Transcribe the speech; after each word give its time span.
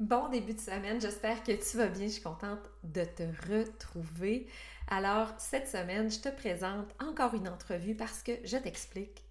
Bon 0.00 0.30
début 0.30 0.54
de 0.54 0.60
semaine, 0.60 0.98
j'espère 0.98 1.42
que 1.42 1.52
tu 1.52 1.76
vas 1.76 1.88
bien, 1.88 2.06
je 2.06 2.12
suis 2.12 2.22
contente 2.22 2.70
de 2.84 3.04
te 3.04 3.22
retrouver. 3.52 4.46
Alors, 4.88 5.28
cette 5.36 5.68
semaine, 5.68 6.10
je 6.10 6.20
te 6.20 6.30
présente 6.30 6.88
encore 7.06 7.34
une 7.34 7.46
entrevue 7.46 7.94
parce 7.94 8.22
que 8.22 8.32
je 8.42 8.56
t'explique. 8.56 9.22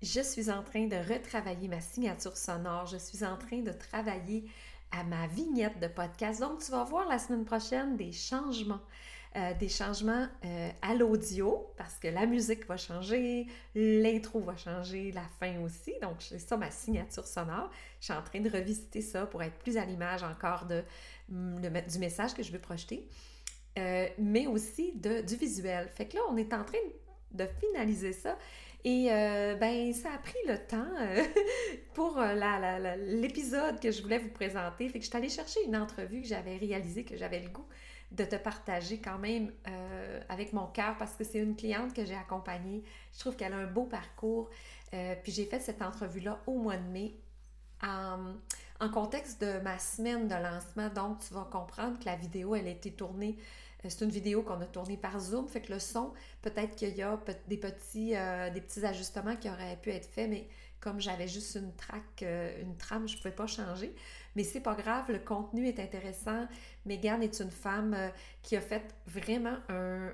Je 0.00 0.22
suis 0.22 0.50
en 0.50 0.62
train 0.62 0.86
de 0.86 0.96
retravailler 0.96 1.68
ma 1.68 1.82
signature 1.82 2.38
sonore, 2.38 2.86
je 2.86 2.96
suis 2.96 3.22
en 3.22 3.36
train 3.36 3.58
de 3.58 3.72
travailler 3.72 4.48
à 4.92 5.04
ma 5.04 5.26
vignette 5.26 5.78
de 5.78 5.88
podcast. 5.88 6.40
Donc, 6.40 6.64
tu 6.64 6.70
vas 6.70 6.84
voir 6.84 7.06
la 7.06 7.18
semaine 7.18 7.44
prochaine 7.44 7.98
des 7.98 8.12
changements. 8.12 8.80
Euh, 9.36 9.52
des 9.54 9.68
changements 9.68 10.28
euh, 10.44 10.70
à 10.80 10.94
l'audio 10.94 11.66
parce 11.76 11.96
que 11.96 12.06
la 12.06 12.24
musique 12.24 12.68
va 12.68 12.76
changer, 12.76 13.48
l'intro 13.74 14.38
va 14.38 14.56
changer, 14.56 15.10
la 15.10 15.24
fin 15.40 15.58
aussi. 15.58 15.92
Donc, 16.00 16.18
c'est 16.20 16.38
ça 16.38 16.56
ma 16.56 16.70
signature 16.70 17.26
sonore. 17.26 17.68
Je 17.98 18.04
suis 18.04 18.12
en 18.12 18.22
train 18.22 18.38
de 18.38 18.48
revisiter 18.48 19.00
ça 19.00 19.26
pour 19.26 19.42
être 19.42 19.56
plus 19.56 19.76
à 19.76 19.84
l'image 19.86 20.22
encore 20.22 20.66
de, 20.66 20.84
mm, 21.30 21.62
du 21.90 21.98
message 21.98 22.32
que 22.34 22.44
je 22.44 22.52
veux 22.52 22.60
projeter, 22.60 23.08
euh, 23.76 24.06
mais 24.18 24.46
aussi 24.46 24.92
de, 24.92 25.22
du 25.22 25.34
visuel. 25.34 25.88
Fait 25.88 26.06
que 26.06 26.14
là, 26.14 26.22
on 26.30 26.36
est 26.36 26.52
en 26.52 26.62
train 26.62 26.78
de 27.32 27.46
finaliser 27.58 28.12
ça. 28.12 28.38
Et 28.84 29.06
ben, 29.08 29.94
ça 29.94 30.12
a 30.12 30.18
pris 30.18 30.38
le 30.46 30.58
temps 30.58 30.92
pour 31.94 32.20
l'épisode 32.20 33.80
que 33.80 33.90
je 33.90 34.02
voulais 34.02 34.18
vous 34.18 34.28
présenter. 34.28 34.90
Fait 34.90 34.98
que 34.98 35.04
je 35.06 35.08
suis 35.08 35.16
allée 35.16 35.30
chercher 35.30 35.64
une 35.64 35.74
entrevue 35.74 36.20
que 36.20 36.28
j'avais 36.28 36.58
réalisée, 36.58 37.02
que 37.02 37.16
j'avais 37.16 37.40
le 37.40 37.48
goût 37.48 37.66
de 38.14 38.24
te 38.24 38.36
partager 38.36 39.00
quand 39.00 39.18
même 39.18 39.52
euh, 39.66 40.20
avec 40.28 40.52
mon 40.52 40.66
cœur 40.66 40.96
parce 40.98 41.14
que 41.14 41.24
c'est 41.24 41.40
une 41.40 41.56
cliente 41.56 41.92
que 41.94 42.04
j'ai 42.04 42.14
accompagnée. 42.14 42.82
Je 43.12 43.18
trouve 43.20 43.36
qu'elle 43.36 43.52
a 43.52 43.56
un 43.56 43.66
beau 43.66 43.84
parcours. 43.84 44.48
Euh, 44.92 45.14
puis 45.22 45.32
j'ai 45.32 45.44
fait 45.44 45.60
cette 45.60 45.82
entrevue-là 45.82 46.38
au 46.46 46.58
mois 46.58 46.76
de 46.76 46.88
mai 46.88 47.16
en, 47.82 48.34
en, 48.80 48.88
contexte 48.88 49.40
de 49.40 49.58
ma 49.60 49.78
semaine 49.78 50.28
de 50.28 50.34
lancement. 50.34 50.88
Donc, 50.90 51.18
tu 51.26 51.34
vas 51.34 51.48
comprendre 51.50 51.98
que 51.98 52.04
la 52.04 52.14
vidéo, 52.14 52.54
elle 52.54 52.68
a 52.68 52.70
été 52.70 52.92
tournée. 52.92 53.36
Euh, 53.84 53.88
c'est 53.88 54.04
une 54.04 54.10
vidéo 54.10 54.42
qu'on 54.42 54.60
a 54.60 54.66
tournée 54.66 54.96
par 54.96 55.18
Zoom, 55.18 55.48
fait 55.48 55.60
que 55.60 55.72
le 55.72 55.78
son, 55.78 56.12
peut-être 56.42 56.74
qu'il 56.76 56.96
y 56.96 57.02
a 57.02 57.18
des 57.48 57.56
petits, 57.56 58.14
des 58.52 58.60
petits 58.60 58.84
ajustements 58.84 59.36
qui 59.36 59.48
auraient 59.48 59.78
pu 59.80 59.90
être 59.90 60.06
faits, 60.06 60.30
mais 60.30 60.48
comme 60.80 61.00
j'avais 61.00 61.28
juste 61.28 61.54
une 61.56 61.74
traque, 61.74 62.24
une 62.60 62.76
trame, 62.76 63.08
je 63.08 63.14
ne 63.14 63.18
pouvais 63.18 63.34
pas 63.34 63.46
changer. 63.46 63.94
Mais 64.36 64.42
c'est 64.42 64.60
pas 64.60 64.74
grave, 64.74 65.04
le 65.10 65.20
contenu 65.20 65.68
est 65.68 65.78
intéressant. 65.78 66.46
Megan 66.86 67.22
est 67.22 67.40
une 67.40 67.50
femme 67.50 67.94
euh, 67.94 68.08
qui 68.42 68.56
a 68.56 68.60
fait 68.60 68.82
vraiment 69.06 69.56
un, 69.68 70.10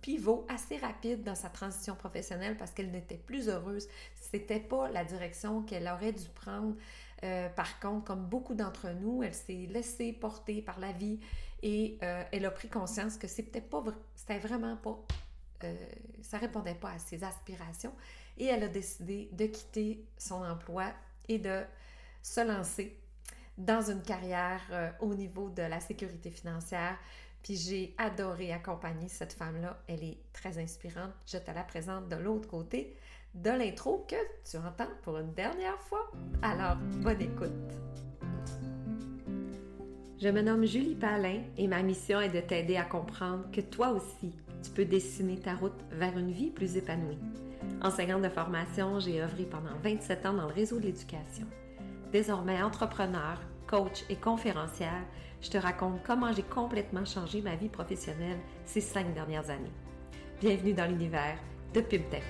pivot 0.00 0.46
assez 0.48 0.76
rapide 0.78 1.22
dans 1.22 1.34
sa 1.34 1.48
transition 1.48 1.94
professionnelle 1.94 2.56
parce 2.56 2.72
qu'elle 2.72 2.90
n'était 2.90 3.16
plus 3.16 3.48
heureuse. 3.48 3.88
C'était 4.14 4.60
pas 4.60 4.90
la 4.90 5.04
direction 5.04 5.62
qu'elle 5.62 5.88
aurait 5.88 6.12
dû 6.12 6.28
prendre. 6.34 6.74
Euh, 7.22 7.48
par 7.50 7.78
contre, 7.78 8.04
comme 8.04 8.26
beaucoup 8.26 8.54
d'entre 8.54 8.90
nous, 8.90 9.22
elle 9.22 9.34
s'est 9.34 9.68
laissée 9.70 10.12
porter 10.12 10.60
par 10.60 10.80
la 10.80 10.90
vie 10.90 11.20
et 11.62 11.98
euh, 12.02 12.24
elle 12.32 12.44
a 12.44 12.50
pris 12.50 12.68
conscience 12.68 13.16
que 13.16 13.28
c'était 13.28 13.60
pas, 13.60 13.82
c'était 14.14 14.38
vraiment 14.38 14.76
pas, 14.76 14.98
ça 16.22 16.38
répondait 16.38 16.74
pas 16.74 16.90
à 16.90 16.98
ses 16.98 17.22
aspirations 17.22 17.92
et 18.36 18.46
elle 18.46 18.64
a 18.64 18.68
décidé 18.68 19.28
de 19.32 19.46
quitter 19.46 20.04
son 20.18 20.42
emploi 20.42 20.86
et 21.28 21.38
de 21.38 21.62
se 22.22 22.40
lancer 22.40 22.98
dans 23.58 23.90
une 23.90 24.02
carrière 24.02 24.62
euh, 24.70 24.90
au 25.00 25.14
niveau 25.14 25.48
de 25.50 25.62
la 25.62 25.80
sécurité 25.80 26.30
financière. 26.30 26.96
Puis 27.42 27.56
j'ai 27.56 27.94
adoré 27.98 28.52
accompagner 28.52 29.08
cette 29.08 29.32
femme-là. 29.32 29.82
Elle 29.88 30.04
est 30.04 30.18
très 30.32 30.58
inspirante. 30.58 31.12
Je 31.26 31.38
te 31.38 31.50
la 31.50 31.64
présente 31.64 32.08
de 32.08 32.16
l'autre 32.16 32.48
côté 32.48 32.96
de 33.34 33.50
l'intro 33.50 34.06
que 34.08 34.16
tu 34.48 34.56
entends 34.58 34.90
pour 35.02 35.18
une 35.18 35.32
dernière 35.34 35.78
fois. 35.80 36.10
Alors, 36.42 36.76
bonne 36.76 37.20
écoute. 37.20 38.11
Je 40.22 40.28
me 40.28 40.40
nomme 40.40 40.64
Julie 40.64 40.94
Palin 40.94 41.40
et 41.58 41.66
ma 41.66 41.82
mission 41.82 42.20
est 42.20 42.28
de 42.28 42.38
t'aider 42.38 42.76
à 42.76 42.84
comprendre 42.84 43.50
que 43.50 43.60
toi 43.60 43.88
aussi, 43.88 44.32
tu 44.62 44.70
peux 44.70 44.84
dessiner 44.84 45.40
ta 45.40 45.56
route 45.56 45.80
vers 45.90 46.16
une 46.16 46.30
vie 46.30 46.50
plus 46.50 46.76
épanouie. 46.76 47.18
Enseignante 47.82 48.22
de 48.22 48.28
formation, 48.28 49.00
j'ai 49.00 49.20
œuvré 49.20 49.42
pendant 49.42 49.76
27 49.82 50.26
ans 50.26 50.34
dans 50.34 50.46
le 50.46 50.54
réseau 50.54 50.78
de 50.78 50.84
l'éducation. 50.84 51.44
Désormais 52.12 52.62
entrepreneur, 52.62 53.40
coach 53.66 54.04
et 54.08 54.14
conférencière, 54.14 55.02
je 55.40 55.50
te 55.50 55.58
raconte 55.58 56.00
comment 56.04 56.32
j'ai 56.32 56.44
complètement 56.44 57.04
changé 57.04 57.42
ma 57.42 57.56
vie 57.56 57.68
professionnelle 57.68 58.38
ces 58.64 58.80
cinq 58.80 59.12
dernières 59.14 59.50
années. 59.50 59.72
Bienvenue 60.40 60.72
dans 60.72 60.86
l'univers 60.86 61.36
de 61.74 61.80
PubTech. 61.80 62.22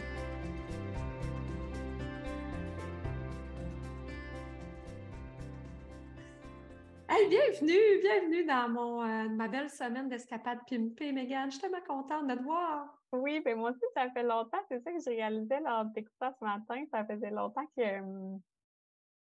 Bienvenue, 8.02 8.44
dans 8.44 8.68
mon, 8.68 9.02
euh, 9.04 9.28
ma 9.28 9.46
belle 9.46 9.70
semaine 9.70 10.08
d'escapade 10.08 10.58
Pimpé, 10.68 11.12
Megan. 11.12 11.46
Je 11.46 11.52
suis 11.52 11.60
tellement 11.60 11.84
contente 11.86 12.26
de 12.26 12.34
te 12.34 12.42
voir. 12.42 12.98
Oui, 13.12 13.40
ben 13.44 13.56
moi 13.56 13.70
aussi, 13.70 13.84
ça 13.94 14.10
fait 14.10 14.24
longtemps. 14.24 14.58
C'est 14.68 14.80
ça 14.80 14.90
que 14.90 14.98
j'ai 14.98 15.14
réalisé 15.16 15.60
lors 15.64 15.84
de 15.84 15.92
ce 15.94 16.44
matin. 16.44 16.84
Ça 16.90 17.04
faisait 17.04 17.30
longtemps 17.30 17.66
que, 17.76 18.00
hum, 18.00 18.40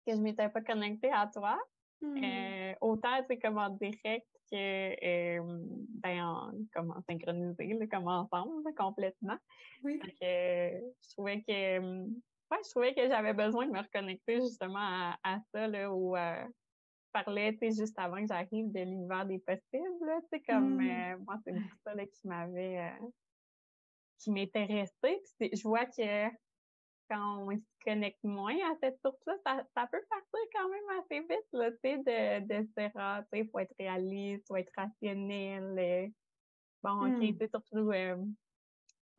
que 0.07 0.13
je 0.13 0.17
ne 0.17 0.23
m'étais 0.23 0.49
pas 0.49 0.63
connectée 0.63 1.13
à 1.13 1.27
toi. 1.27 1.59
Mmh. 2.01 2.25
Euh, 2.25 2.75
autant, 2.81 3.23
c'est 3.29 3.39
comme 3.39 3.59
en 3.59 3.69
direct 3.69 4.27
que, 4.51 4.57
euh, 4.57 5.59
ben, 6.03 6.25
en, 6.25 6.51
comme 6.73 6.91
en 6.93 7.03
synchronisé, 7.03 7.87
comme 7.89 8.09
ensemble, 8.09 8.75
complètement. 8.75 9.37
Oui. 9.85 10.01
je 10.23 11.11
trouvais 11.11 11.43
que, 11.43 11.81
ouais, 11.81 12.59
je 12.65 12.71
trouvais 12.71 12.95
que 12.95 13.07
j'avais 13.07 13.35
besoin 13.35 13.67
de 13.67 13.73
me 13.73 13.81
reconnecter 13.81 14.37
justement 14.41 14.79
à, 14.79 15.19
à 15.23 15.39
ça, 15.53 15.69
là, 15.69 15.91
euh, 15.91 16.45
parlais, 17.13 17.53
tu 17.53 17.59
sais, 17.59 17.81
juste 17.83 17.99
avant 17.99 18.21
que 18.21 18.27
j'arrive 18.27 18.73
de 18.73 18.81
l'univers 18.81 19.27
des 19.27 19.39
possibles, 19.39 20.13
tu 20.23 20.29
sais, 20.33 20.41
comme, 20.41 20.77
mmh. 20.77 20.91
euh, 20.91 21.19
moi, 21.27 21.37
c'est 21.45 21.55
ça, 21.85 21.95
là, 21.95 22.07
qui 22.07 22.27
m'avait, 22.27 22.79
euh, 22.79 23.07
qui 24.19 24.31
m'intéressait. 24.31 25.23
je 25.41 25.63
vois 25.63 25.87
que 25.87 26.29
quand 27.11 27.45
on 27.45 27.51
se 27.51 27.85
connecte 27.85 28.23
moins 28.23 28.55
à 28.55 28.77
cette 28.81 28.99
source-là, 29.05 29.35
ça, 29.45 29.63
ça, 29.75 29.87
peut 29.91 30.03
partir 30.09 30.41
quand 30.55 30.69
même 30.69 31.01
assez 31.01 31.21
vite, 31.21 31.49
là, 31.53 31.71
tu 31.73 31.79
sais, 31.83 31.99
de, 31.99 32.47
de 32.47 32.67
se 32.67 32.73
dire, 32.81 32.91
ah, 32.95 33.23
tu 33.33 33.39
sais, 33.39 33.49
faut 33.51 33.59
être 33.59 33.75
réaliste, 33.79 34.47
faut 34.47 34.57
être 34.57 34.73
rationnel. 34.77 35.77
Euh. 35.79 36.09
bon, 36.83 37.07
OK, 37.07 37.19
hmm. 37.19 37.21
tu 37.21 37.37
sais, 37.39 37.49
surtout 37.49 37.91
euh, 37.91 38.17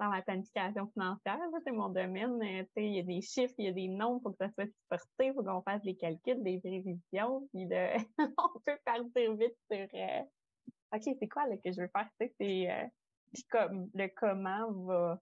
dans 0.01 0.09
la 0.09 0.21
planification 0.21 0.87
financière, 0.87 1.37
c'est 1.63 1.71
mon 1.71 1.89
domaine, 1.89 2.41
euh, 2.41 2.63
il 2.77 2.95
y 2.95 2.99
a 2.99 3.03
des 3.03 3.21
chiffres, 3.21 3.53
il 3.57 3.65
y 3.65 3.69
a 3.69 3.71
des 3.71 3.87
nombres, 3.87 4.21
faut 4.23 4.31
que 4.31 4.37
ça 4.37 4.49
soit 4.53 4.65
supporté, 4.65 5.27
il 5.27 5.33
faut 5.33 5.43
qu'on 5.43 5.61
fasse 5.61 5.81
des 5.83 5.95
calculs, 5.95 6.41
des 6.43 6.59
prévisions, 6.59 7.47
puis 7.53 7.67
de, 7.67 7.87
on 8.37 8.59
peut 8.65 8.77
partir 8.83 9.35
vite 9.35 9.55
sur, 9.71 9.87
OK, 10.93 11.15
c'est 11.19 11.27
quoi, 11.27 11.47
là, 11.47 11.55
que 11.57 11.71
je 11.71 11.81
veux 11.81 11.89
faire, 11.95 12.09
c'est, 12.19 12.33
puis 12.37 13.43
comme, 13.49 13.89
le 13.93 14.07
comment 14.07 14.71
va 14.71 15.21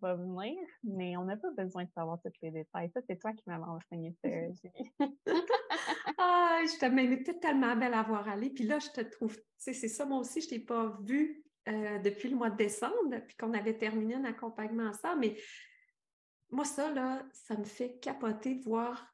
va 0.00 0.14
venir, 0.14 0.56
mais 0.82 1.16
on 1.16 1.24
n'a 1.24 1.36
pas 1.36 1.50
besoin 1.56 1.84
de 1.84 1.90
savoir 1.90 2.18
tous 2.22 2.32
les 2.42 2.50
détails. 2.50 2.90
Ça, 2.92 3.00
c'est 3.08 3.18
toi 3.18 3.32
qui 3.32 3.42
m'avais 3.46 3.64
enseigné 3.64 4.14
ça, 4.22 4.28
ah, 6.18 6.60
je 6.64 7.24
t'ai 7.24 7.38
tellement 7.40 7.76
belle 7.76 7.94
à 7.94 8.02
voir 8.02 8.28
aller. 8.28 8.50
Puis 8.50 8.64
là, 8.64 8.78
je 8.78 8.90
te 8.90 9.00
trouve, 9.00 9.34
tu 9.36 9.42
sais, 9.56 9.72
c'est 9.72 9.88
ça, 9.88 10.04
moi 10.04 10.18
aussi, 10.18 10.40
je 10.40 10.48
t'ai 10.48 10.60
pas 10.60 10.98
vue 11.02 11.45
euh, 11.68 11.98
depuis 11.98 12.28
le 12.28 12.36
mois 12.36 12.50
de 12.50 12.56
décembre, 12.56 13.18
puis 13.26 13.36
qu'on 13.36 13.52
avait 13.54 13.76
terminé 13.76 14.14
un 14.14 14.24
accompagnement 14.24 14.88
ensemble. 14.88 15.20
Mais 15.20 15.36
moi, 16.50 16.64
ça, 16.64 16.92
là, 16.92 17.24
ça 17.32 17.56
me 17.56 17.64
fait 17.64 17.98
capoter 18.00 18.54
de 18.54 18.64
voir 18.64 19.12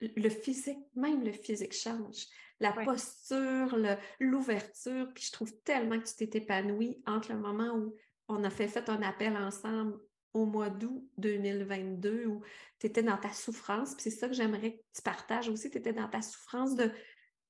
le 0.00 0.28
physique, 0.28 0.78
même 0.94 1.22
le 1.24 1.32
physique 1.32 1.74
change. 1.74 2.26
La 2.60 2.72
posture, 2.72 3.76
l'ouverture, 4.20 5.12
puis 5.14 5.24
je 5.24 5.32
trouve 5.32 5.52
tellement 5.62 5.98
que 5.98 6.06
tu 6.06 6.14
t'es 6.14 6.38
épanouie 6.38 7.02
entre 7.06 7.32
le 7.32 7.38
moment 7.38 7.74
où 7.74 7.94
on 8.28 8.44
a 8.44 8.50
fait, 8.50 8.68
fait 8.68 8.88
un 8.88 9.02
appel 9.02 9.36
ensemble 9.36 9.98
au 10.32 10.46
mois 10.46 10.70
d'août 10.70 11.04
2022 11.18 12.26
où 12.26 12.42
tu 12.78 12.86
étais 12.86 13.02
dans 13.02 13.16
ta 13.16 13.32
souffrance. 13.32 13.94
Puis 13.94 14.04
c'est 14.04 14.10
ça 14.10 14.28
que 14.28 14.34
j'aimerais 14.34 14.72
que 14.72 14.82
tu 14.94 15.02
partages 15.02 15.48
aussi. 15.48 15.70
Tu 15.70 15.78
étais 15.78 15.92
dans 15.92 16.08
ta 16.08 16.22
souffrance 16.22 16.74
de 16.74 16.90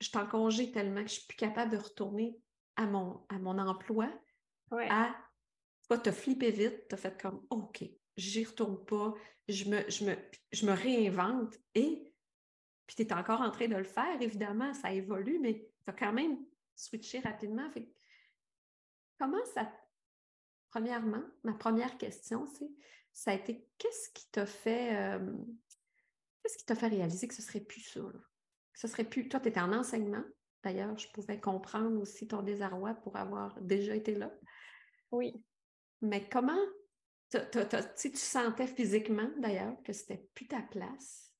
je 0.00 0.10
t'en 0.10 0.26
congé 0.26 0.72
tellement 0.72 1.02
que 1.02 1.08
je 1.08 1.14
suis 1.14 1.26
plus 1.26 1.36
capable 1.36 1.70
de 1.70 1.76
retourner 1.76 2.36
à 2.76 2.86
mon, 2.86 3.24
à 3.28 3.38
mon 3.38 3.58
emploi. 3.58 4.10
À 4.90 5.14
toi, 5.88 5.98
tu 5.98 6.08
as 6.08 6.12
flippé 6.12 6.50
vite, 6.50 6.88
tu 6.88 6.94
as 6.94 6.98
fait 6.98 7.20
comme 7.20 7.44
OK, 7.50 7.84
j'y 8.16 8.44
retourne 8.44 8.84
pas, 8.84 9.14
je 9.48 9.68
me, 9.68 9.90
je 9.90 10.04
me, 10.04 10.16
je 10.52 10.66
me 10.66 10.72
réinvente 10.72 11.54
et 11.74 12.12
puis 12.86 12.96
tu 12.96 13.02
es 13.02 13.12
encore 13.12 13.40
en 13.40 13.50
train 13.50 13.68
de 13.68 13.76
le 13.76 13.84
faire, 13.84 14.20
évidemment, 14.20 14.72
ça 14.74 14.92
évolue, 14.92 15.38
mais 15.38 15.54
tu 15.84 15.90
as 15.90 15.92
quand 15.92 16.12
même 16.12 16.38
switché 16.74 17.20
rapidement. 17.20 17.68
Comment 19.18 19.44
ça 19.54 19.72
Premièrement, 20.70 21.22
ma 21.44 21.52
première 21.52 21.98
question, 21.98 22.46
c'est 22.46 22.70
ça 23.12 23.32
a 23.32 23.34
été 23.34 23.68
qu'est-ce 23.76 24.08
qui 24.10 24.30
t'a 24.30 24.46
fait 24.46 24.96
euh, 24.96 25.36
qu'est-ce 26.42 26.56
qui 26.56 26.64
t'a 26.64 26.74
fait 26.74 26.88
réaliser 26.88 27.28
que 27.28 27.34
ce 27.34 27.42
serait 27.42 27.60
plus 27.60 27.82
ça? 27.82 28.00
Ce 28.74 28.88
serait 28.88 29.04
plus. 29.04 29.28
Toi, 29.28 29.38
tu 29.40 29.48
étais 29.48 29.60
en 29.60 29.72
enseignement. 29.72 30.24
D'ailleurs, 30.62 30.96
je 30.96 31.08
pouvais 31.12 31.40
comprendre 31.40 32.00
aussi 32.00 32.26
ton 32.26 32.42
désarroi 32.42 32.94
pour 32.94 33.16
avoir 33.16 33.60
déjà 33.60 33.94
été 33.94 34.14
là. 34.14 34.32
Oui. 35.12 35.42
Mais 36.00 36.28
comment 36.28 36.58
si 37.96 38.10
tu 38.10 38.18
sentais 38.18 38.66
physiquement 38.66 39.30
d'ailleurs 39.38 39.80
que 39.82 39.92
c'était 39.92 40.26
plus 40.34 40.46
ta 40.46 40.60
place, 40.60 41.32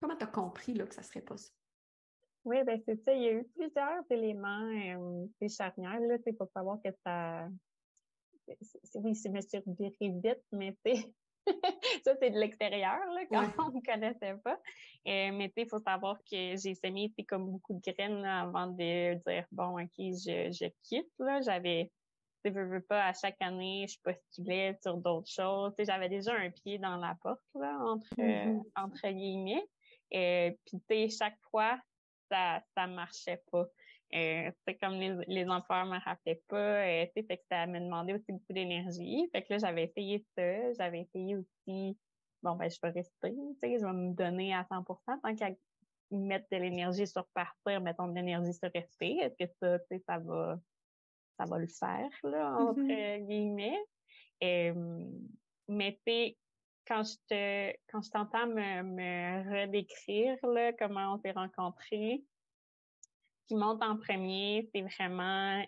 comment 0.00 0.16
tu 0.16 0.24
as 0.24 0.28
compris 0.28 0.74
là, 0.74 0.86
que 0.86 0.94
ça 0.94 1.02
serait 1.02 1.20
pas 1.20 1.36
ça? 1.36 1.50
Oui, 2.44 2.56
ben 2.64 2.80
c'est 2.86 2.96
ça. 3.04 3.12
Il 3.12 3.22
y 3.22 3.28
a 3.28 3.32
eu 3.32 3.44
plusieurs 3.54 4.02
éléments 4.08 5.26
euh, 5.42 5.48
charnières, 5.48 6.00
là, 6.00 6.16
pour 6.38 6.48
savoir 6.52 6.78
que 6.82 6.90
ça. 7.04 7.48
Oui, 8.94 9.14
je 9.14 9.28
me 9.28 9.40
suis 9.42 9.58
revirée 9.58 9.94
vite, 10.00 10.42
mais 10.50 10.74
ça, 12.04 12.14
c'est 12.20 12.30
de 12.30 12.38
l'extérieur, 12.38 12.98
là, 13.12 13.26
quand 13.30 13.66
on 13.66 13.70
ne 13.72 13.80
connaissait 13.82 14.36
pas. 14.42 14.58
Euh, 15.06 15.32
mais 15.32 15.52
il 15.54 15.68
faut 15.68 15.78
savoir 15.80 16.18
que 16.18 16.56
j'ai 16.56 16.74
semé 16.74 17.12
comme 17.28 17.50
beaucoup 17.50 17.74
de 17.74 17.92
graines 17.92 18.24
avant 18.24 18.68
de 18.68 19.14
dire 19.14 19.44
bon, 19.52 19.78
OK, 19.78 19.90
je, 19.98 20.50
je 20.50 20.70
quitte. 20.82 21.12
J'avais 21.44 21.90
tu 22.44 22.50
veux, 22.50 22.66
veux 22.66 22.82
pas, 22.82 23.06
à 23.06 23.12
chaque 23.12 23.40
année, 23.40 23.86
je 23.88 23.98
postulais 24.02 24.78
sur 24.82 24.96
d'autres 24.96 25.30
choses. 25.30 25.74
Tu 25.78 25.84
j'avais 25.84 26.08
déjà 26.08 26.34
un 26.34 26.50
pied 26.50 26.78
dans 26.78 26.96
la 26.96 27.16
porte, 27.22 27.40
là, 27.54 27.78
entre, 27.80 28.14
mm-hmm. 28.16 28.62
entre 28.76 29.08
guillemets. 29.08 29.66
Et 30.10 30.58
puis, 30.64 30.80
tu 30.80 30.84
sais, 30.88 31.08
chaque 31.08 31.38
fois, 31.50 31.78
ça, 32.30 32.62
ça 32.76 32.86
marchait 32.86 33.42
pas. 33.50 33.66
Euh, 34.14 34.50
c'est 34.66 34.74
comme 34.74 34.94
les, 34.94 35.16
les 35.28 35.48
employeurs 35.48 35.86
me 35.86 35.98
rappelaient 36.00 36.42
pas, 36.48 36.56
euh, 36.56 37.06
fait 37.14 37.36
que 37.36 37.44
ça 37.48 37.66
me 37.66 37.78
demandait 37.78 38.14
aussi 38.14 38.32
beaucoup 38.32 38.52
d'énergie. 38.52 39.28
Fait 39.32 39.42
que 39.42 39.52
là, 39.52 39.58
j'avais 39.58 39.84
essayé 39.84 40.24
ça. 40.36 40.72
J'avais 40.72 41.02
essayé 41.02 41.36
aussi, 41.36 41.96
bon, 42.42 42.56
ben, 42.56 42.68
je 42.68 42.78
vais 42.82 42.90
rester, 42.90 43.32
tu 43.32 43.58
sais, 43.62 43.78
je 43.78 43.84
vais 43.84 43.92
me 43.92 44.12
donner 44.12 44.52
à 44.52 44.64
100% 44.64 45.20
tant 45.22 45.36
qu'à 45.36 45.50
mettre 46.10 46.46
de 46.50 46.56
l'énergie 46.56 47.06
sur 47.06 47.24
partir, 47.28 47.80
mettons 47.80 48.08
de 48.08 48.14
l'énergie 48.14 48.52
sur 48.52 48.70
rester. 48.74 49.18
Est-ce 49.18 49.36
que 49.36 49.52
ça, 49.60 49.78
tu 49.78 49.86
sais, 49.90 50.02
ça 50.06 50.18
va, 50.18 50.58
ça 51.40 51.46
va 51.46 51.58
le 51.58 51.66
faire, 51.66 52.10
là, 52.24 52.54
entre 52.58 52.80
mm-hmm. 52.80 53.26
guillemets. 53.26 53.78
mais 55.68 55.98
tu 56.06 56.36
quand 56.86 57.02
je 57.04 57.14
te 57.28 57.70
quand 57.90 58.02
je 58.02 58.10
t'entends 58.10 58.46
me, 58.46 58.82
me 58.82 59.62
redécrire 59.62 60.36
là, 60.46 60.72
comment 60.72 61.14
on 61.14 61.18
s'est 61.20 61.30
rencontrés, 61.32 62.22
ce 63.42 63.46
qui 63.48 63.54
monte 63.54 63.82
en 63.82 63.96
premier, 63.96 64.68
c'est 64.74 64.82
vraiment 64.82 65.64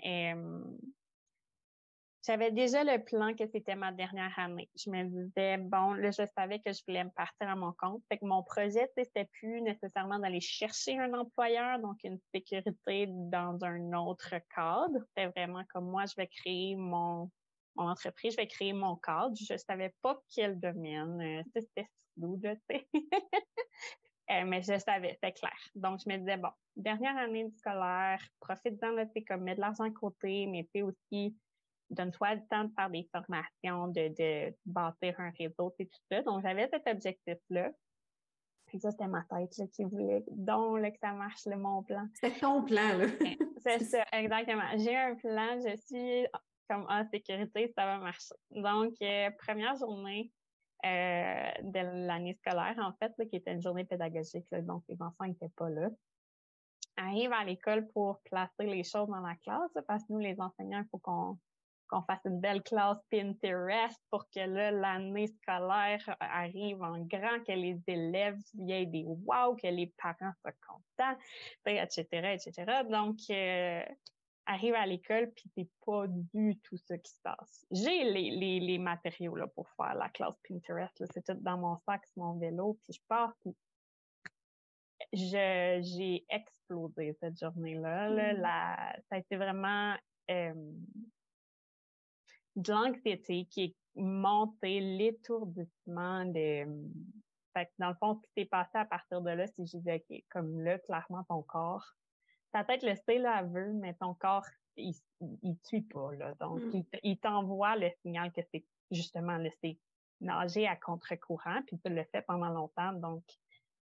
j'avais 2.24 2.52
déjà 2.52 2.84
le 2.84 3.02
plan 3.02 3.34
que 3.34 3.44
c'était 3.52 3.74
ma 3.74 3.90
dernière 3.90 4.38
année. 4.38 4.70
Je 4.76 4.90
me 4.90 5.04
disais, 5.04 5.56
bon, 5.58 5.94
là, 5.94 6.10
je 6.10 6.22
savais 6.36 6.60
que 6.60 6.72
je 6.72 6.80
voulais 6.86 7.04
me 7.04 7.10
partir 7.10 7.48
à 7.48 7.56
mon 7.56 7.72
compte. 7.72 8.02
Fait 8.08 8.18
que 8.18 8.24
mon 8.24 8.42
projet, 8.44 8.88
c'était 8.96 9.24
plus 9.24 9.60
nécessairement 9.60 10.20
d'aller 10.20 10.40
chercher 10.40 10.98
un 10.98 11.12
employeur, 11.14 11.80
donc 11.80 11.98
une 12.04 12.20
sécurité 12.32 13.06
dans 13.08 13.58
un 13.64 13.92
autre 13.94 14.34
cadre. 14.54 14.98
C'était 15.08 15.28
vraiment 15.28 15.64
comme 15.72 15.90
moi, 15.90 16.04
je 16.06 16.14
vais 16.16 16.28
créer 16.28 16.76
mon, 16.76 17.28
mon 17.74 17.88
entreprise, 17.88 18.32
je 18.32 18.36
vais 18.36 18.46
créer 18.46 18.72
mon 18.72 18.96
cadre. 18.96 19.34
Je 19.34 19.56
savais 19.56 19.92
pas 20.00 20.20
quel 20.32 20.60
domaine. 20.60 21.20
Euh, 21.20 21.42
c'était 21.54 21.88
flou, 22.14 22.38
tu 22.42 22.50
sais. 22.70 22.88
Euh, 24.30 24.44
mais 24.46 24.62
je 24.62 24.78
savais, 24.78 25.10
c'était 25.14 25.32
clair. 25.32 25.56
Donc, 25.74 26.00
je 26.02 26.10
me 26.10 26.16
disais, 26.16 26.36
bon, 26.36 26.48
dernière 26.76 27.16
année 27.18 27.50
scolaire, 27.58 28.22
profite-en, 28.40 28.96
tu 29.04 29.10
sais, 29.12 29.24
comme 29.24 29.42
mets 29.42 29.56
de 29.56 29.60
l'argent 29.60 29.84
à 29.84 29.90
côté, 29.90 30.46
mais 30.46 30.66
tu 30.72 30.82
aussi, 30.82 31.36
donne-toi 31.92 32.34
le 32.34 32.46
temps 32.48 32.64
de 32.64 32.72
faire 32.74 32.90
des 32.90 33.08
formations, 33.12 33.88
de, 33.88 34.08
de 34.08 34.54
bâtir 34.66 35.18
un 35.20 35.30
réseau, 35.38 35.74
et 35.78 35.86
tout 35.86 36.00
ça. 36.10 36.22
Donc, 36.22 36.42
j'avais 36.42 36.68
cet 36.68 36.86
objectif-là. 36.88 37.70
Puis 38.66 38.80
ça, 38.80 38.90
c'était 38.90 39.06
ma 39.06 39.22
tête 39.24 39.56
là, 39.58 39.66
qui 39.66 39.84
voulait 39.84 40.24
donc 40.28 40.80
là, 40.80 40.90
que 40.90 40.98
ça 40.98 41.12
marche, 41.12 41.44
le 41.46 41.56
mon 41.56 41.82
plan. 41.82 42.06
C'est 42.14 42.40
ton 42.40 42.62
plan, 42.62 42.96
là. 42.96 43.06
C'est 43.62 43.78
ça, 43.84 44.04
exactement. 44.12 44.76
J'ai 44.76 44.96
un 44.96 45.14
plan, 45.14 45.58
je 45.60 45.76
suis 45.76 46.26
comme 46.68 46.86
en 46.88 47.04
sécurité, 47.10 47.72
ça 47.76 47.84
va 47.84 47.98
marcher. 47.98 48.34
Donc, 48.50 48.94
euh, 49.02 49.30
première 49.38 49.76
journée 49.76 50.32
euh, 50.84 51.50
de 51.62 52.06
l'année 52.06 52.34
scolaire, 52.34 52.74
en 52.78 52.92
fait, 52.94 53.12
qui 53.28 53.36
était 53.36 53.52
une 53.52 53.62
journée 53.62 53.84
pédagogique, 53.84 54.46
donc 54.62 54.82
les 54.88 55.00
enfants 55.02 55.26
n'étaient 55.26 55.52
pas 55.54 55.68
là. 55.68 55.88
Arrive 56.96 57.32
à 57.32 57.44
l'école 57.44 57.88
pour 57.88 58.20
placer 58.22 58.64
les 58.64 58.84
choses 58.84 59.08
dans 59.08 59.20
la 59.20 59.36
classe, 59.36 59.70
parce 59.86 60.02
que 60.04 60.12
nous, 60.12 60.18
les 60.18 60.40
enseignants, 60.40 60.80
il 60.80 60.88
faut 60.90 60.98
qu'on 60.98 61.38
qu'on 61.92 62.02
fasse 62.02 62.24
une 62.24 62.40
belle 62.40 62.62
classe 62.62 62.98
Pinterest 63.10 64.00
pour 64.10 64.28
que 64.30 64.40
l'année 64.40 65.26
scolaire 65.26 66.16
arrive 66.20 66.82
en 66.82 66.98
grand, 67.00 67.44
que 67.46 67.52
les 67.52 67.78
élèves, 67.86 68.40
y 68.54 68.72
ait 68.72 68.86
des 68.86 69.04
wow, 69.04 69.54
que 69.56 69.66
les 69.66 69.92
parents 69.98 70.32
soient 70.40 70.52
contents, 70.66 71.18
etc., 71.66 72.06
etc. 72.10 72.82
Donc, 72.88 73.18
euh, 73.30 73.84
arrive 74.46 74.74
à 74.74 74.86
l'école, 74.86 75.30
puis 75.32 75.50
c'est 75.54 75.68
pas 75.84 76.06
du 76.08 76.58
tout 76.60 76.78
ce 76.78 76.94
qui 76.94 77.10
se 77.10 77.20
passe. 77.22 77.66
J'ai 77.70 78.04
les, 78.04 78.30
les, 78.30 78.60
les, 78.60 78.78
matériaux 78.78 79.36
là, 79.36 79.46
pour 79.46 79.68
faire 79.70 79.94
la 79.94 80.08
classe 80.08 80.36
Pinterest. 80.48 81.04
C'est 81.12 81.24
tout 81.24 81.40
dans 81.40 81.58
mon 81.58 81.76
sac, 81.76 82.06
sur 82.06 82.22
mon 82.22 82.38
vélo, 82.38 82.78
puis 82.82 82.94
je 82.94 83.00
pars. 83.06 83.34
Puis 83.42 83.54
je, 85.12 85.80
j'ai 85.82 86.24
explosé 86.30 87.12
cette 87.20 87.38
journée-là. 87.38 88.08
Là. 88.08 88.32
Mm. 88.32 88.40
La, 88.40 88.96
ça 89.08 89.16
a 89.16 89.18
été 89.18 89.36
vraiment 89.36 89.94
euh, 90.30 90.54
de 92.56 92.72
l'anxiété 92.72 93.46
qui 93.46 93.64
est 93.64 93.76
montée, 93.94 94.80
l'étourdissement 94.80 96.24
de... 96.26 96.66
Fait 97.54 97.66
que 97.66 97.70
dans 97.78 97.88
le 97.90 97.94
fond, 97.96 98.14
ce 98.14 98.20
qui 98.22 98.32
s'est 98.36 98.46
passé 98.46 98.78
à 98.78 98.86
partir 98.86 99.20
de 99.20 99.30
là, 99.30 99.46
c'est 99.46 99.62
que 99.62 99.68
j'ai 99.68 99.78
dit, 99.78 99.92
OK, 99.92 100.24
comme 100.30 100.60
là, 100.60 100.78
clairement, 100.78 101.22
ton 101.24 101.42
corps, 101.42 101.86
ta 102.52 102.64
tête 102.64 102.82
le 102.82 102.94
sait, 102.94 103.18
là, 103.18 103.42
veut, 103.42 103.72
mais 103.72 103.94
ton 103.94 104.14
corps, 104.14 104.46
il, 104.76 104.94
il 105.42 105.58
tue 105.68 105.82
pas, 105.82 106.14
là. 106.14 106.34
Donc, 106.40 106.62
mm. 106.62 106.82
il, 107.02 107.18
t'envoie 107.18 107.76
le 107.76 107.90
signal 108.02 108.32
que 108.32 108.40
c'est 108.52 108.64
justement 108.90 109.36
laisser 109.36 109.78
nager 110.20 110.66
à 110.66 110.76
contre-courant, 110.76 111.62
puis 111.66 111.78
tu 111.78 111.90
le 111.90 112.04
fais 112.04 112.22
pendant 112.22 112.48
longtemps. 112.48 112.92
Donc, 112.92 113.24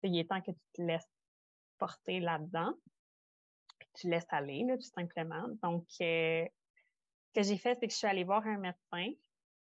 il 0.03 0.17
est 0.19 0.29
temps 0.29 0.41
que 0.41 0.51
tu 0.51 0.61
te 0.75 0.83
laisses 0.83 1.09
porter 1.79 2.21
là-dedans, 2.21 2.75
puis 3.79 3.89
tu 3.95 4.11
laisses 4.11 4.27
aller, 4.31 4.65
là, 4.65 4.77
tout 4.77 4.91
simplement. 4.95 5.49
Donc, 5.63 5.87
euh, 6.01 6.47
que 7.35 7.43
j'ai 7.43 7.57
fait, 7.57 7.77
c'est 7.81 7.87
que 7.87 7.93
je 7.93 7.99
suis 7.99 8.07
allée 8.07 8.25
voir 8.25 8.47
un 8.47 8.59
médecin. 8.59 9.13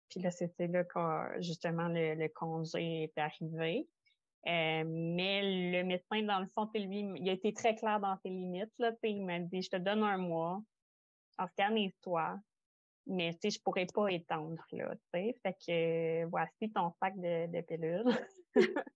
Puis 0.08 0.20
là, 0.20 0.30
c'était 0.30 0.68
là 0.68 0.84
que 0.84 1.42
justement 1.42 1.88
le, 1.88 2.28
congé 2.28 3.04
est 3.04 3.18
arrivé. 3.18 3.88
Euh, 4.46 4.84
mais 4.86 5.72
le 5.72 5.82
médecin, 5.82 6.22
dans 6.22 6.38
le 6.38 6.46
fond, 6.54 6.70
lui, 6.74 7.00
il 7.16 7.28
a 7.28 7.32
été 7.32 7.52
très 7.52 7.74
clair 7.74 7.98
dans 7.98 8.16
ses 8.18 8.28
limites. 8.28 8.72
Là, 8.78 8.92
il 9.02 9.24
m'a 9.24 9.40
dit 9.40 9.62
Je 9.62 9.70
te 9.70 9.76
donne 9.76 10.04
un 10.04 10.18
mois, 10.18 10.62
organise-toi, 11.38 12.38
mais 13.06 13.32
tu 13.34 13.38
sais, 13.42 13.58
je 13.58 13.62
pourrais 13.62 13.86
pas 13.86 14.08
étendre. 14.08 14.62
Là, 14.72 14.94
fait 15.12 15.34
que 15.66 16.24
voici 16.26 16.70
ton 16.72 16.92
sac 17.00 17.16
de, 17.16 17.46
de 17.46 17.60
pilules. 17.62 18.04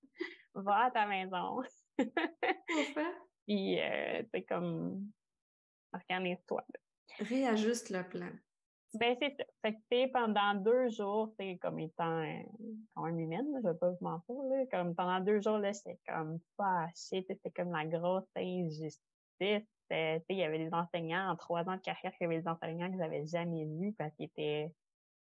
Va 0.55 0.87
à 0.87 0.91
ta 0.91 1.07
maison. 1.07 1.63
Puis, 3.47 3.81
euh, 3.81 4.23
c'est 4.33 4.43
comme 4.43 5.11
organise-toi. 5.93 6.65
Réajuste 7.19 7.91
le 7.91 8.09
plan. 8.09 8.31
Ben, 8.95 9.17
c'est 9.21 9.37
ça. 9.37 9.45
Fait 9.63 9.75
que, 9.75 10.13
pendant 10.13 10.55
deux 10.55 10.89
jours, 10.89 11.33
c'est 11.39 11.59
comme 11.59 11.79
étant 11.79 12.23
euh, 12.23 12.43
quand 12.95 13.07
humaine, 13.07 13.47
je 13.63 13.69
vais 13.69 13.79
pas 13.79 13.91
vous 13.91 13.99
mentir, 14.05 14.35
là. 14.35 14.65
Comme 14.73 14.95
pendant 14.97 15.21
deux 15.21 15.41
jours, 15.41 15.59
là, 15.59 15.71
j'étais 15.73 15.99
comme 16.09 16.41
fâchée, 16.57 17.25
c'était 17.29 17.51
comme 17.51 17.71
la 17.71 17.87
grosse 17.87 18.29
injustice. 18.37 19.01
il 19.41 20.25
y 20.29 20.43
avait 20.43 20.59
des 20.59 20.75
enseignants 20.75 21.31
en 21.31 21.37
trois 21.37 21.69
ans 21.69 21.77
de 21.77 21.81
carrière, 21.81 22.13
il 22.21 22.25
y 22.25 22.27
avait 22.27 22.41
des 22.41 22.49
enseignants 22.49 22.91
que 22.91 22.99
j'avais 22.99 23.27
jamais 23.27 23.65
vus 23.65 23.95
parce 23.97 24.13
qu'ils 24.17 24.27
étaient 24.27 24.73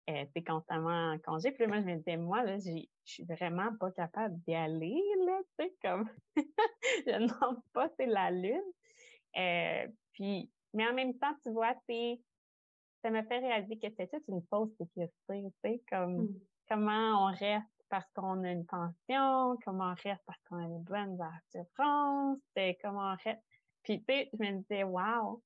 euh, 0.08 0.24
constamment 0.46 1.12
en 1.12 1.18
congé. 1.18 1.52
Puis 1.52 1.64
là, 1.64 1.68
moi, 1.68 1.80
je 1.80 1.86
me 1.86 1.96
disais, 1.96 2.16
moi, 2.16 2.42
là, 2.42 2.58
je 2.58 2.86
suis 3.04 3.24
vraiment 3.24 3.74
pas 3.78 3.90
capable 3.90 4.38
d'y 4.46 4.54
aller, 4.54 5.02
là, 5.26 5.40
tu 5.58 5.66
sais, 5.66 5.74
comme 5.82 6.08
je 7.06 7.18
n'en 7.18 7.62
pas, 7.74 7.90
c'est 7.98 8.06
la 8.06 8.30
lune. 8.30 8.62
Euh, 9.36 9.86
puis, 10.12 10.50
mais 10.72 10.88
en 10.88 10.94
même 10.94 11.18
temps, 11.18 11.34
tu 11.42 11.50
vois, 11.50 11.74
c'est 11.86 12.18
ça 13.02 13.10
m'a 13.10 13.22
fait 13.24 13.38
réaliser 13.38 13.78
que 13.78 13.88
c'était 13.88 14.08
toute 14.08 14.26
une 14.28 14.42
fausse 14.50 14.70
sécurité, 14.76 15.12
tu 15.28 15.50
sais, 15.62 15.82
comme 15.88 16.22
mmh. 16.22 16.40
comment 16.68 17.26
on 17.26 17.32
reste 17.34 17.66
parce 17.88 18.10
qu'on 18.14 18.44
a 18.44 18.50
une 18.50 18.66
pension, 18.66 19.56
comment 19.64 19.92
on 19.92 20.08
reste 20.08 20.22
parce 20.26 20.42
qu'on 20.48 20.56
a 20.56 20.64
une 20.64 20.82
bonne 20.82 21.18
assurance, 21.20 22.38
comment 22.82 23.12
on 23.12 23.16
reste. 23.24 23.42
Puis, 23.82 24.00
tu 24.00 24.14
sais, 24.14 24.30
je 24.32 24.38
me 24.38 24.58
disais, 24.58 24.84
wow, 24.84 25.42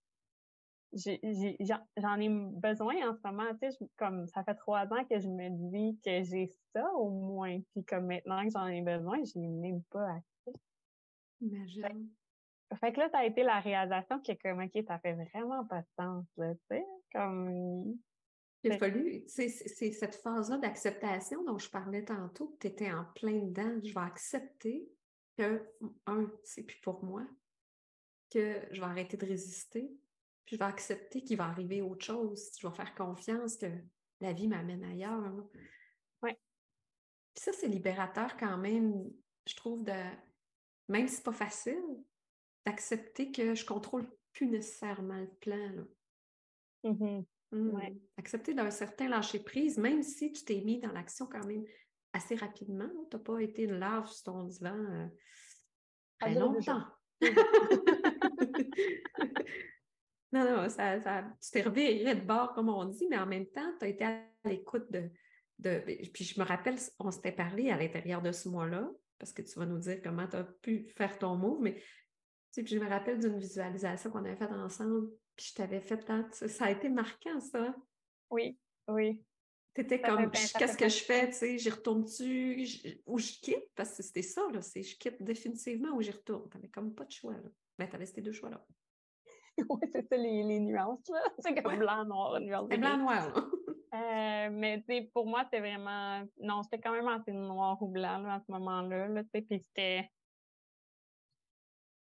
j'en 1.96 2.20
ai 2.20 2.28
besoin 2.28 2.94
en 3.08 3.14
ce 3.14 3.20
moment, 3.24 3.54
tu 3.60 3.70
sais, 3.70 3.78
comme 3.96 4.26
ça 4.28 4.44
fait 4.44 4.54
trois 4.54 4.92
ans 4.92 5.04
que 5.08 5.18
je 5.18 5.28
me 5.28 5.48
dis 5.70 5.98
que 6.04 6.22
j'ai 6.22 6.48
ça 6.72 6.92
au 6.94 7.10
moins, 7.10 7.60
puis 7.72 7.84
comme 7.84 8.06
maintenant 8.06 8.44
que 8.44 8.50
j'en 8.50 8.66
ai 8.66 8.82
besoin, 8.82 9.22
je 9.24 9.38
n'ai 9.38 9.48
même 9.48 9.82
pas 9.90 10.10
assez. 10.10 10.58
Imagine. 11.40 12.08
Fait 12.80 12.92
que 12.92 13.00
là, 13.00 13.08
ça 13.10 13.18
a 13.18 13.24
été 13.24 13.42
la 13.42 13.60
réalisation 13.60 14.20
que 14.20 14.32
comme, 14.42 14.62
OK, 14.62 14.84
ça 14.86 14.98
fait 14.98 15.14
vraiment 15.14 15.64
pas 15.66 15.80
de 15.80 15.86
sens, 15.98 16.24
là, 16.36 16.54
tu 16.54 16.60
sais, 16.70 16.84
comme... 17.12 17.98
Il 18.64 18.72
a 18.72 18.78
fallu, 18.78 19.24
c'est 19.26 19.48
cette 19.48 20.14
phase-là 20.14 20.56
d'acceptation 20.58 21.42
dont 21.42 21.58
je 21.58 21.68
parlais 21.68 22.04
tantôt, 22.04 22.48
que 22.48 22.58
tu 22.60 22.66
étais 22.68 22.92
en 22.92 23.04
plein 23.16 23.40
dedans. 23.40 23.80
Je 23.82 23.92
vais 23.92 24.00
accepter 24.00 24.88
que, 25.36 25.68
un, 26.06 26.30
c'est 26.44 26.62
plus 26.62 26.80
pour 26.80 27.02
moi, 27.02 27.26
que 28.30 28.60
je 28.70 28.80
vais 28.80 28.86
arrêter 28.86 29.16
de 29.16 29.26
résister, 29.26 29.92
puis 30.44 30.54
je 30.54 30.58
vais 30.58 30.64
accepter 30.64 31.24
qu'il 31.24 31.38
va 31.38 31.46
arriver 31.46 31.82
autre 31.82 32.04
chose. 32.04 32.52
Je 32.60 32.68
vais 32.68 32.74
faire 32.74 32.94
confiance 32.94 33.56
que 33.56 33.66
la 34.20 34.32
vie 34.32 34.46
m'amène 34.46 34.84
ailleurs. 34.84 35.34
Oui. 36.22 36.30
Puis 37.34 37.44
ça, 37.44 37.52
c'est 37.52 37.66
libérateur 37.66 38.36
quand 38.36 38.58
même, 38.58 39.10
je 39.44 39.56
trouve, 39.56 39.82
de 39.82 39.92
même 40.88 41.08
si 41.08 41.16
c'est 41.16 41.24
pas 41.24 41.32
facile, 41.32 41.82
d'accepter 42.66 43.32
que 43.32 43.54
je 43.54 43.64
contrôle 43.64 44.06
plus 44.32 44.46
nécessairement 44.46 45.20
le 45.20 45.30
plan. 45.40 45.86
Mmh 46.84 47.22
mmh. 47.52 47.78
Accepter 48.16 48.54
d'un 48.54 48.70
certain 48.70 49.08
lâcher-prise, 49.08 49.78
même 49.78 50.02
si 50.02 50.32
tu 50.32 50.44
t'es 50.44 50.62
mis 50.62 50.80
dans 50.80 50.92
l'action 50.92 51.26
quand 51.26 51.46
même 51.46 51.64
assez 52.12 52.34
rapidement. 52.34 52.88
Tu 53.10 53.16
n'as 53.16 53.22
pas 53.22 53.40
été 53.40 53.62
une 53.62 53.78
larve 53.78 54.08
sur 54.08 54.24
ton 54.24 54.44
divan 54.44 54.74
euh, 54.74 55.06
très 56.18 56.34
longtemps. 56.34 56.84
non, 60.32 60.44
non, 60.44 60.68
ça, 60.68 61.00
ça, 61.00 61.24
tu 61.40 61.50
t'es 61.50 61.62
reviré 61.62 62.14
de 62.14 62.20
bord, 62.20 62.52
comme 62.54 62.68
on 62.68 62.84
dit, 62.86 63.06
mais 63.08 63.18
en 63.18 63.26
même 63.26 63.46
temps, 63.46 63.72
tu 63.78 63.84
as 63.84 63.88
été 63.88 64.04
à 64.04 64.22
l'écoute 64.44 64.90
de, 64.90 65.10
de. 65.58 65.82
Puis 66.12 66.24
je 66.24 66.40
me 66.40 66.44
rappelle, 66.44 66.76
on 66.98 67.10
s'était 67.10 67.32
parlé 67.32 67.70
à 67.70 67.76
l'intérieur 67.76 68.22
de 68.22 68.32
ce 68.32 68.48
mois-là, 68.48 68.90
parce 69.18 69.32
que 69.32 69.42
tu 69.42 69.58
vas 69.58 69.66
nous 69.66 69.78
dire 69.78 70.00
comment 70.02 70.26
tu 70.26 70.36
as 70.36 70.44
pu 70.44 70.88
faire 70.96 71.18
ton 71.18 71.36
move, 71.36 71.60
mais 71.60 71.80
puis 72.54 72.66
je 72.66 72.78
me 72.78 72.88
rappelle 72.88 73.18
d'une 73.18 73.38
visualisation 73.38 74.10
qu'on 74.10 74.24
avait 74.24 74.36
faite 74.36 74.50
ensemble, 74.52 75.08
puis 75.36 75.46
je 75.50 75.54
t'avais 75.54 75.80
fait 75.80 75.98
tant. 75.98 76.24
Ça 76.30 76.66
a 76.66 76.70
été 76.70 76.88
marquant, 76.88 77.40
ça. 77.40 77.74
Oui, 78.30 78.58
oui. 78.88 79.22
Tu 79.74 79.80
étais 79.80 80.02
comme, 80.02 80.30
qu'est-ce 80.30 80.76
que 80.76 80.88
je 80.88 81.02
fais, 81.02 81.28
tu 81.28 81.34
sais, 81.34 81.58
j'y 81.58 81.70
retourne-tu, 81.70 82.66
ou 83.06 83.18
je 83.18 83.32
quitte, 83.40 83.70
parce 83.74 83.96
que 83.96 84.02
c'était 84.02 84.22
ça, 84.22 84.42
là, 84.52 84.60
c'est 84.60 84.82
je 84.82 84.98
quitte 84.98 85.22
définitivement 85.22 85.96
ou 85.96 86.02
j'y 86.02 86.10
retourne. 86.10 86.46
Tu 86.50 86.58
n'avais 86.58 86.68
comme 86.68 86.94
pas 86.94 87.04
de 87.04 87.10
choix, 87.10 87.32
là. 87.32 87.48
Ben, 87.78 87.88
tu 87.88 87.96
avais 87.96 88.04
ces 88.04 88.20
deux 88.20 88.32
choix-là. 88.32 88.62
oui, 89.68 89.80
c'est 89.90 90.06
ça, 90.06 90.16
les, 90.16 90.42
les, 90.42 90.60
nuances, 90.60 91.08
là. 91.08 91.22
C'est 91.38 91.62
comme 91.62 91.78
blanc-noir, 91.78 92.40
nuance. 92.40 92.68
C'est 92.70 92.78
blanc-noir, 92.78 93.34
là. 93.34 93.44
Euh, 93.94 94.48
mais 94.50 94.78
tu 94.78 94.86
sais, 94.86 95.10
pour 95.12 95.26
moi, 95.26 95.44
c'était 95.44 95.60
vraiment. 95.60 96.26
Non, 96.40 96.62
c'était 96.62 96.80
quand 96.80 96.92
même 96.92 97.08
assez 97.08 97.30
noir 97.30 97.76
ou 97.82 97.88
blanc 97.88 98.20
là, 98.20 98.36
à 98.36 98.40
ce 98.40 98.50
moment-là. 98.50 99.08
Là, 99.08 99.22
puis 99.30 99.44
c'était. 99.50 100.10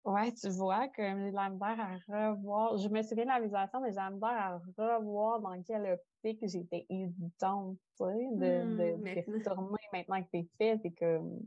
Ouais, 0.04 0.32
tu 0.34 0.50
vois, 0.50 0.88
que 0.88 1.02
j'ai 1.02 1.30
la 1.30 1.48
misère 1.48 1.80
à 1.80 1.96
revoir. 2.06 2.76
Je 2.76 2.88
me 2.88 3.02
souviens 3.02 3.24
de 3.24 3.30
la 3.30 3.40
visualisation, 3.40 3.80
mais 3.80 3.90
j'ai 3.90 3.96
la 3.96 4.10
misère 4.10 4.28
à 4.28 4.60
revoir 4.76 5.40
dans 5.40 5.62
quelle 5.62 5.98
optique 5.98 6.40
j'étais 6.46 6.84
hésitante, 6.90 7.78
tu 7.96 8.04
sais, 8.04 8.28
de, 8.32 8.96
de, 8.96 9.32
retourner 9.32 9.78
maintenant 9.94 10.22
que 10.22 10.28
c'est 10.30 10.48
fait. 10.58 10.78
C'est 10.82 10.90
comme. 10.90 11.40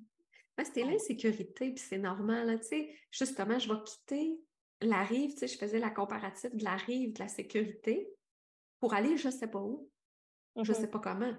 c'était 0.58 0.86
l'insécurité, 0.86 1.72
puis 1.72 1.84
c'est 1.88 2.00
normal, 2.00 2.60
tu 2.62 2.68
sais. 2.68 2.96
Justement, 3.12 3.60
je 3.60 3.72
vais 3.72 3.80
quitter 3.86 4.40
la 4.82 5.04
rive, 5.04 5.34
tu 5.34 5.40
sais, 5.40 5.48
je 5.48 5.58
faisais 5.60 5.80
la 5.80 5.92
comparative 5.92 6.56
de 6.56 6.64
la 6.64 6.78
rive 6.78 7.14
de 7.14 7.20
la 7.20 7.28
sécurité 7.28 8.10
pour 8.80 8.96
aller 8.96 9.18
je 9.18 9.30
sais 9.30 9.48
pas 9.48 9.62
où. 9.62 9.88
Je 10.56 10.72
ne 10.72 10.78
sais 10.78 10.88
pas 10.88 11.00
comment. 11.00 11.34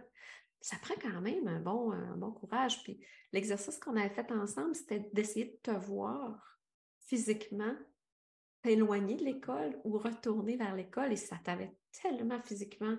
Ça 0.61 0.77
prend 0.81 0.95
quand 1.01 1.21
même 1.21 1.49
un 1.49 1.61
bon, 1.61 1.91
un 1.91 2.17
bon 2.17 2.31
courage. 2.31 2.83
Puis 2.85 3.01
l'exercice 3.33 3.79
qu'on 3.79 3.97
avait 3.97 4.11
fait 4.11 4.31
ensemble, 4.31 4.77
c'était 4.77 5.09
d'essayer 5.13 5.47
de 5.47 5.59
te 5.63 5.71
voir 5.73 6.58
physiquement, 7.09 7.75
t'éloigner 8.63 9.17
de 9.17 9.25
l'école 9.25 9.81
ou 9.85 9.99
retourner 9.99 10.57
vers 10.57 10.75
l'école. 10.75 11.13
Et 11.13 11.17
ça 11.17 11.37
t'avait 11.43 11.75
tellement 11.91 12.41
physiquement 12.41 12.97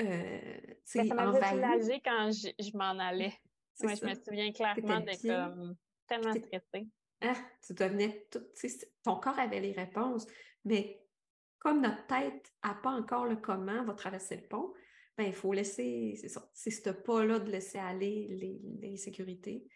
euh, 0.00 0.56
ça 0.84 1.04
m'avait 1.04 1.50
soulagé 1.50 2.00
quand 2.04 2.30
je, 2.30 2.48
je 2.58 2.76
m'en 2.76 2.98
allais. 2.98 3.34
Moi, 3.82 3.94
je 3.94 4.06
me 4.06 4.14
souviens 4.14 4.52
clairement 4.52 5.04
comme 5.04 5.76
tellement 6.06 6.32
stressée. 6.32 6.88
Ah, 7.20 7.36
tu 7.64 7.74
devenais 7.74 8.26
tout, 8.30 8.42
ton 9.04 9.16
corps 9.16 9.38
avait 9.38 9.60
les 9.60 9.72
réponses, 9.72 10.26
mais 10.64 11.00
comme 11.58 11.80
notre 11.80 12.06
tête 12.06 12.52
n'a 12.64 12.74
pas 12.74 12.90
encore 12.90 13.26
le 13.26 13.36
comment, 13.36 13.84
va 13.84 13.94
traverser 13.94 14.36
le 14.36 14.48
pont, 14.48 14.72
ben, 15.16 15.24
il 15.24 15.32
faut 15.32 15.52
laisser, 15.52 16.18
c'est 16.52 16.70
ce 16.70 16.90
pas-là 16.90 17.38
de 17.38 17.50
laisser 17.50 17.78
aller 17.78 18.28
les, 18.30 18.60
les 18.80 18.96
sécurités. 18.96 19.68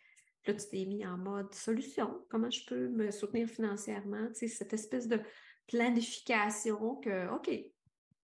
Là, 0.46 0.54
tu 0.54 0.68
t'es 0.68 0.84
mis 0.84 1.06
en 1.06 1.18
mode 1.18 1.54
solution. 1.54 2.24
Comment 2.28 2.50
je 2.50 2.64
peux 2.66 2.88
me 2.88 3.10
soutenir 3.10 3.48
financièrement? 3.48 4.28
Tu 4.28 4.34
sais, 4.34 4.48
cette 4.48 4.72
espèce 4.72 5.08
de 5.08 5.20
planification 5.66 6.96
que, 6.96 7.28
OK, 7.34 7.50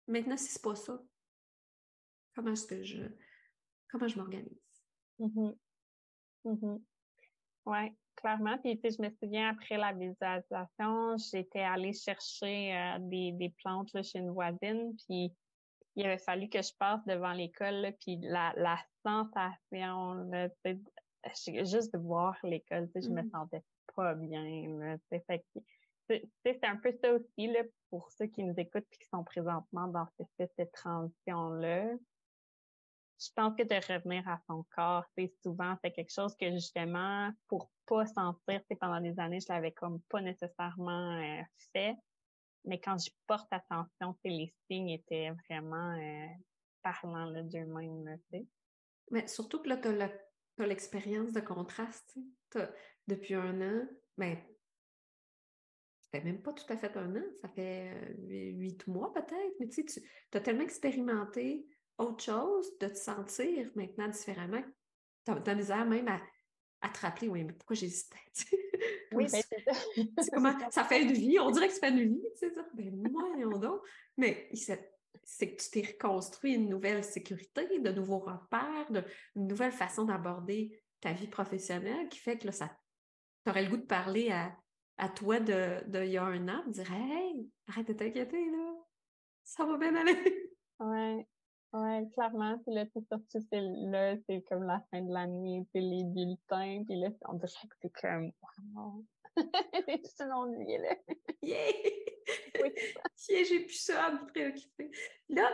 maintenant, 0.06 0.36
si 0.36 0.48
c'est 0.48 0.62
pas 0.62 0.74
ça, 0.74 1.00
comment 2.34 2.52
est-ce 2.52 2.66
que 2.66 2.82
je, 2.82 3.02
comment 3.90 4.08
je 4.08 4.18
m'organise? 4.18 4.82
Mm-hmm. 5.20 5.56
Mm-hmm. 6.44 6.82
Oui 7.66 7.96
clairement. 8.20 8.58
Puis, 8.58 8.78
je 8.84 9.02
me 9.02 9.10
souviens, 9.22 9.50
après 9.50 9.76
la 9.76 9.92
visualisation, 9.92 11.16
j'étais 11.16 11.60
allée 11.60 11.92
chercher 11.92 12.74
euh, 12.76 12.98
des, 13.00 13.32
des, 13.32 13.50
plantes 13.62 13.92
là, 13.94 14.02
chez 14.02 14.18
une 14.18 14.30
voisine. 14.30 14.94
Puis, 15.06 15.32
il 15.96 16.06
avait 16.06 16.18
fallu 16.18 16.48
que 16.48 16.62
je 16.62 16.72
passe 16.78 17.04
devant 17.06 17.32
l'école. 17.32 17.92
Puis, 18.00 18.18
la, 18.22 18.52
la 18.56 18.78
sensation, 19.04 20.30
juste 21.44 21.92
de 21.92 21.98
voir 21.98 22.36
l'école, 22.42 22.88
je 22.94 23.08
me 23.08 23.22
mmh 23.22 23.30
sentais 23.30 23.62
pas 23.94 24.14
bien. 24.14 24.98
c'est 26.08 26.64
un 26.64 26.76
peu 26.76 26.92
ça 27.02 27.12
aussi 27.12 27.48
là, 27.48 27.62
pour 27.90 28.10
ceux 28.12 28.26
qui 28.26 28.44
nous 28.44 28.54
écoutent 28.56 28.86
et 28.92 28.96
qui 28.96 29.08
sont 29.08 29.24
présentement 29.24 29.88
dans 29.88 30.06
cette, 30.38 30.72
transition-là 30.72 31.94
je 33.20 33.28
pense 33.34 33.54
que 33.56 33.64
de 33.64 33.92
revenir 33.92 34.26
à 34.28 34.40
son 34.46 34.64
corps, 34.74 35.04
c'est 35.16 35.32
souvent, 35.42 35.76
c'est 35.82 35.90
quelque 35.90 36.12
chose 36.12 36.36
que 36.36 36.50
justement, 36.50 37.30
pour 37.48 37.70
pas 37.86 38.06
sentir, 38.06 38.60
c'est 38.68 38.76
pendant 38.78 39.00
des 39.00 39.18
années, 39.18 39.40
je 39.40 39.52
l'avais 39.52 39.72
comme 39.72 40.00
pas 40.02 40.20
nécessairement 40.20 41.16
euh, 41.16 41.42
fait. 41.72 41.96
Mais 42.64 42.80
quand 42.80 42.96
je 42.98 43.10
porte 43.26 43.48
attention, 43.52 44.16
les 44.24 44.54
signes 44.66 44.90
étaient 44.90 45.30
vraiment 45.48 45.94
euh, 45.94 46.26
parlants 46.82 47.30
d'eux-mêmes. 47.42 48.18
Mais 49.10 49.26
surtout 49.26 49.62
que 49.62 49.68
là, 49.68 49.76
tu 49.78 49.88
as 49.88 50.10
l'expérience 50.66 51.32
de 51.32 51.40
contraste. 51.40 52.16
Depuis 53.06 53.34
un 53.34 53.60
an, 53.60 53.88
ben, 54.16 54.36
ça 56.00 56.18
fait 56.18 56.24
même 56.24 56.42
pas 56.42 56.52
tout 56.52 56.70
à 56.70 56.76
fait 56.76 56.96
un 56.96 57.16
an, 57.16 57.24
ça 57.40 57.48
fait 57.48 57.92
euh, 57.94 58.14
huit 58.52 58.86
mois 58.86 59.12
peut-être, 59.12 59.54
mais 59.60 59.68
tu 59.68 59.86
sais, 59.86 60.02
tu 60.30 60.38
as 60.38 60.40
tellement 60.40 60.62
expérimenté 60.62 61.66
autre 61.98 62.22
chose, 62.22 62.78
de 62.78 62.88
te 62.88 62.96
sentir 62.96 63.70
maintenant 63.74 64.08
différemment. 64.08 64.62
Tu 65.24 65.32
as, 65.32 65.54
misère 65.54 65.84
même 65.84 66.08
à, 66.08 66.20
à, 66.80 66.88
te 66.88 67.00
rappeler, 67.00 67.28
oui, 67.28 67.44
mais 67.44 67.52
pourquoi 67.52 67.76
j'hésitais? 67.76 68.16
oui, 69.12 69.26
ben, 69.30 69.42
c'est 69.42 70.22
ça. 70.22 70.30
comment 70.32 70.54
ça 70.70 70.84
fait 70.84 71.02
une 71.02 71.12
vie, 71.12 71.38
on 71.38 71.50
dirait 71.50 71.68
que 71.68 71.74
ça 71.74 71.80
fait 71.80 71.90
une 71.90 72.14
vie, 72.14 72.22
tu 72.38 72.48
sais, 72.48 72.54
ben 72.74 73.10
moi, 73.10 73.58
donc. 73.58 73.80
Mais 74.16 74.48
c'est 75.24 75.54
que 75.54 75.62
tu 75.62 75.70
t'es 75.70 75.92
reconstruit 75.92 76.54
une 76.54 76.68
nouvelle 76.68 77.04
sécurité, 77.04 77.78
de 77.78 77.90
nouveaux 77.90 78.18
repères, 78.18 78.90
de, 78.90 79.04
une 79.36 79.46
nouvelle 79.46 79.72
façon 79.72 80.04
d'aborder 80.04 80.80
ta 81.00 81.12
vie 81.12 81.28
professionnelle 81.28 82.08
qui 82.08 82.18
fait 82.18 82.38
que 82.38 82.46
là, 82.46 82.52
ça 82.52 82.70
aurais 83.46 83.64
le 83.64 83.70
goût 83.70 83.76
de 83.76 83.82
parler 83.82 84.30
à, 84.30 84.56
à 84.98 85.08
toi 85.08 85.40
de, 85.40 85.82
il 86.04 86.10
y 86.10 86.16
a 86.18 86.24
un 86.24 86.48
an, 86.48 86.64
de 86.66 86.72
dire 86.72 86.92
Hey, 86.92 87.48
arrête 87.68 87.88
de 87.88 87.92
t'inquiéter, 87.92 88.50
là. 88.50 88.74
Ça 89.44 89.64
va 89.64 89.78
bien 89.78 89.94
aller. 89.94 90.50
Ouais. 90.80 91.26
Oui, 91.72 92.10
clairement. 92.12 92.58
Puis 92.60 92.74
là, 92.74 92.84
c'est 92.94 93.06
sorti, 93.08 93.46
c'est 93.50 93.60
là, 93.60 94.16
c'est 94.26 94.42
comme 94.48 94.64
la 94.64 94.80
fin 94.90 95.02
de 95.02 95.12
l'année, 95.12 95.66
puis 95.72 95.82
les 95.82 96.04
bulletins, 96.04 96.82
puis 96.86 96.98
là, 96.98 97.10
on 97.28 97.34
dirait 97.34 97.68
que 97.68 97.76
c'est 97.82 97.92
comme, 98.00 98.32
wow! 98.74 99.04
Tout 99.42 100.22
un 100.22 100.30
ennui, 100.30 100.78
là. 100.78 100.96
yeah! 101.42 101.72
Oui, 102.62 102.70
yeah, 103.30 103.44
j'ai 103.44 103.60
plus 103.60 103.80
ça 103.80 104.04
à 104.04 104.12
me 104.12 104.26
préoccuper. 104.26 104.90
Là, 105.30 105.50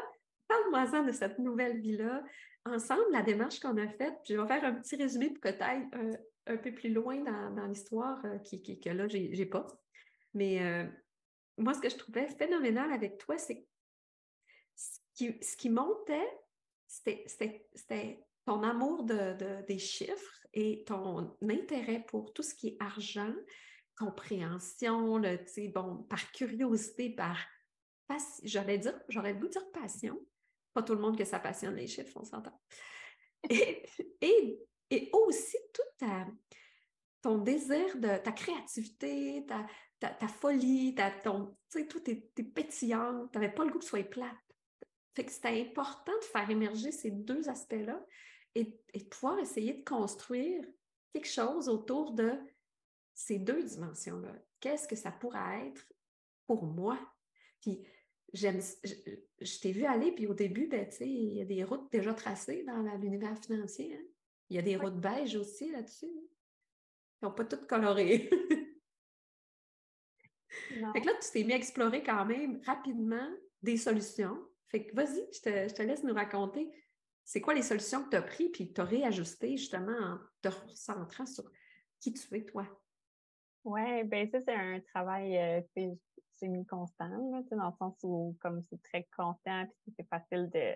parle-moi-en 0.49 1.05
de 1.05 1.13
cette 1.13 1.39
nouvelle 1.39 1.81
vie-là. 1.81 2.25
Ensemble, 2.65 3.05
la 3.13 3.23
démarche 3.23 3.61
qu'on 3.61 3.77
a 3.77 3.87
faite, 3.87 4.15
puis 4.25 4.35
je 4.35 4.41
vais 4.41 4.49
faire 4.49 4.65
un 4.65 4.75
petit 4.75 4.97
résumé 4.97 5.31
pour 5.31 5.41
que 5.41 5.51
tu 5.51 5.63
ailles 5.63 5.87
euh, 5.95 6.17
un 6.47 6.57
peu 6.57 6.73
plus 6.73 6.93
loin 6.93 7.19
dans, 7.19 7.51
dans 7.55 7.67
l'histoire, 7.67 8.25
euh, 8.25 8.39
qui, 8.39 8.61
qui, 8.63 8.81
que 8.81 8.91
là, 8.91 9.07
j'ai 9.07 9.47
pas. 9.47 9.67
Mais 10.33 10.63
euh, 10.63 10.85
moi, 11.59 11.75
ce 11.75 11.81
que 11.81 11.89
je 11.89 11.97
trouvais 11.97 12.27
phénoménal 12.27 12.93
avec 12.93 13.19
toi, 13.19 13.39
c'est 13.39 13.65
ce 14.75 15.57
qui 15.57 15.71
montait, 15.71 16.29
c'était 16.87 18.25
ton 18.45 18.63
amour 18.63 19.05
de, 19.05 19.65
des 19.67 19.79
chiffres 19.79 20.47
et 20.53 20.85
ton 20.85 21.37
intérêt 21.43 22.05
pour 22.07 22.33
tout 22.33 22.43
ce 22.43 22.55
qui 22.55 22.69
est 22.69 22.77
argent, 22.81 23.33
compréhension, 23.97 25.19
le, 25.19 25.39
bon, 25.73 26.03
par 26.05 26.33
curiosité, 26.33 27.11
par 27.11 27.39
j'allais 28.43 28.79
dire, 28.79 28.99
j'aurais 29.09 29.33
le 29.33 29.41
goût 29.41 29.47
de 29.47 29.53
dire 29.53 29.71
passion. 29.73 30.21
Pas 30.73 30.83
tout 30.83 30.95
le 30.95 31.01
monde 31.01 31.17
que 31.17 31.25
ça 31.25 31.39
passionne 31.39 31.77
les 31.77 31.87
chiffres, 31.87 32.17
on 32.17 32.25
s'entend. 32.25 32.61
Et, 33.51 34.59
et, 34.91 35.11
aussi 35.13 35.59
tout 35.73 36.07
ton 37.21 37.39
désir 37.39 37.97
de 37.97 38.17
ta 38.23 38.33
créativité, 38.33 39.45
ta, 39.47 40.09
ta, 40.09 40.29
folie, 40.29 40.95
ta, 40.95 41.11
ton, 41.11 41.57
tout 41.89 42.11
est, 42.11 42.43
pétillant. 42.43 43.29
Tu 43.33 43.39
n'avais 43.39 43.53
pas 43.53 43.65
le 43.65 43.71
goût 43.71 43.79
que 43.79 43.85
ce 43.85 43.91
soit 43.91 44.05
plate. 44.05 44.31
Fait 45.15 45.25
que 45.25 45.33
c'était 45.33 45.61
important 45.61 46.13
de 46.21 46.25
faire 46.25 46.49
émerger 46.51 46.91
ces 46.91 47.11
deux 47.11 47.49
aspects-là 47.49 48.05
et, 48.55 48.65
de 48.65 49.05
pouvoir 49.05 49.39
essayer 49.39 49.75
de 49.75 49.85
construire 49.85 50.65
quelque 51.13 51.29
chose 51.29 51.69
autour 51.69 52.13
de 52.13 52.33
ces 53.15 53.39
deux 53.39 53.63
dimensions-là. 53.63 54.35
Qu'est-ce 54.61 54.89
que 54.89 54.97
ça 54.97 55.11
pourrait 55.13 55.69
être 55.69 55.87
pour 56.47 56.65
moi? 56.65 56.99
Puis, 57.61 57.87
j'aime, 58.33 58.61
je, 58.83 59.61
t'ai 59.61 59.73
vu 59.73 59.85
aller, 59.85 60.13
puis 60.13 60.27
au 60.27 60.35
début, 60.35 60.67
ben, 60.67 60.89
il 61.01 61.35
y 61.35 61.43
a 61.43 61.45
des 61.45 61.65
routes 61.65 61.91
déjà 61.93 62.13
tracées 62.15 62.65
dans 62.65 62.83
l'univers 62.97 63.39
financier. 63.39 63.97
Hein. 63.97 64.05
Il 64.51 64.57
y 64.57 64.59
a 64.59 64.63
des 64.63 64.77
routes 64.77 65.01
beige 65.01 65.37
aussi 65.37 65.71
là-dessus. 65.71 66.07
Ils 66.07 67.25
n'ont 67.25 67.33
pas 67.33 67.45
toutes 67.45 67.67
colorées. 67.67 68.29
Fait 70.49 71.01
que 71.01 71.07
là, 71.07 71.13
tu 71.21 71.31
t'es 71.33 71.45
mis 71.45 71.53
à 71.53 71.57
explorer 71.57 72.03
quand 72.03 72.25
même 72.25 72.61
rapidement 72.65 73.29
des 73.63 73.77
solutions. 73.77 74.39
Fait 74.69 74.87
que 74.87 74.95
vas-y, 74.95 75.27
je 75.33 75.41
te, 75.41 75.69
je 75.69 75.75
te 75.75 75.83
laisse 75.83 76.05
nous 76.05 76.15
raconter 76.15 76.71
c'est 77.25 77.41
quoi 77.41 77.55
les 77.55 77.63
solutions 77.63 78.05
que 78.05 78.11
tu 78.11 78.17
as 78.17 78.23
prises 78.23 78.51
puis 78.53 78.73
tu 78.73 78.81
as 78.81 78.85
réajusté 78.85 79.57
justement 79.57 79.97
en 79.99 80.19
te 80.43 80.49
recentrant 80.49 81.27
sur 81.27 81.51
qui 82.01 82.13
tu 82.13 82.37
es, 82.37 82.45
toi? 82.45 82.67
Oui, 83.65 84.05
ben 84.05 84.29
ça, 84.31 84.41
c'est 84.43 84.55
un 84.55 84.81
travail 84.81 85.39
euh, 85.39 85.61
semi-constant, 86.33 87.43
dans 87.51 87.67
le 87.67 87.77
sens 87.79 87.97
où 88.03 88.37
comme 88.41 88.63
c'est 88.63 88.83
très 88.83 89.07
constant 89.17 89.65
puis 89.83 89.95
c'est 89.97 90.09
facile 90.09 90.51
de, 90.51 90.75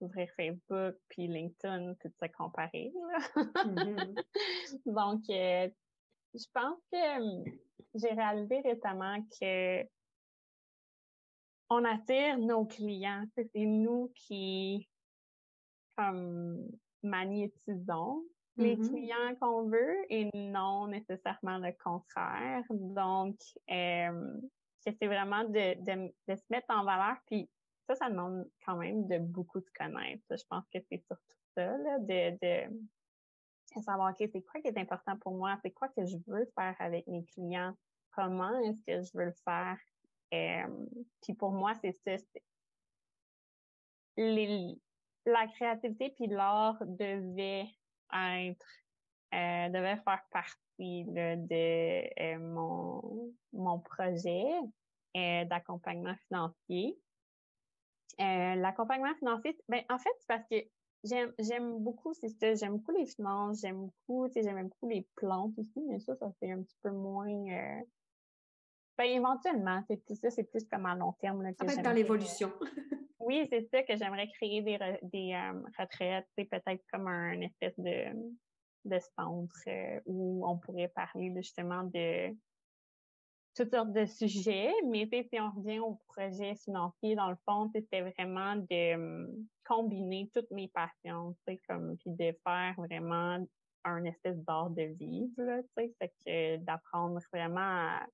d'ouvrir 0.00 0.28
Facebook 0.36 0.96
puis 1.08 1.28
LinkedIn 1.28 1.94
puis 1.94 2.08
de 2.08 2.14
se 2.14 2.32
comparer. 2.32 2.92
Mm-hmm. 3.34 4.22
Donc, 4.86 5.22
euh, 5.28 5.68
je 6.34 6.44
pense 6.52 6.78
que 6.90 7.20
hum, 7.20 7.44
j'ai 7.94 8.10
réalisé 8.10 8.60
récemment 8.60 9.22
que 9.40 9.82
on 11.68 11.84
attire 11.84 12.38
nos 12.38 12.64
clients. 12.64 13.24
C'est 13.34 13.50
nous 13.54 14.12
qui 14.14 14.88
comme 15.96 16.70
magnétisons 17.02 18.22
les 18.56 18.76
mm-hmm. 18.76 18.88
clients 18.88 19.34
qu'on 19.40 19.68
veut 19.68 19.96
et 20.08 20.30
non 20.34 20.88
nécessairement 20.88 21.58
le 21.58 21.72
contraire. 21.72 22.62
Donc, 22.70 23.36
euh, 23.70 24.40
c'est 24.80 25.06
vraiment 25.06 25.44
de, 25.44 25.74
de, 25.82 26.14
de, 26.28 26.36
se 26.36 26.44
mettre 26.50 26.66
en 26.70 26.84
valeur. 26.84 27.16
Puis 27.26 27.48
ça, 27.86 27.94
ça 27.94 28.08
demande 28.08 28.48
quand 28.64 28.76
même 28.76 29.06
de 29.08 29.18
beaucoup 29.18 29.60
de 29.60 29.70
connaître. 29.78 30.24
Je 30.30 30.44
pense 30.48 30.64
que 30.72 30.78
c'est 30.90 31.02
surtout 31.06 31.36
ça, 31.54 31.76
là, 31.76 31.98
de, 31.98 32.38
de, 32.42 33.82
savoir, 33.82 34.10
OK, 34.10 34.28
c'est 34.32 34.42
quoi 34.42 34.60
qui 34.60 34.68
est 34.68 34.78
important 34.78 35.16
pour 35.18 35.34
moi? 35.34 35.58
C'est 35.62 35.72
quoi 35.72 35.88
que 35.88 36.04
je 36.06 36.16
veux 36.26 36.46
faire 36.54 36.74
avec 36.78 37.06
mes 37.06 37.24
clients? 37.24 37.74
Comment 38.12 38.58
est-ce 38.60 38.82
que 38.86 39.02
je 39.02 39.10
veux 39.16 39.26
le 39.26 39.34
faire? 39.44 39.76
Euh, 40.32 40.86
puis 41.22 41.34
pour 41.34 41.52
moi, 41.52 41.74
c'est 41.74 41.92
ça. 41.92 42.16
Les, 44.16 44.78
la 45.26 45.46
créativité 45.48 46.10
puis 46.10 46.26
l'art 46.26 46.78
devait 46.86 47.66
être, 48.12 48.66
euh, 49.34 49.68
devait 49.68 49.96
faire 49.96 50.22
partie 50.30 51.04
de 51.04 51.36
euh, 52.20 52.38
mon, 52.38 53.32
mon 53.52 53.80
projet 53.80 54.44
euh, 55.16 55.44
d'accompagnement 55.44 56.14
financier. 56.28 56.98
L'accompagnement 58.18 59.14
financier, 59.16 59.58
ben, 59.68 59.82
en 59.90 59.98
fait, 59.98 60.10
c'est 60.20 60.26
parce 60.26 60.46
que 60.50 60.56
j'aime, 61.04 61.32
j'aime 61.38 61.78
beaucoup, 61.80 62.14
c'est 62.14 62.56
j'aime 62.56 62.78
beaucoup 62.78 62.92
les 62.92 63.06
finances, 63.06 63.60
j'aime 63.60 63.86
beaucoup, 63.86 64.26
tu 64.28 64.34
sais, 64.34 64.42
j'aime 64.42 64.68
beaucoup 64.68 64.88
les 64.88 65.06
plantes 65.16 65.52
aussi, 65.58 65.80
mais 65.86 65.98
ça, 66.00 66.16
ça 66.16 66.32
fait 66.40 66.52
un 66.52 66.62
petit 66.62 66.76
peu 66.82 66.90
moins, 66.90 67.26
ben, 68.98 69.04
éventuellement, 69.04 69.82
c'est 69.88 70.14
ça, 70.14 70.30
c'est 70.30 70.44
plus 70.44 70.66
comme 70.66 70.86
à 70.86 70.94
long 70.94 71.12
terme, 71.20 71.42
là, 71.42 71.52
que 71.52 71.82
dans 71.82 71.92
l'évolution. 71.92 72.52
oui, 73.20 73.46
c'est 73.50 73.68
ça 73.70 73.82
que 73.82 73.96
j'aimerais 73.96 74.28
créer 74.28 74.62
des, 74.62 74.78
des 75.02 75.34
euh, 75.34 75.60
retraites, 75.78 76.26
c'est 76.36 76.44
peut-être 76.44 76.82
comme 76.92 77.08
un 77.08 77.40
espèce 77.40 77.78
de, 77.78 78.32
de 78.84 78.98
centre 79.16 79.68
où 80.06 80.46
on 80.46 80.58
pourrait 80.58 80.88
parler 80.88 81.32
justement 81.36 81.84
de 81.84 82.34
toutes 83.56 83.74
sortes 83.74 83.92
de 83.92 84.04
sujets, 84.04 84.72
mais 84.86 85.08
si 85.10 85.40
on 85.40 85.50
revient 85.50 85.78
au 85.78 85.98
projet 86.08 86.54
financier, 86.56 87.14
dans 87.14 87.30
le 87.30 87.36
fond, 87.46 87.70
c'était 87.74 88.02
vraiment 88.02 88.56
de 88.56 88.94
hum, 88.94 89.46
combiner 89.64 90.30
toutes 90.34 90.50
mes 90.50 90.68
passions, 90.68 91.34
comme 91.68 91.96
puis 91.96 92.10
de 92.10 92.36
faire 92.46 92.74
vraiment 92.76 93.44
un 93.84 94.04
espèce 94.04 94.36
d'art 94.44 94.70
de 94.70 94.82
vivre, 94.82 95.32
là, 95.38 95.60
fait 95.74 96.12
que 96.24 96.56
d'apprendre 96.58 97.18
vraiment 97.32 97.60
à, 97.60 98.06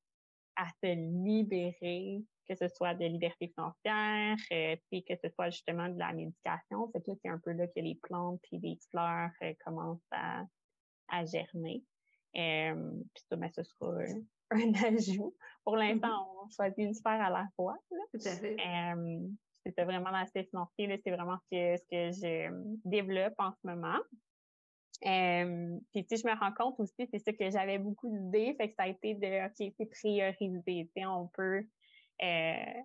à, 0.56 0.66
se 0.82 0.94
libérer, 0.94 2.23
que 2.49 2.54
ce 2.54 2.68
soit 2.68 2.94
de 2.94 3.04
liberté 3.04 3.49
financière, 3.49 4.37
euh, 4.53 4.77
puis 4.90 5.05
que 5.05 5.14
ce 5.22 5.29
soit 5.31 5.50
justement 5.50 5.88
de 5.88 5.98
la 5.98 6.12
médication. 6.12 6.90
C'est 6.92 7.05
c'est 7.05 7.29
un 7.29 7.38
peu 7.38 7.53
là 7.53 7.66
que 7.66 7.81
les 7.81 7.98
plantes 8.03 8.40
puis 8.42 8.59
les 8.59 8.79
fleurs 8.90 9.31
euh, 9.42 9.53
commencent 9.64 10.00
à, 10.11 10.44
à 11.09 11.24
germer. 11.24 11.83
Euh, 12.37 12.92
puis 13.14 13.24
ça, 13.29 13.37
ben, 13.37 13.50
ce 13.55 13.62
sera 13.62 13.94
un 14.50 14.74
ajout. 14.96 15.35
Pour 15.64 15.77
mm-hmm. 15.77 15.79
l'instant, 15.79 16.29
on 16.42 16.48
choisit 16.48 16.79
une 16.79 16.94
sphère 16.94 17.20
à 17.20 17.31
la 17.31 17.46
fois. 17.57 17.77
c'était 19.64 19.85
vraiment 19.85 20.11
l'aspect 20.11 20.44
financier, 20.44 21.00
c'est 21.05 21.11
vraiment 21.11 21.38
ce 21.38 21.48
que, 21.50 21.77
ce 21.77 21.85
que 21.90 22.12
je 22.12 22.79
développe 22.85 23.35
en 23.38 23.53
ce 23.53 23.66
moment. 23.66 23.98
Euh, 25.05 25.78
puis 25.92 26.07
si 26.09 26.16
je 26.16 26.26
me 26.26 26.38
rends 26.38 26.52
compte 26.52 26.78
aussi, 26.78 27.09
c'est 27.11 27.18
ça 27.18 27.33
que 27.33 27.50
j'avais 27.50 27.78
beaucoup 27.78 28.09
d'idées, 28.09 28.55
fait 28.57 28.68
que 28.68 28.74
ça 28.74 28.85
a 28.85 28.88
été 28.88 29.14
de 29.14 29.46
OK, 29.46 29.72
c'est 29.76 29.87
priorisé. 29.87 30.88
On 31.07 31.28
peut 31.28 31.66
euh, 32.22 32.81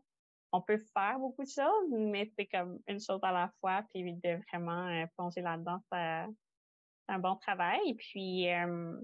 on 0.52 0.62
peut 0.62 0.82
faire 0.94 1.20
beaucoup 1.20 1.44
de 1.44 1.50
choses, 1.50 1.92
mais 1.92 2.32
c'est 2.38 2.48
comme 2.48 2.80
une 2.88 3.00
chose 3.00 3.20
à 3.22 3.32
la 3.32 3.52
fois, 3.60 3.84
puis 3.94 4.14
de 4.14 4.40
vraiment 4.50 4.88
euh, 4.88 5.06
plonger 5.16 5.42
là-dedans, 5.42 5.80
c'est 5.92 7.14
un 7.14 7.20
bon 7.20 7.36
travail. 7.36 7.94
Puis 7.96 8.50
euh, 8.52 8.98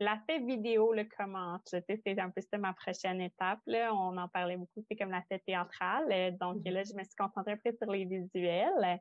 L'aspect 0.00 0.38
vidéo 0.38 0.94
le 0.94 1.04
commence. 1.04 1.60
C'est 1.66 2.18
un 2.18 2.30
peu 2.30 2.40
ça 2.40 2.56
ma 2.56 2.72
prochaine 2.72 3.20
étape. 3.20 3.60
Là. 3.66 3.94
On 3.94 4.16
en 4.16 4.28
parlait 4.28 4.56
beaucoup, 4.56 4.82
c'est 4.88 4.96
comme 4.96 5.10
l'aspect 5.10 5.40
théâtral. 5.40 6.06
Euh, 6.10 6.30
donc 6.30 6.56
mm-hmm. 6.56 6.72
là, 6.72 6.82
je 6.84 6.94
me 6.94 7.04
suis 7.04 7.14
concentrée 7.18 7.52
un 7.52 7.58
peu 7.58 7.76
sur 7.76 7.92
les 7.92 8.06
visuels. 8.06 8.98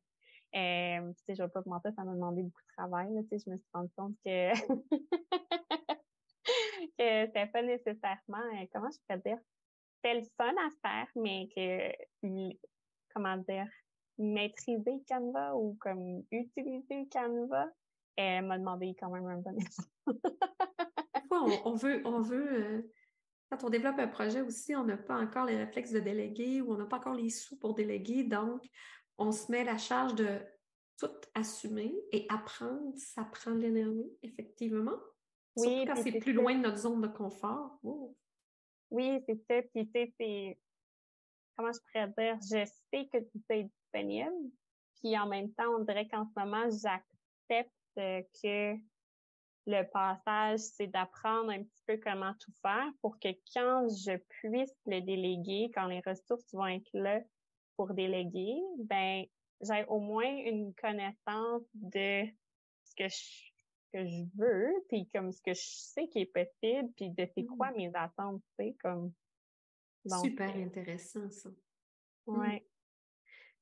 Euh, 0.55 1.13
je 1.27 1.31
ne 1.31 1.37
vais 1.37 1.47
pas 1.49 1.61
vous 1.61 1.69
mentir, 1.69 1.93
ça 1.95 2.03
m'a 2.03 2.13
demandé 2.13 2.41
beaucoup 2.41 2.61
de 2.61 2.73
travail. 2.75 3.13
Là, 3.13 3.21
je 3.31 3.49
me 3.49 3.57
suis 3.57 3.69
rendu 3.73 3.91
compte 3.95 4.15
que, 4.25 4.51
que 6.97 7.25
c'était 7.27 7.47
pas 7.47 7.61
nécessairement, 7.61 8.45
euh, 8.55 8.65
comment 8.73 8.89
je 8.89 8.97
pourrais 9.07 9.19
dire, 9.19 9.37
c'était 9.95 10.15
le 10.15 10.25
fun 10.37 10.53
à 10.55 10.69
faire, 10.81 11.07
mais 11.15 11.49
que, 11.55 11.91
comment 13.13 13.37
dire, 13.37 13.67
maîtriser 14.17 15.03
Canva 15.07 15.55
ou 15.55 15.77
comme 15.79 16.23
utiliser 16.31 17.07
Canva, 17.11 17.67
elle 18.15 18.45
m'a 18.45 18.57
demandé 18.57 18.95
quand 18.99 19.09
même 19.09 19.27
un 19.27 19.37
bon 19.37 19.55
on, 21.31 21.75
veut, 21.75 22.01
on 22.05 22.21
veut 22.21 22.47
euh, 22.51 22.81
quand 23.49 23.63
on 23.63 23.69
développe 23.69 23.97
un 23.99 24.07
projet 24.07 24.41
aussi, 24.41 24.75
on 24.75 24.83
n'a 24.83 24.97
pas 24.97 25.17
encore 25.19 25.45
les 25.45 25.57
réflexes 25.57 25.91
de 25.91 25.99
déléguer 25.99 26.61
ou 26.61 26.73
on 26.73 26.77
n'a 26.77 26.85
pas 26.85 26.97
encore 26.97 27.15
les 27.15 27.29
sous 27.29 27.57
pour 27.57 27.73
déléguer. 27.73 28.23
Donc, 28.23 28.61
on 29.19 29.31
se 29.31 29.51
met 29.51 29.63
la 29.63 29.77
charge 29.77 30.15
de 30.15 30.39
tout 30.97 31.11
assumer 31.35 31.93
et 32.11 32.25
apprendre, 32.29 32.93
ça 32.95 33.23
prend 33.25 33.51
de 33.51 33.59
l'énergie, 33.59 34.11
effectivement. 34.23 34.97
Oui, 35.55 35.85
quand 35.85 35.95
c'est 35.95 36.19
plus 36.19 36.33
loin 36.33 36.55
de 36.55 36.61
notre 36.61 36.77
zone 36.77 37.01
de 37.01 37.07
confort. 37.07 37.79
Oui, 38.91 39.21
c'est 39.25 39.39
ça. 39.47 39.61
Puis, 39.73 39.89
tu 39.89 40.13
sais, 40.17 40.57
comment 41.55 41.71
je 41.71 41.79
pourrais 41.79 42.07
dire, 42.17 42.37
je 42.41 42.65
sais 42.65 43.09
que 43.11 43.17
tu 43.19 43.39
es 43.49 43.63
disponible. 43.63 44.51
Puis, 45.01 45.17
en 45.17 45.27
même 45.27 45.53
temps, 45.53 45.69
on 45.77 45.83
dirait 45.83 46.07
qu'en 46.07 46.25
ce 46.25 46.39
moment, 46.39 46.69
j'accepte 46.69 47.71
que 47.95 48.75
le 49.65 49.83
passage, 49.91 50.59
c'est 50.59 50.87
d'apprendre 50.87 51.51
un 51.51 51.63
petit 51.63 51.83
peu 51.85 51.97
comment 51.97 52.33
tout 52.39 52.53
faire 52.61 52.89
pour 53.01 53.19
que 53.19 53.29
quand 53.53 53.87
je 53.89 54.17
puisse 54.17 54.75
le 54.85 55.01
déléguer, 55.01 55.71
quand 55.73 55.85
les 55.85 56.01
ressources 56.05 56.53
vont 56.53 56.67
être 56.67 56.89
là 56.93 57.21
pour 57.79 57.93
déléguer, 57.93 58.59
ben 58.79 59.23
j'ai 59.61 59.85
au 59.87 60.01
moins 60.01 60.27
une 60.27 60.73
connaissance 60.73 61.63
de 61.75 62.25
ce 62.83 62.93
que 62.93 63.07
je, 63.07 63.51
que 63.93 64.05
je 64.05 64.23
veux, 64.35 64.85
puis 64.89 65.07
comme 65.15 65.31
ce 65.31 65.41
que 65.41 65.53
je 65.53 65.61
sais 65.63 66.09
qui 66.09 66.19
est 66.19 66.25
possible, 66.25 66.91
puis 66.97 67.09
de 67.09 67.25
c'est 67.33 67.45
quoi 67.45 67.71
mmh. 67.71 67.77
mes 67.77 67.91
attentes, 67.95 68.41
tu 68.59 68.65
sais, 68.65 68.75
comme... 68.83 69.13
Super 70.21 70.53
euh, 70.57 70.65
intéressant, 70.65 71.29
ça. 71.29 71.49
Mmh. 72.27 72.37
Ouais. 72.37 72.67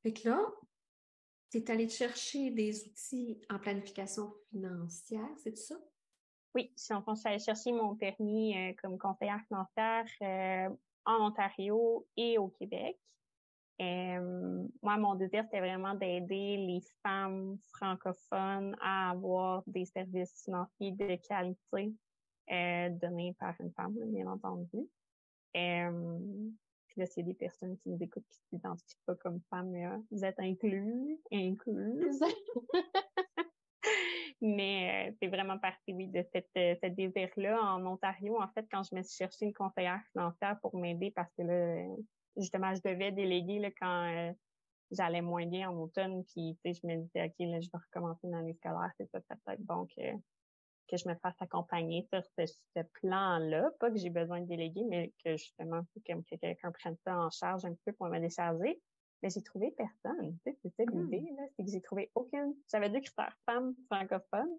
Fait 0.02 0.14
que 0.14 0.30
là, 0.30 0.44
tu 1.52 1.60
es 1.60 1.70
allé 1.70 1.88
chercher 1.88 2.50
des 2.50 2.88
outils 2.88 3.40
en 3.52 3.60
planification 3.60 4.34
financière, 4.50 5.30
c'est 5.44 5.56
ça? 5.56 5.76
Oui, 6.56 6.74
je 6.76 6.82
suis 6.86 6.94
en 6.96 7.04
je 7.08 7.20
suis 7.20 7.30
allée 7.30 7.38
chercher 7.38 7.72
mon 7.72 7.96
permis 7.96 8.58
euh, 8.58 8.74
comme 8.82 8.98
conseillère 8.98 9.44
financière 9.48 10.08
euh, 10.24 10.76
en 11.06 11.28
Ontario 11.28 12.08
et 12.18 12.40
au 12.40 12.48
Québec. 12.48 12.98
Euh, 13.80 14.68
moi, 14.82 14.98
mon 14.98 15.16
désir, 15.16 15.44
c'était 15.44 15.60
vraiment 15.60 15.94
d'aider 15.94 16.58
les 16.58 16.82
femmes 17.04 17.58
francophones 17.74 18.76
à 18.82 19.12
avoir 19.12 19.64
des 19.68 19.86
services 19.86 20.44
financiers 20.44 20.92
de 20.92 21.16
qualité 21.28 21.94
donnés 23.00 23.36
par 23.40 23.54
une 23.60 23.72
femme, 23.74 23.94
bien 24.06 24.28
entendu. 24.28 24.88
puis 25.54 25.62
là, 26.98 27.06
s'il 27.06 27.28
y 27.28 27.30
a 27.30 27.34
des 27.34 27.38
personnes 27.38 27.78
qui 27.78 27.90
nous 27.90 28.02
écoutent 28.02 28.28
qui 28.30 28.40
s'identifient 28.50 28.98
pas 29.06 29.16
comme 29.16 29.42
femmes, 29.50 30.04
vous 30.10 30.26
êtes 30.26 30.40
inclus, 30.40 31.20
incluses. 31.32 32.24
Mais 34.42 35.10
euh, 35.10 35.16
c'est 35.20 35.28
vraiment 35.28 35.58
parti, 35.58 35.94
oui, 35.94 36.08
de 36.08 36.24
cette, 36.32 36.50
euh, 36.58 36.76
ce 36.82 36.88
désir-là. 36.88 37.60
En 37.60 37.86
Ontario, 37.86 38.40
en 38.40 38.48
fait, 38.50 38.66
quand 38.72 38.84
je 38.84 38.96
me 38.96 39.02
suis 39.02 39.18
cherché 39.18 39.46
une 39.46 39.54
conseillère 39.54 40.02
financière 40.12 40.60
pour 40.62 40.76
m'aider 40.76 41.12
parce 41.12 41.32
que 41.34 41.42
là, 41.42 41.84
justement, 42.38 42.74
je 42.74 42.82
devais 42.82 43.12
déléguer 43.12 43.60
là, 43.60 43.72
quand 43.72 44.04
euh, 44.06 44.32
j'allais 44.92 45.22
moins 45.22 45.46
bien 45.46 45.70
en 45.70 45.78
automne. 45.78 46.24
Puis, 46.26 46.58
tu 46.64 46.74
sais, 46.74 46.80
je 46.82 46.88
me 46.88 46.96
disais, 47.02 47.26
OK, 47.26 47.36
là, 47.40 47.60
je 47.60 47.70
vais 47.72 47.80
recommencer 47.92 48.28
une 48.28 48.36
année 48.36 48.54
scolaire, 48.54 48.92
c'est 48.98 49.10
ça, 49.12 49.20
peut-être. 49.20 49.66
Donc, 49.66 49.92
que 50.88 50.98
je 50.98 51.08
me 51.08 51.16
fasse 51.16 51.36
accompagner 51.40 52.08
sur 52.12 52.24
ce, 52.38 52.82
plan-là. 53.02 53.70
Pas 53.80 53.92
que 53.92 53.98
j'ai 53.98 54.10
besoin 54.10 54.42
de 54.42 54.48
déléguer, 54.48 54.84
mais 54.86 55.14
que 55.24 55.36
justement, 55.36 55.82
comme 56.06 56.24
que 56.24 56.36
quelqu'un 56.36 56.72
prenne 56.72 56.96
ça 57.04 57.18
en 57.18 57.30
charge 57.30 57.66
un 57.66 57.76
peu 57.86 57.92
pour 57.94 58.08
me 58.08 58.20
décharger. 58.20 58.82
Mais 59.22 59.30
j'ai 59.30 59.42
trouvé 59.42 59.72
personne. 59.72 60.38
Tu 60.46 60.52
sais, 60.52 60.58
c'est 60.62 60.76
ça 60.76 60.84
l'idée, 60.92 61.22
hmm. 61.22 61.38
là. 61.38 61.44
C'est 61.56 61.66
que 61.66 61.72
j'ai 61.72 61.82
trouvé 61.82 62.12
aucune. 62.16 62.56
J'avais 62.72 62.90
deux 62.90 63.02
critères 63.02 63.36
femmes 63.46 63.76
francophones. 63.90 64.58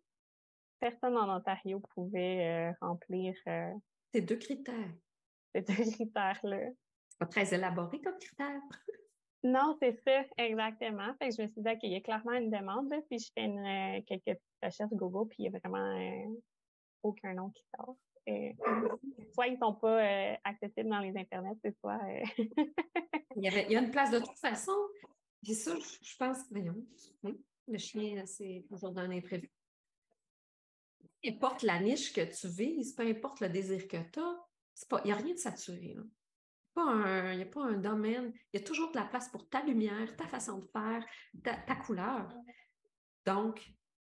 Personne 0.81 1.17
en 1.17 1.37
Ontario 1.37 1.81
pouvait 1.95 2.71
euh, 2.71 2.73
remplir. 2.81 3.35
Euh, 3.47 3.73
ces 4.13 4.21
deux 4.21 4.37
critères. 4.37 4.93
Ces 5.55 5.63
deux 5.63 5.75
critères-là. 5.93 6.71
Pas 7.19 7.27
très 7.27 7.53
élaboré 7.55 8.01
comme 8.01 8.19
critère. 8.19 8.61
Non, 9.45 9.77
c'est 9.81 10.01
ça, 10.05 10.25
exactement. 10.37 11.15
Fait 11.19 11.29
que 11.29 11.37
je 11.37 11.43
me 11.43 11.49
suis 11.49 11.63
dit, 11.63 11.69
OK, 11.69 11.79
il 11.85 11.93
y 11.93 11.97
a 11.97 12.01
clairement 12.01 12.33
une 12.33 12.51
demande, 12.51 12.93
puis 13.09 13.19
je 13.19 13.31
fais 13.33 13.45
une, 13.45 13.59
euh, 13.59 14.03
quelques 14.07 14.39
recherches 14.63 14.91
Google, 14.93 15.29
puis 15.29 15.45
il 15.45 15.45
y 15.45 15.49
a 15.49 15.59
vraiment 15.59 15.79
euh, 15.79 16.41
aucun 17.03 17.35
nom 17.35 17.51
qui 17.51 17.63
sort. 17.77 17.97
Euh, 18.29 18.53
soit 19.33 19.47
ils 19.47 19.59
sont 19.59 19.75
pas 19.75 20.37
accessibles 20.45 20.91
dans 20.91 20.99
les 20.99 21.17
internets, 21.17 21.57
c'est 21.65 21.77
soit... 21.79 22.01
il, 23.37 23.45
y 23.45 23.49
avait, 23.49 23.65
il 23.67 23.73
y 23.73 23.77
a 23.77 23.81
une 23.81 23.91
place 23.91 24.11
de 24.11 24.19
toute 24.19 24.39
façon. 24.39 24.77
Puis 25.43 25.55
ça, 25.55 25.73
je 26.03 26.17
pense, 26.17 26.39
voyons, 26.51 26.85
le 27.69 27.79
chien, 27.79 28.27
c'est 28.27 28.65
toujours 28.69 28.91
d'un 28.91 29.11
imprévu. 29.11 29.51
Peu 31.01 31.31
importe 31.31 31.63
la 31.63 31.81
niche 31.81 32.13
que 32.13 32.21
tu 32.21 32.49
vises, 32.49 32.93
peu 32.93 33.07
importe 33.07 33.41
le 33.41 33.49
désir 33.49 33.87
que 33.87 33.97
tu 34.13 34.21
as, 34.21 35.01
il 35.05 35.07
n'y 35.07 35.13
a 35.13 35.17
rien 35.17 35.35
de 35.35 35.39
saturé. 35.39 35.95
Là 35.95 36.03
il 36.83 37.37
n'y 37.37 37.43
a 37.43 37.47
pas 37.47 37.65
un 37.65 37.77
domaine, 37.77 38.33
il 38.53 38.61
y 38.61 38.63
a 38.63 38.67
toujours 38.67 38.91
de 38.91 38.97
la 38.97 39.05
place 39.05 39.29
pour 39.29 39.49
ta 39.49 39.63
lumière, 39.63 40.17
ta 40.17 40.27
façon 40.27 40.59
de 40.59 40.67
faire, 40.67 41.05
ta, 41.43 41.77
couleur. 41.77 42.29
Donc, 43.27 43.67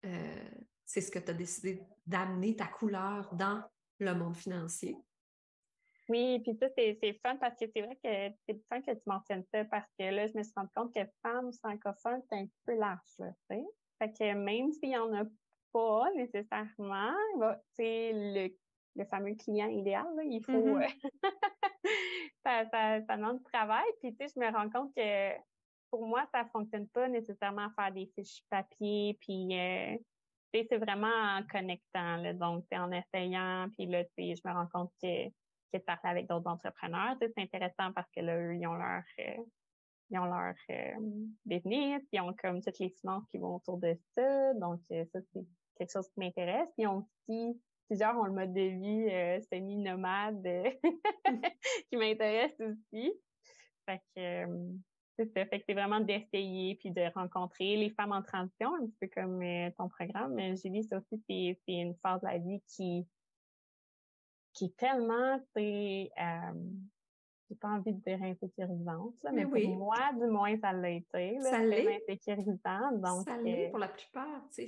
euh, 0.05 0.49
c'est 0.85 1.01
ce 1.01 1.11
que 1.11 1.19
tu 1.19 1.31
as 1.31 1.33
décidé 1.33 1.81
d'amener 2.05 2.55
ta 2.55 2.67
couleur 2.67 3.33
dans 3.33 3.63
le 3.99 4.13
monde 4.13 4.35
financier. 4.35 4.97
Oui, 6.09 6.39
puis 6.39 6.55
ça, 6.55 6.67
c'est 6.77 7.19
fun 7.21 7.35
parce 7.35 7.59
que 7.59 7.65
c'est 7.75 7.81
vrai 7.81 7.95
que 7.95 8.35
c'est 8.47 8.61
fun 8.69 8.81
que 8.81 8.91
tu 8.91 9.03
mentionnes 9.05 9.43
ça 9.53 9.65
parce 9.65 9.89
que 9.99 10.05
là, 10.05 10.27
je 10.27 10.37
me 10.37 10.43
suis 10.43 10.53
rendu 10.55 10.69
compte 10.73 10.93
que 10.95 11.01
femme 11.21 11.51
francophone, 11.53 12.21
c'est 12.29 12.37
un 12.37 12.45
petit 12.45 12.61
peu 12.65 12.75
large, 12.75 12.99
tu 13.17 13.25
sais. 13.49 13.63
Fait 13.99 14.11
que 14.13 14.33
même 14.33 14.71
s'il 14.71 14.89
n'y 14.89 14.97
en 14.97 15.11
a 15.13 15.23
pas 15.73 16.09
nécessairement, 16.15 17.13
c'est 17.75 18.11
le 18.13 18.49
le 18.97 19.05
fameux 19.05 19.35
client 19.35 19.69
idéal. 19.69 20.07
Il 20.25 20.43
faut. 20.43 20.51
Mm-hmm. 20.51 20.83
Euh, 20.83 21.29
ça, 22.47 22.99
demande 23.01 23.37
du 23.37 23.43
travail. 23.45 23.85
Puis, 24.01 24.15
tu 24.15 24.27
sais, 24.27 24.33
je 24.35 24.39
me 24.39 24.51
rends 24.51 24.69
compte 24.69 24.93
que 24.95 25.33
pour 25.89 26.05
moi, 26.05 26.25
ça 26.33 26.43
ne 26.43 26.49
fonctionne 26.49 26.87
pas 26.89 27.07
nécessairement 27.07 27.69
faire 27.75 27.91
des 27.91 28.11
fiches 28.15 28.43
papier. 28.49 29.17
Puis, 29.21 29.57
euh, 29.57 29.97
tu 30.53 30.59
sais, 30.59 30.67
c'est 30.69 30.77
vraiment 30.77 31.07
en 31.07 31.43
connectant. 31.43 32.33
Donc, 32.33 32.65
c'est 32.71 32.77
en 32.77 32.91
essayant. 32.91 33.67
Puis 33.77 33.87
là, 33.87 34.03
tu 34.03 34.11
sais, 34.17 34.35
je 34.35 34.47
me 34.47 34.53
rends 34.53 34.67
compte 34.67 34.91
que, 35.01 35.27
que 35.27 35.77
de 35.77 35.79
parler 35.79 36.09
avec 36.09 36.27
d'autres 36.27 36.49
entrepreneurs, 36.49 37.15
c'est 37.19 37.37
intéressant 37.37 37.91
parce 37.93 38.09
que 38.15 38.21
là, 38.21 38.37
eux, 38.37 38.55
ils 38.55 38.67
ont 38.67 38.75
leur. 38.75 39.03
Euh, 39.19 39.43
ils 40.09 40.19
ont 40.19 40.25
leur 40.25 40.55
business, 41.45 42.01
ils 42.13 42.21
ont 42.21 42.33
comme 42.41 42.61
toutes 42.61 42.79
les 42.79 42.89
finances 42.91 43.25
qui 43.29 43.39
vont 43.39 43.55
autour 43.55 43.77
de 43.77 43.93
ça. 44.15 44.53
Donc, 44.53 44.79
ça, 44.89 45.19
c'est 45.33 45.45
quelque 45.77 45.91
chose 45.91 46.07
qui 46.13 46.21
m'intéresse. 46.21 46.69
Ils 46.77 46.87
ont 46.87 47.05
aussi 47.27 47.59
plusieurs 47.87 48.17
ont 48.17 48.25
le 48.25 48.33
mode 48.33 48.53
de 48.53 48.61
vie 48.61 49.09
euh, 49.09 49.39
semi-nomade 49.51 50.45
euh, 50.45 50.71
qui 51.89 51.97
m'intéresse 51.97 52.55
aussi. 52.59 53.13
Fait 53.85 54.01
que 54.15 54.45
euh, 54.45 54.73
c'est 55.17 55.33
ça. 55.33 55.45
Fait 55.45 55.59
que 55.59 55.65
c'est 55.67 55.73
vraiment 55.73 55.99
d'essayer 55.99 56.75
puis 56.75 56.91
de 56.91 57.11
rencontrer 57.15 57.75
les 57.77 57.89
femmes 57.89 58.11
en 58.11 58.21
transition, 58.21 58.75
un 58.75 58.85
petit 58.85 58.97
peu 59.01 59.07
comme 59.07 59.41
ton 59.77 59.89
programme. 59.89 60.33
Mais 60.35 60.55
Julie, 60.55 60.83
ça 60.83 60.97
aussi, 60.97 61.23
c'est, 61.27 61.59
c'est 61.65 61.73
une 61.73 61.95
phase 61.95 62.21
de 62.21 62.27
la 62.27 62.37
vie 62.37 62.61
qui, 62.67 63.07
qui 64.53 64.65
est 64.65 64.77
tellement, 64.77 65.41
c'est, 65.55 66.11
j'ai 67.49 67.55
pas 67.55 67.69
envie 67.69 67.93
de 67.93 68.01
dire 68.01 68.21
insécurisante, 68.21 69.15
mais, 69.33 69.45
pour 69.45 69.75
moi, 69.75 69.97
du 70.19 70.27
moins, 70.27 70.55
ça 70.59 70.71
l'a 70.73 70.89
été. 70.89 71.39
ça 71.41 71.63
l'est. 71.63 72.03
insécurisant. 72.03 72.91
Donc, 72.97 73.27
ça 73.27 73.37
l'est 73.37 73.69
pour 73.69 73.79
la 73.79 73.87
plupart. 73.87 74.45
C'est 74.51 74.67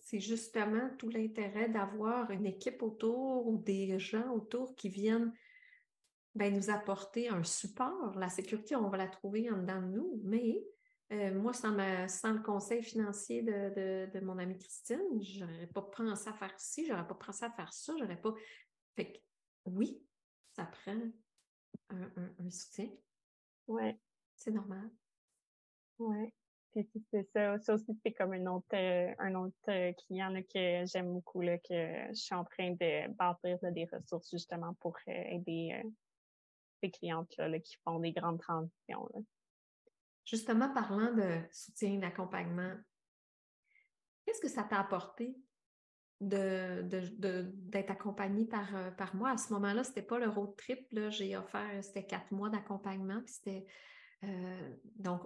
c'est 0.00 0.20
justement 0.20 0.90
tout 0.98 1.08
l'intérêt 1.08 1.68
d'avoir 1.68 2.30
une 2.30 2.46
équipe 2.46 2.82
autour 2.82 3.46
ou 3.46 3.58
des 3.58 3.98
gens 3.98 4.32
autour 4.32 4.74
qui 4.74 4.88
viennent 4.88 5.32
ben, 6.34 6.54
nous 6.54 6.70
apporter 6.70 7.28
un 7.28 7.44
support. 7.44 8.18
La 8.18 8.28
sécurité, 8.28 8.76
on 8.76 8.88
va 8.88 8.96
la 8.96 9.08
trouver 9.08 9.50
en 9.50 9.58
dedans 9.58 9.80
de 9.80 9.86
nous, 9.86 10.20
mais 10.24 10.64
euh, 11.12 11.34
moi, 11.34 11.52
sans, 11.52 11.70
le 11.70 12.42
conseil 12.42 12.82
financier 12.82 13.42
de, 13.42 14.20
mon 14.20 14.38
amie 14.38 14.58
Christine, 14.58 15.22
je 15.22 15.44
n'aurais 15.44 15.66
pas 15.66 15.82
pensé 15.82 16.28
à 16.28 16.32
faire 16.32 16.58
ci, 16.58 16.86
j'aurais 16.86 17.06
pas 17.06 17.14
pensé 17.14 17.44
à 17.44 17.50
faire 17.50 17.72
ça, 17.72 17.94
j'aurais 17.98 18.20
pas. 18.20 18.34
Fait 18.96 19.12
que 19.12 19.18
oui, 19.66 20.02
ça 20.56 20.64
prend 20.64 20.98
un, 21.90 22.10
un 22.38 22.50
soutien. 22.50 22.90
Ouais. 23.68 23.98
C'est 24.36 24.50
normal. 24.50 24.90
Ouais 25.98 26.32
c'est 27.10 27.22
ça. 27.32 27.58
Ça 27.58 27.74
aussi, 27.74 27.98
c'est 28.04 28.12
comme 28.12 28.32
un 28.32 28.46
autre, 28.46 28.66
euh, 28.74 29.14
un 29.18 29.34
autre 29.34 29.54
euh, 29.68 29.92
client 29.92 30.34
que 30.52 30.84
j'aime 30.86 31.12
beaucoup, 31.12 31.40
là, 31.40 31.58
que 31.58 32.08
je 32.08 32.14
suis 32.14 32.34
en 32.34 32.44
train 32.44 32.72
de 32.72 33.12
bâtir 33.12 33.58
des 33.72 33.86
ressources 33.92 34.30
justement 34.30 34.74
pour 34.80 34.96
euh, 35.08 35.12
aider 35.12 35.82
ces 36.82 36.90
clientes-là 36.90 37.58
qui 37.60 37.76
font 37.84 38.00
des 38.00 38.12
grandes 38.12 38.40
transitions. 38.40 39.08
Justement, 40.24 40.72
parlant 40.72 41.12
de 41.14 41.40
soutien, 41.52 41.98
d'accompagnement, 41.98 42.74
qu'est-ce 44.24 44.40
que 44.40 44.48
ça 44.48 44.64
t'a 44.64 44.80
apporté 44.80 45.36
de, 46.20 46.82
d'être 46.82 47.90
accompagnée 47.90 48.46
par, 48.46 48.94
par 48.96 49.14
moi? 49.14 49.30
À 49.30 49.36
ce 49.36 49.52
moment-là, 49.52 49.84
c'était 49.84 50.02
pas 50.02 50.18
le 50.18 50.28
road 50.28 50.56
trip. 50.56 50.88
J'ai 51.10 51.36
offert, 51.36 51.84
c'était 51.84 52.06
quatre 52.06 52.32
mois 52.32 52.48
d'accompagnement. 52.48 53.20
Puis 53.20 53.34
c'était 53.34 53.66
donc 54.96 55.22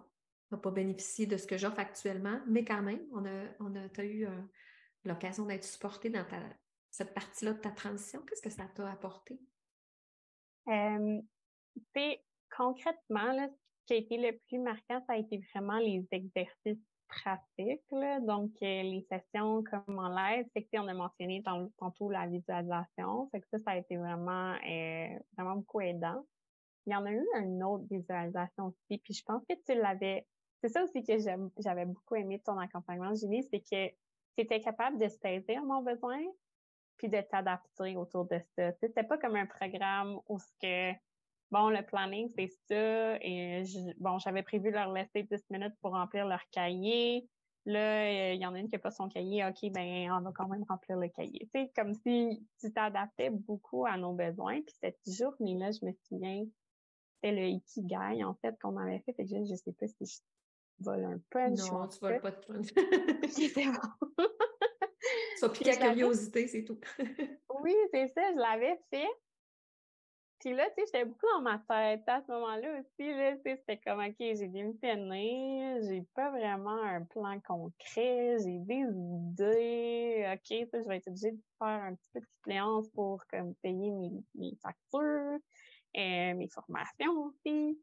n'a 0.51 0.59
pas 0.59 0.71
bénéficié 0.71 1.27
de 1.27 1.37
ce 1.37 1.47
que 1.47 1.59
j'offre 1.59 1.79
actuellement, 1.79 2.41
mais 2.47 2.65
quand 2.65 2.83
même, 2.83 3.01
on 3.13 3.25
a, 3.25 3.45
on 3.61 3.75
a, 3.75 4.05
eu 4.05 4.27
euh, 4.27 4.41
l'occasion 5.05 5.47
d'être 5.47 5.65
supporté 5.65 6.11
dans 6.11 6.25
cette 6.91 7.15
partie-là 7.15 7.53
de 7.53 7.61
ta 7.61 7.71
transition. 7.71 8.21
Qu'est-ce 8.23 8.43
que 8.43 8.51
ça 8.51 8.67
t'a 8.75 8.91
apporté? 8.91 9.39
Euh, 10.69 11.21
concrètement, 12.57 13.33
là, 13.33 13.49
ce 13.49 13.87
qui 13.87 13.93
a 13.95 13.97
été 13.97 14.17
le 14.17 14.39
plus 14.49 14.59
marquant, 14.59 15.03
ça 15.07 15.15
a 15.15 15.17
été 15.17 15.41
vraiment 15.53 15.79
les 15.79 16.07
exercices 16.11 16.85
pratiques. 17.09 17.83
Donc, 17.91 18.51
euh, 18.63 18.83
les 18.83 19.07
sessions 19.11 19.63
comme 19.65 19.99
en 19.99 20.09
live, 20.09 20.47
c'est 20.55 20.63
que 20.63 20.79
on 20.79 20.89
a 20.89 20.95
mentionné 20.95 21.43
tantôt 21.79 22.11
la 22.11 22.27
visualisation. 22.27 23.29
C'est 23.33 23.41
que 23.41 23.47
ça, 23.53 23.59
ça 23.59 23.71
a 23.73 23.77
été 23.77 23.97
vraiment, 23.97 24.55
vraiment 25.37 25.57
beaucoup 25.57 25.81
aidant. 25.81 26.25
Il 26.87 26.93
y 26.93 26.97
en 26.97 27.05
a 27.05 27.13
eu 27.13 27.27
une 27.39 27.63
autre 27.63 27.85
visualisation 27.91 28.69
aussi, 28.69 28.99
puis 28.99 29.13
je 29.13 29.23
pense 29.23 29.43
que 29.47 29.55
tu 29.67 29.79
l'avais 29.79 30.27
c'est 30.61 30.69
ça 30.69 30.83
aussi 30.83 31.03
que 31.05 31.19
j'avais 31.59 31.85
beaucoup 31.87 32.17
aimé 32.17 32.39
de 32.39 32.43
ton 32.43 32.59
accompagnement, 32.59 33.15
Julie, 33.15 33.43
c'est 33.45 33.61
que 33.61 33.89
tu 33.89 34.43
étais 34.43 34.61
capable 34.61 34.99
de 34.99 35.09
saisir 35.09 35.63
mon 35.65 35.83
besoin 35.83 36.21
puis 36.97 37.09
de 37.09 37.21
t'adapter 37.21 37.97
autour 37.97 38.25
de 38.27 38.41
ça. 38.57 38.73
C'était 38.81 39.05
pas 39.05 39.19
comme 39.19 39.37
un 39.37 39.47
programme 39.47 40.19
où 40.29 40.39
ce 40.39 40.53
que 40.61 40.99
bon, 41.51 41.71
le 41.71 41.83
planning, 41.83 42.29
c'est 42.37 42.51
ça, 42.69 43.17
et 43.23 43.63
bon, 43.99 44.19
j'avais 44.19 44.43
prévu 44.43 44.71
leur 44.71 44.93
laisser 44.93 45.23
10 45.23 45.45
minutes 45.51 45.75
pour 45.81 45.93
remplir 45.93 46.27
leur 46.27 46.43
cahier. 46.51 47.29
Là, 47.65 48.33
il 48.33 48.41
y 48.41 48.47
en 48.47 48.55
a 48.55 48.59
une 48.59 48.69
qui 48.69 48.77
n'a 48.77 48.79
pas 48.79 48.91
son 48.91 49.09
cahier, 49.09 49.45
OK, 49.45 49.71
ben, 49.73 50.11
on 50.13 50.21
va 50.21 50.33
quand 50.35 50.49
même 50.49 50.65
remplir 50.69 50.97
le 50.97 51.09
cahier. 51.09 51.49
C'est 51.53 51.71
comme 51.75 51.95
si 51.95 52.47
tu 52.61 52.73
t'adaptais 52.73 53.31
beaucoup 53.31 53.87
à 53.87 53.97
nos 53.97 54.13
besoins. 54.13 54.61
Puis 54.63 54.75
cette 54.81 54.99
journée-là, 55.07 55.71
je 55.73 55.85
me 55.85 55.93
souviens, 56.09 56.45
c'était 57.15 57.35
le 57.35 57.47
Ikigai, 57.47 58.25
en 58.25 58.35
fait, 58.35 58.59
qu'on 58.61 58.77
avait 58.79 59.01
fait. 59.01 59.13
Fait 59.13 59.25
que 59.25 59.29
je, 59.29 59.45
je 59.45 59.55
sais 59.55 59.73
pas 59.73 59.87
si 59.87 60.23
je 60.79 60.85
vole 60.85 61.05
un 61.05 61.19
punch. 61.31 61.59
Non, 61.71 61.89
tu 61.89 61.99
voles 62.01 62.21
pas 62.21 62.31
de 62.31 62.47
punch. 62.47 62.67
c'est 63.31 63.65
bon. 63.65 63.73
Ça 65.37 65.49
pique 65.51 65.67
la 65.67 65.77
curiosité, 65.77 66.47
c'est 66.47 66.65
tout. 66.65 66.79
oui, 67.63 67.75
c'est 67.93 68.09
ça, 68.09 68.33
je 68.33 68.39
l'avais 68.39 68.79
fait. 68.91 69.09
Puis 70.41 70.55
là, 70.55 70.69
tu 70.69 70.75
sais, 70.77 70.83
j'étais 70.87 71.05
beaucoup 71.05 71.27
dans 71.35 71.41
ma 71.41 71.59
tête 71.59 72.05
à 72.07 72.23
ce 72.23 72.31
moment-là 72.31 72.79
aussi. 72.79 73.13
Là, 73.13 73.35
tu 73.37 73.43
sais, 73.43 73.57
c'était 73.57 73.79
comme, 73.79 73.99
OK, 73.99 74.15
j'ai 74.19 74.47
démissionné, 74.47 75.81
j'ai 75.83 76.07
pas 76.15 76.31
vraiment 76.31 76.81
un 76.81 77.03
plan 77.03 77.41
concret, 77.41 78.37
j'ai 78.39 78.59
des 78.61 78.85
idées. 78.85 80.33
OK, 80.33 80.47
sais, 80.47 80.69
je 80.73 80.89
vais 80.89 80.99
être 80.99 81.09
obligée 81.09 81.33
de 81.33 81.43
faire 81.59 81.83
un 81.83 81.95
petit 81.97 82.09
peu 82.13 82.21
de 82.21 82.27
suppléance 82.27 82.89
pour 82.91 83.21
comme 83.27 83.53
payer 83.57 83.91
mes, 83.91 84.13
mes 84.37 84.57
factures, 84.63 85.41
et 85.95 86.31
euh, 86.31 86.35
mes 86.35 86.49
formations 86.49 87.25
aussi. 87.25 87.79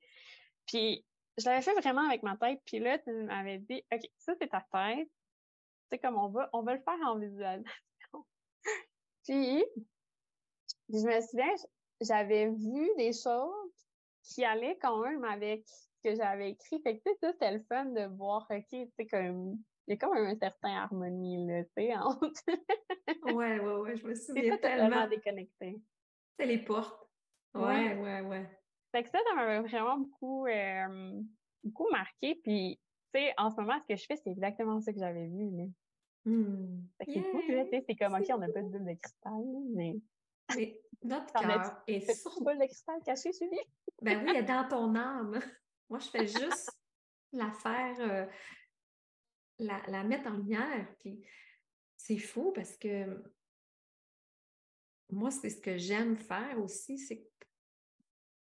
Puis 0.65 1.05
je 1.38 1.45
l'avais 1.45 1.62
fait 1.62 1.74
vraiment 1.74 2.08
avec 2.08 2.24
ma 2.24 2.38
tête. 2.38 2.62
Puis 2.65 2.80
là, 2.80 2.98
tu 3.00 3.12
m'avais 3.12 3.60
dit, 3.60 3.84
OK, 3.91 4.02
ça, 4.17 4.34
c'est 4.39 4.50
ta 4.50 4.65
tête. 4.71 5.10
C'est 5.91 6.00
comme 6.00 6.17
on 6.17 6.30
va, 6.30 6.50
on 6.54 6.63
va 6.63 6.76
le 6.76 6.82
faire 6.82 7.00
en 7.06 7.17
visualisation. 7.17 8.26
puis, 9.24 9.63
je 10.89 11.06
me 11.06 11.21
souviens, 11.21 11.54
j'avais 12.02 12.48
vu 12.48 12.89
des 12.98 13.12
choses 13.13 13.88
qui 14.24 14.43
allaient 14.43 14.78
quand 14.82 15.00
même 15.02 15.24
avec 15.24 15.67
ce 15.67 15.88
que 16.04 16.15
j'avais 16.15 16.52
écrit. 16.52 16.82
Fait 16.82 16.98
que, 16.98 17.04
tu 17.04 17.12
sais, 17.12 17.17
ça, 17.21 17.32
c'était 17.34 17.52
le 17.52 17.63
fun 17.69 17.86
de 17.86 18.06
voir, 18.15 18.48
OK, 18.50 18.65
tu 18.69 18.88
sais, 18.98 19.06
comme, 19.06 19.58
il 19.88 19.91
y 19.91 19.93
a 19.93 19.98
comme 19.98 20.17
un 20.17 20.36
certain 20.38 20.76
harmonie, 20.76 21.45
là, 21.45 21.63
tu 21.63 21.69
sais, 21.78 21.95
entre... 21.98 22.41
ouais, 23.34 23.60
ouais, 23.60 23.76
ouais, 23.76 23.98
je 23.98 24.08
me 24.08 24.15
souviens 24.15 24.58
tellement. 24.58 25.08
déconnecté. 25.08 25.82
C'est 26.39 26.45
les 26.45 26.60
portes. 26.60 27.08
Ouais, 27.54 27.95
ouais, 27.98 28.21
ouais. 28.21 28.64
Fait 28.95 29.03
que 29.03 29.10
ça, 29.10 29.19
ça 29.27 29.36
m'avait 29.36 29.60
vraiment 29.60 29.97
beaucoup, 29.97 30.47
euh, 30.47 31.21
beaucoup 31.65 31.89
marqué. 31.91 32.36
Puis, 32.36 32.79
tu 33.13 33.19
sais, 33.19 33.34
en 33.38 33.51
ce 33.51 33.58
moment, 33.58 33.77
ce 33.81 33.93
que 33.93 33.99
je 33.99 34.05
fais, 34.05 34.15
c'est 34.15 34.29
exactement 34.29 34.79
ça 34.79 34.93
que 34.93 34.99
j'avais 34.99 35.27
vu, 35.27 35.51
là. 35.51 35.65
Mmh. 36.23 36.81
Fait 36.97 37.05
que 37.08 37.12
c'est 37.12 37.21
tu 37.21 37.69
sais, 37.71 37.84
c'est 37.89 37.95
comme, 37.97 38.13
OK, 38.13 38.25
on 38.29 38.38
n'a 38.38 38.47
pas 38.47 38.62
de 38.62 38.69
bulle 38.69 38.86
de 38.86 38.93
cristal, 38.93 39.43
mais... 39.73 39.97
Mais 40.55 40.81
notre 41.03 41.34
cœur 41.34 41.84
est 41.88 42.08
boule 42.41 42.58
de 42.58 42.65
cristal 42.67 42.95
cachée, 43.05 43.34
Suzy? 43.34 43.60
ben 44.01 44.23
oui, 44.23 44.29
elle 44.29 44.38
est 44.38 44.43
dans 44.43 44.65
ton 44.65 44.95
âme. 44.95 45.41
Moi, 45.89 45.99
je 45.99 46.08
fais 46.08 46.27
juste 46.27 46.71
la 47.34 47.51
faire, 47.51 47.95
euh, 47.99 48.25
la, 49.60 49.81
la, 49.88 50.05
mettre 50.05 50.29
en 50.29 50.38
lumière. 50.38 50.88
Puis 50.99 51.21
c'est 51.97 52.17
fou 52.17 52.53
parce 52.53 52.77
que 52.77 53.21
moi, 55.10 55.31
c'est 55.31 55.49
ce 55.49 55.60
que 55.60 55.75
j'aime 55.75 56.15
faire 56.15 56.58
aussi, 56.63 56.97
c'est 56.97 57.27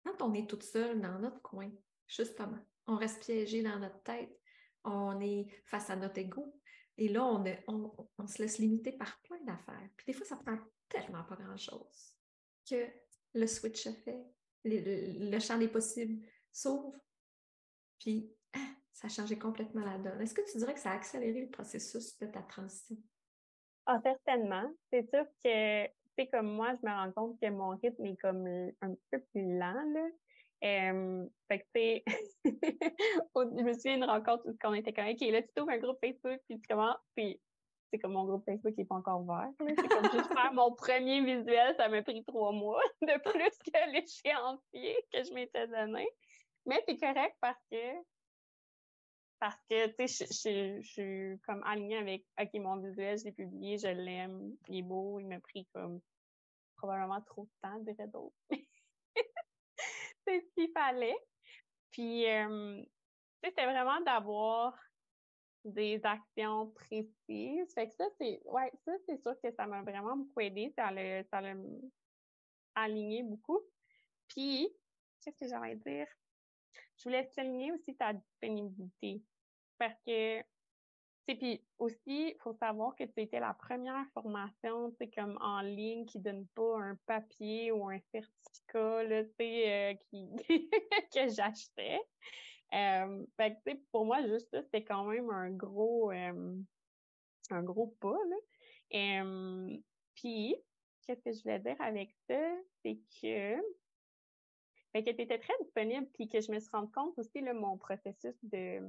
quand 0.04 0.22
on 0.22 0.34
est 0.34 0.48
toute 0.48 0.62
seule 0.62 1.00
dans 1.00 1.18
notre 1.18 1.40
coin, 1.42 1.70
justement, 2.06 2.58
on 2.86 2.96
reste 2.96 3.24
piégé 3.24 3.62
dans 3.62 3.78
notre 3.78 4.02
tête, 4.02 4.36
on 4.84 5.20
est 5.20 5.46
face 5.64 5.90
à 5.90 5.96
notre 5.96 6.18
ego. 6.18 6.54
Et 6.98 7.08
là, 7.08 7.24
on, 7.24 8.26
se 8.26 8.42
laisse 8.42 8.58
limiter 8.58 8.92
par 8.92 9.20
plein 9.22 9.40
d'affaires. 9.44 9.88
Puis 9.96 10.06
des 10.06 10.12
fois, 10.12 10.26
ça 10.26 10.36
prend 10.36 10.58
tellement 10.88 11.24
pas 11.24 11.36
grand-chose 11.36 12.16
que 12.68 12.86
le 13.34 13.46
switch 13.46 13.86
a 13.86 13.92
fait, 13.92 14.22
le, 14.64 15.38
champ 15.38 15.58
des 15.58 15.68
possibles 15.68 16.24
s'ouvre, 16.52 16.94
puis 17.98 18.30
ah, 18.52 18.58
ça 18.92 19.06
a 19.06 19.10
changé 19.10 19.38
complètement 19.38 19.84
la 19.84 19.98
donne. 19.98 20.20
Est-ce 20.20 20.34
que 20.34 20.48
tu 20.50 20.58
dirais 20.58 20.74
que 20.74 20.80
ça 20.80 20.90
a 20.90 20.94
accéléré 20.94 21.40
le 21.40 21.50
processus 21.50 22.18
de 22.18 22.26
ta 22.26 22.42
transition? 22.42 22.96
Ah, 23.86 23.98
certainement. 24.02 24.70
C'est 24.90 25.08
sûr 25.08 25.24
que, 25.42 25.86
tu 26.16 26.26
comme 26.28 26.54
moi, 26.54 26.74
je 26.80 26.86
me 26.86 26.92
rends 26.92 27.12
compte 27.12 27.40
que 27.40 27.48
mon 27.48 27.70
rythme 27.70 28.06
est 28.06 28.16
comme 28.16 28.46
un 28.80 28.94
peu 29.10 29.20
plus 29.32 29.58
lent, 29.58 29.82
là. 29.92 30.08
fait 31.48 31.58
que, 31.58 32.12
je 32.44 33.62
me 33.62 33.72
souviens 33.72 33.98
d'une 33.98 34.04
rencontre 34.04 34.46
où 34.46 34.56
on 34.64 34.74
était 34.74 34.92
comme, 34.92 35.08
OK, 35.08 35.20
là, 35.20 35.42
tu 35.42 35.48
trouves 35.54 35.70
un 35.70 35.78
groupe 35.78 35.98
Facebook, 36.00 36.40
puis 36.48 36.60
tu 36.60 36.68
commences, 36.68 36.98
puis 37.14 37.40
c'est 37.92 37.98
comme 37.98 38.12
mon 38.12 38.24
groupe 38.24 38.44
Facebook 38.44 38.76
n'est 38.76 38.84
pas 38.84 38.94
encore 38.94 39.22
vert. 39.24 39.50
C'est 39.60 39.88
comme 39.88 40.10
juste 40.10 40.32
faire 40.32 40.52
mon 40.54 40.72
premier 40.74 41.20
visuel, 41.20 41.74
ça 41.76 41.88
m'a 41.88 42.02
pris 42.02 42.24
trois 42.24 42.52
mois 42.52 42.80
de 43.02 43.20
plus 43.20 43.58
que 43.58 43.92
l'échéancier 43.92 44.96
que 45.12 45.22
je 45.22 45.32
m'étais 45.34 45.68
donné. 45.68 46.08
Mais 46.64 46.82
c'est 46.88 46.96
correct 46.96 47.36
parce 47.40 47.60
que 47.70 47.76
parce 49.42 49.60
que 49.68 49.88
tu 49.88 50.06
sais, 50.06 50.80
je, 50.80 50.86
suis 50.86 51.40
comme 51.40 51.64
alignée 51.64 51.96
avec 51.96 52.24
OK, 52.40 52.54
mon 52.60 52.76
visuel, 52.76 53.18
je 53.18 53.24
l'ai 53.24 53.32
publié, 53.32 53.76
je 53.76 53.88
l'aime, 53.88 54.56
il 54.68 54.78
est 54.78 54.82
beau, 54.82 55.18
il 55.18 55.26
m'a 55.26 55.40
pris 55.40 55.66
comme 55.74 56.00
probablement 56.76 57.20
trop 57.22 57.42
de 57.42 57.50
temps, 57.60 57.76
dirais 57.80 58.06
d'autres. 58.06 58.36
c'est 60.24 60.40
ce 60.42 60.54
qu'il 60.54 60.70
fallait. 60.70 61.18
Puis 61.90 62.24
euh, 62.30 62.84
c'était 63.42 63.64
vraiment 63.64 64.00
d'avoir 64.02 64.78
des 65.64 66.00
actions 66.04 66.68
précises. 66.68 67.74
Fait 67.74 67.88
que 67.88 67.94
ça, 67.96 68.04
c'est, 68.20 68.40
ouais, 68.44 68.72
ça, 68.84 68.92
c'est 69.08 69.20
sûr 69.20 69.34
que 69.42 69.50
ça 69.50 69.66
m'a 69.66 69.82
vraiment 69.82 70.18
beaucoup 70.18 70.38
aidé. 70.38 70.72
Ça 70.76 70.92
l'a, 70.92 71.24
ça 71.24 71.40
l'a 71.40 71.56
aligné 72.76 73.24
beaucoup. 73.24 73.58
Puis, 74.28 74.68
qu'est-ce 75.20 75.36
que 75.36 75.48
j'allais 75.48 75.74
dire? 75.74 76.06
Je 76.98 77.02
voulais 77.02 77.28
souligner 77.34 77.72
aussi 77.72 77.96
ta 77.96 78.12
disponibilité. 78.12 79.20
Parce 79.82 80.00
que, 80.06 80.40
tu 81.26 81.36
puis 81.36 81.60
aussi, 81.76 81.96
il 82.06 82.36
faut 82.38 82.52
savoir 82.52 82.94
que 82.94 83.04
c'était 83.04 83.40
la 83.40 83.52
première 83.52 84.06
formation, 84.14 84.92
tu 84.92 84.98
sais, 84.98 85.10
comme 85.10 85.36
en 85.40 85.60
ligne 85.60 86.06
qui 86.06 86.20
donne 86.20 86.46
pas 86.54 86.78
un 86.78 86.94
papier 87.04 87.72
ou 87.72 87.88
un 87.88 87.98
certificat, 88.12 89.02
là, 89.02 89.24
tu 89.24 89.30
sais, 89.40 89.72
euh, 89.72 89.94
qui, 90.08 90.30
que 91.12 91.28
j'achetais. 91.30 92.00
Euh, 92.74 93.26
fait 93.36 93.56
que, 93.66 93.72
pour 93.90 94.04
moi, 94.04 94.24
juste 94.24 94.50
ça, 94.50 94.62
c'était 94.62 94.84
quand 94.84 95.02
même 95.06 95.28
un 95.30 95.50
gros, 95.50 96.12
euh, 96.12 96.56
un 97.50 97.62
gros 97.64 97.88
pas, 97.98 98.18
là. 98.30 99.24
Puis, 100.14 100.54
qu'est-ce 101.04 101.22
que 101.22 101.32
je 101.32 101.42
voulais 101.42 101.58
dire 101.58 101.80
avec 101.80 102.12
ça? 102.28 102.38
C'est 102.84 103.00
que, 103.20 103.56
fait 104.92 105.04
que 105.04 105.10
tu 105.10 105.22
étais 105.22 105.38
très 105.38 105.54
disponible, 105.62 106.06
puis 106.14 106.28
que 106.28 106.40
je 106.40 106.52
me 106.52 106.60
suis 106.60 106.70
rendu 106.70 106.92
compte 106.92 107.18
aussi, 107.18 107.40
là, 107.40 107.54
mon 107.54 107.76
processus 107.76 108.34
de 108.42 108.80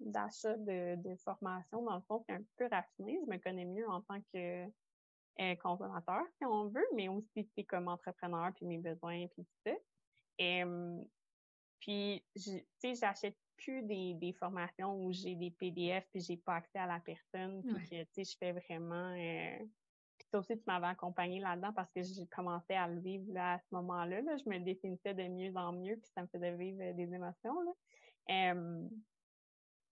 d'achat 0.00 0.56
de, 0.56 0.96
de 0.96 1.14
formation, 1.16 1.82
dans 1.84 1.94
le 1.94 2.02
fond, 2.02 2.24
c'est 2.26 2.34
un 2.34 2.42
peu 2.56 2.66
raffiné. 2.66 3.20
Je 3.24 3.30
me 3.30 3.38
connais 3.38 3.64
mieux 3.64 3.88
en 3.88 4.00
tant 4.00 4.20
que 4.34 4.64
euh, 5.40 5.54
consommateur, 5.62 6.24
si 6.38 6.44
on 6.44 6.66
veut, 6.68 6.86
mais 6.94 7.08
aussi, 7.08 7.48
c'est 7.54 7.62
comme 7.62 7.86
entrepreneur, 7.86 8.50
puis 8.54 8.66
mes 8.66 8.78
besoins, 8.78 9.28
puis 9.28 9.44
tout 9.44 9.70
ça. 9.70 9.72
Et, 10.38 10.64
puis, 11.82 12.24
tu 12.34 12.64
sais, 12.78 12.94
j'achète 12.94 13.36
plus 13.56 13.82
des, 13.82 14.14
des 14.14 14.32
formations 14.32 15.04
où 15.04 15.12
j'ai 15.12 15.34
des 15.34 15.50
PDF 15.50 16.06
puis 16.10 16.20
j'ai 16.20 16.36
pas 16.36 16.56
accès 16.56 16.78
à 16.78 16.86
la 16.86 17.00
personne 17.00 17.62
puis 17.62 17.74
que, 17.88 18.02
tu 18.02 18.08
sais, 18.12 18.24
je 18.24 18.36
fais 18.38 18.52
vraiment... 18.52 19.14
Euh... 19.16 19.58
Toi 20.32 20.40
aussi, 20.40 20.56
tu 20.56 20.64
m'avais 20.66 20.86
accompagné 20.86 21.38
là-dedans 21.38 21.72
parce 21.72 21.92
que 21.92 22.02
j'ai 22.02 22.26
commencé 22.26 22.74
à 22.74 22.88
le 22.88 23.00
vivre 23.00 23.32
là, 23.32 23.54
à 23.54 23.58
ce 23.60 23.66
moment-là. 23.72 24.20
Là. 24.22 24.36
Je 24.36 24.50
me 24.50 24.58
définissais 24.58 25.14
de 25.14 25.22
mieux 25.28 25.52
en 25.56 25.72
mieux 25.72 25.94
puis 25.96 26.10
ça 26.14 26.22
me 26.22 26.26
faisait 26.26 26.56
vivre 26.56 26.82
euh, 26.82 26.92
des 26.94 27.14
émotions. 27.14 27.54
Là. 27.60 28.54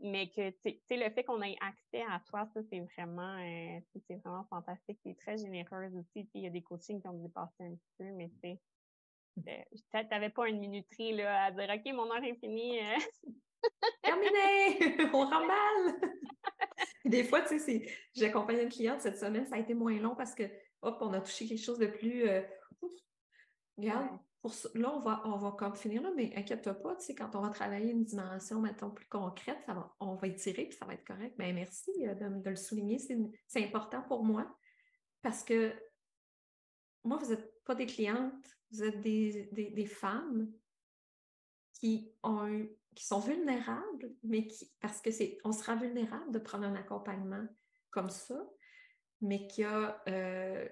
mais 0.00 0.28
que, 0.30 0.50
tu 0.50 0.80
sais, 0.88 0.96
le 0.96 1.10
fait 1.10 1.22
qu'on 1.22 1.42
ait 1.42 1.56
accès 1.60 2.02
à 2.10 2.20
toi, 2.28 2.48
ça, 2.54 2.60
c'est 2.70 2.80
vraiment, 2.80 3.36
euh, 3.36 3.78
c'est 4.08 4.16
vraiment 4.16 4.44
fantastique. 4.50 4.98
C'est 5.04 5.16
très 5.16 5.36
généreuse 5.36 5.94
aussi. 5.94 6.28
Il 6.34 6.42
y 6.42 6.46
a 6.46 6.50
des 6.50 6.62
coachings 6.62 7.00
qui 7.00 7.08
ont 7.08 7.22
dépassé 7.22 7.64
un 7.64 7.74
petit 7.74 7.92
peu, 7.98 8.10
mais 8.12 8.30
tu 8.30 8.38
sais, 8.40 8.60
euh, 9.48 10.02
t'avais 10.08 10.30
pas 10.30 10.48
une 10.48 10.58
minuterie 10.58 11.14
là, 11.14 11.44
à 11.44 11.50
dire 11.50 11.68
OK, 11.74 11.92
mon 11.94 12.10
heure 12.10 12.24
est 12.24 12.34
finie. 12.36 12.80
Euh. 12.80 12.98
Terminé! 14.02 14.78
On 15.12 15.24
remballe! 15.24 16.00
Des 17.04 17.24
fois, 17.24 17.42
tu 17.42 17.58
sais, 17.58 17.86
j'ai 18.14 18.26
accompagné 18.26 18.62
une 18.62 18.68
cliente 18.68 19.00
cette 19.00 19.18
semaine, 19.18 19.46
ça 19.46 19.56
a 19.56 19.58
été 19.58 19.74
moins 19.74 19.98
long 19.98 20.14
parce 20.14 20.34
que, 20.34 20.44
hop, 20.82 20.98
on 21.00 21.12
a 21.12 21.20
touché 21.20 21.46
quelque 21.46 21.62
chose 21.62 21.78
de 21.78 21.86
plus. 21.86 22.28
Euh, 22.28 22.42
regarde, 23.78 24.18
pour 24.42 24.54
là, 24.74 24.94
on 24.94 25.00
va, 25.00 25.22
on 25.24 25.36
va 25.36 25.52
comme 25.52 25.76
finir 25.76 26.02
là, 26.02 26.10
mais 26.16 26.32
inquiète-toi 26.36 26.74
pas, 26.74 26.96
tu 26.96 27.06
sais, 27.06 27.14
quand 27.14 27.34
on 27.34 27.42
va 27.42 27.50
travailler 27.50 27.90
une 27.90 28.04
dimension, 28.04 28.60
mettons, 28.60 28.90
plus 28.90 29.06
concrète, 29.06 29.58
ça 29.66 29.74
va, 29.74 29.94
on 30.00 30.14
va 30.14 30.28
étirer 30.28 30.66
puis 30.66 30.76
ça 30.76 30.86
va 30.86 30.94
être 30.94 31.06
correct. 31.06 31.34
Ben, 31.36 31.54
merci 31.54 31.90
de, 31.98 32.42
de 32.42 32.50
le 32.50 32.56
souligner, 32.56 32.98
c'est 32.98 33.64
important 33.64 34.02
pour 34.02 34.24
moi 34.24 34.46
parce 35.22 35.44
que 35.44 35.74
moi, 37.04 37.18
vous 37.18 37.30
n'êtes 37.30 37.64
pas 37.64 37.74
des 37.74 37.86
clientes, 37.86 38.56
vous 38.70 38.82
êtes 38.82 39.00
des, 39.00 39.48
des, 39.52 39.86
femmes 39.86 40.50
qui, 41.74 42.12
ont, 42.22 42.68
qui 43.00 43.06
sont 43.06 43.20
vulnérables, 43.20 44.14
mais 44.22 44.46
qui, 44.46 44.70
parce 44.78 45.00
que 45.00 45.10
c'est, 45.10 45.38
on 45.42 45.52
sera 45.52 45.74
vulnérable 45.74 46.30
de 46.32 46.38
prendre 46.38 46.66
un 46.66 46.74
accompagnement 46.74 47.46
comme 47.88 48.10
ça, 48.10 48.46
mais 49.22 49.46
qui 49.46 49.64
a 49.64 50.02
euh, 50.06 50.68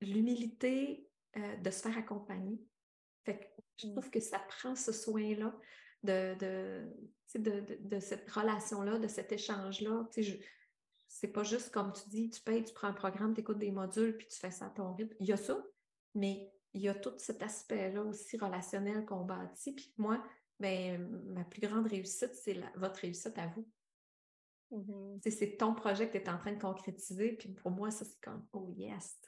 l'humilité 0.00 1.10
euh, 1.36 1.56
de 1.56 1.70
se 1.72 1.82
faire 1.82 1.98
accompagner. 1.98 2.60
Fait 3.24 3.40
que 3.40 3.44
je 3.78 3.88
trouve 3.88 4.10
que 4.10 4.20
ça 4.20 4.38
prend 4.38 4.76
ce 4.76 4.92
soin-là 4.92 5.52
de, 6.04 6.36
de, 6.38 7.40
de, 7.40 7.78
de, 7.80 7.98
cette 7.98 8.30
relation-là, 8.30 9.00
de 9.00 9.08
cet 9.08 9.32
échange-là. 9.32 10.08
C'est 11.08 11.32
pas 11.32 11.42
juste 11.42 11.72
comme 11.72 11.92
tu 11.92 12.08
dis, 12.10 12.30
tu 12.30 12.42
payes, 12.42 12.62
tu 12.62 12.74
prends 12.74 12.88
un 12.88 12.92
programme, 12.92 13.34
tu 13.34 13.40
écoutes 13.40 13.58
des 13.58 13.72
modules, 13.72 14.16
puis 14.16 14.28
tu 14.28 14.38
fais 14.38 14.52
ça 14.52 14.66
à 14.66 14.70
ton 14.70 14.94
rythme. 14.94 15.16
Il 15.18 15.26
y 15.26 15.32
a 15.32 15.36
ça, 15.36 15.60
mais 16.14 16.48
il 16.74 16.82
y 16.82 16.88
a 16.88 16.94
tout 16.94 17.14
cet 17.18 17.42
aspect-là 17.42 18.04
aussi 18.04 18.36
relationnel 18.36 19.04
qu'on 19.04 19.24
bâtit. 19.24 19.72
Puis 19.72 19.92
moi, 19.98 20.22
ben, 20.62 21.08
ma 21.34 21.44
plus 21.44 21.60
grande 21.60 21.88
réussite, 21.88 22.34
c'est 22.34 22.58
votre 22.76 23.00
réussite 23.00 23.36
à 23.36 23.48
vous. 23.48 23.68
Mm-hmm. 24.70 25.30
C'est 25.30 25.56
ton 25.56 25.74
projet 25.74 26.06
que 26.08 26.16
tu 26.16 26.24
es 26.24 26.28
en 26.28 26.38
train 26.38 26.52
de 26.52 26.60
concrétiser. 26.60 27.32
Puis 27.32 27.48
pour 27.50 27.72
moi, 27.72 27.90
ça, 27.90 28.04
c'est 28.04 28.20
comme, 28.20 28.46
oh 28.52 28.72
yes, 28.76 29.20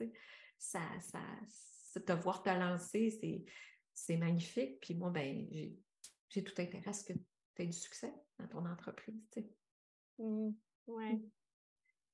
ça, 0.59 0.81
ça, 1.01 2.01
te 2.01 2.13
voir 2.13 2.43
te 2.43 2.51
lancer, 2.51 3.45
c'est 3.93 4.17
magnifique. 4.17 4.81
Puis 4.81 4.95
moi, 4.95 5.11
ben, 5.11 5.47
j'ai 6.29 6.45
tout 6.45 6.55
intérêt 6.63 6.89
à 6.89 6.93
ce 6.93 7.05
que 7.05 7.13
tu 7.13 7.63
aies 7.63 7.67
du 7.67 7.77
succès 7.77 8.15
dans 8.39 8.47
ton 8.47 8.65
entreprise. 8.65 9.21
Mm-hmm. 10.19 10.55
Mm. 10.87 11.31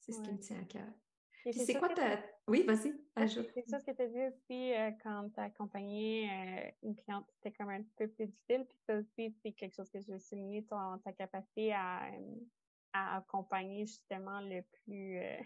C'est 0.00 0.12
ce 0.12 0.22
qui 0.22 0.32
me 0.32 0.38
tient 0.38 0.60
à 0.60 0.64
cœur 0.64 0.88
c'est 1.52 1.74
quoi 1.74 1.88
ta... 1.88 2.18
Oui, 2.46 2.64
vas-y, 2.64 2.94
C'est 3.16 3.68
ça 3.68 3.78
ce 3.78 3.86
que 3.86 3.92
tu 3.92 4.02
as 4.02 4.06
dit 4.08 4.26
aussi 4.26 4.72
euh, 4.74 4.90
quand 5.02 5.30
tu 5.32 5.40
as 5.40 5.44
accompagné 5.44 6.28
euh, 6.28 6.70
une 6.82 6.96
cliente 6.96 7.26
qui 7.26 7.36
était 7.38 7.56
comme 7.56 7.70
un 7.70 7.82
peu 7.96 8.08
plus 8.08 8.26
difficile. 8.26 8.66
Puis 8.66 8.78
ça 8.86 8.96
aussi, 8.96 9.34
c'est 9.42 9.52
quelque 9.52 9.74
chose 9.74 9.90
que 9.90 10.00
je 10.00 10.10
veux 10.12 10.18
souligner, 10.18 10.64
ton, 10.64 10.98
ta 11.04 11.12
capacité 11.12 11.72
à, 11.72 12.10
à 12.92 13.18
accompagner 13.18 13.86
justement 13.86 14.40
le 14.40 14.62
plus 14.84 15.18
euh, 15.18 15.38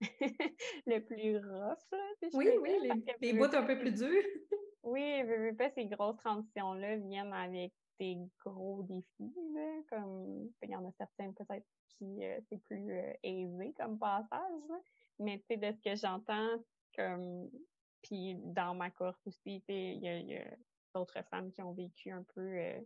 le 0.86 0.98
plus 1.00 1.38
rough. 1.38 2.32
oui, 2.34 2.50
oui, 2.60 2.90
les, 3.20 3.32
bouts 3.32 3.54
un 3.54 3.64
peu 3.64 3.78
plus 3.78 3.92
durs. 3.92 4.22
oui, 4.82 5.22
pas, 5.56 5.70
ces 5.70 5.86
grosses 5.86 6.18
transitions-là 6.18 6.96
viennent 6.96 7.32
avec 7.32 7.72
des 7.98 8.16
gros 8.44 8.82
défis, 8.84 9.34
là, 9.54 9.80
comme 9.90 10.48
il 10.62 10.70
y 10.70 10.76
en 10.76 10.86
a 10.86 10.92
certains 10.92 11.32
peut-être 11.32 11.66
qui 11.88 12.24
euh, 12.24 12.38
c'est 12.48 12.62
plus 12.64 12.92
euh, 12.92 13.12
aisé 13.22 13.74
comme 13.76 13.98
passage, 13.98 14.62
mais 15.18 15.38
tu 15.38 15.44
sais, 15.48 15.56
de 15.56 15.72
ce 15.76 15.80
que 15.80 15.96
j'entends, 15.96 16.58
comme 16.94 17.50
puis 18.02 18.36
dans 18.36 18.74
ma 18.74 18.90
course 18.90 19.18
aussi, 19.26 19.62
il 19.68 20.00
y 20.00 20.36
a, 20.36 20.44
d'autres 20.94 21.22
femmes 21.30 21.52
qui 21.52 21.62
ont 21.62 21.72
vécu 21.72 22.10
un 22.10 22.24
peu 22.34 22.40
euh, 22.40 22.80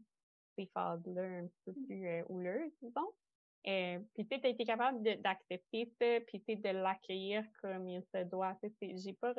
ces 0.56 0.66
phases-là 0.66 1.22
un 1.22 1.48
peu 1.64 1.72
mmh. 1.72 1.86
plus 1.86 2.06
euh, 2.06 2.22
houleuses, 2.28 2.72
disons. 2.82 3.12
Euh, 3.68 4.00
puis 4.14 4.26
tu 4.26 4.34
as 4.34 4.48
été 4.48 4.64
capable 4.64 5.02
d'accepter 5.20 5.86
ça, 6.00 6.20
puis 6.26 6.42
de 6.56 6.68
l'accueillir 6.70 7.44
comme 7.60 7.88
il 7.88 8.02
se 8.12 8.24
doit. 8.24 8.58
J'ai 8.80 9.12
pas 9.12 9.32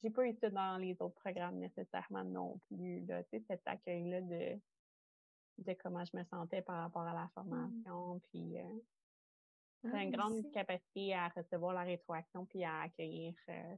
j'ai 0.00 0.10
pas 0.10 0.26
eu 0.26 0.32
ça 0.40 0.48
dans 0.48 0.78
les 0.78 0.96
autres 1.02 1.16
programmes 1.16 1.58
nécessairement 1.58 2.24
non 2.24 2.58
plus. 2.68 3.04
Là, 3.04 3.22
cet 3.30 3.60
accueil-là 3.66 4.22
de, 4.22 4.58
de 5.58 5.72
comment 5.74 6.04
je 6.04 6.16
me 6.16 6.24
sentais 6.24 6.62
par 6.62 6.82
rapport 6.82 7.02
à 7.02 7.12
la 7.12 7.24
mmh. 7.24 7.30
formation. 7.34 8.20
Puis 8.30 8.56
euh, 9.84 9.90
ah, 9.92 10.02
une 10.02 10.10
grande 10.10 10.50
capacité 10.52 11.14
à 11.14 11.28
recevoir 11.28 11.72
la 11.72 11.82
rétroaction 11.82 12.46
puis 12.46 12.64
à 12.64 12.80
accueillir 12.80 13.34
euh, 13.48 13.74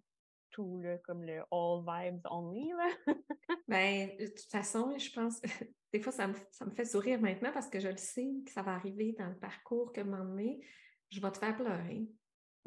tout, 0.51 0.79
là, 0.81 0.99
comme 0.99 1.25
le 1.25 1.43
all 1.51 1.83
vibes 1.87 2.27
only. 2.31 2.73
Là. 2.73 2.89
ben, 3.69 4.11
de 4.19 4.27
toute 4.27 4.51
façon, 4.51 4.97
je 4.99 5.13
pense, 5.13 5.41
des 5.93 6.01
fois, 6.01 6.13
ça 6.13 6.27
me, 6.29 6.35
ça 6.51 6.65
me, 6.65 6.71
fait 6.71 6.85
sourire 6.85 7.21
maintenant 7.21 7.53
parce 7.53 7.69
que 7.69 7.81
je 7.81 7.89
le 7.89 7.97
sais 7.97 8.29
que 8.45 8.51
ça 8.51 8.63
va 8.63 8.75
arriver 8.75 9.15
dans 9.19 9.29
le 9.29 9.39
parcours 9.39 9.93
que 9.93 10.01
moment 10.01 10.25
donné, 10.25 10.65
je 11.11 11.21
vais 11.21 11.31
te 11.31 11.39
faire 11.39 11.57
pleurer. 11.57 12.09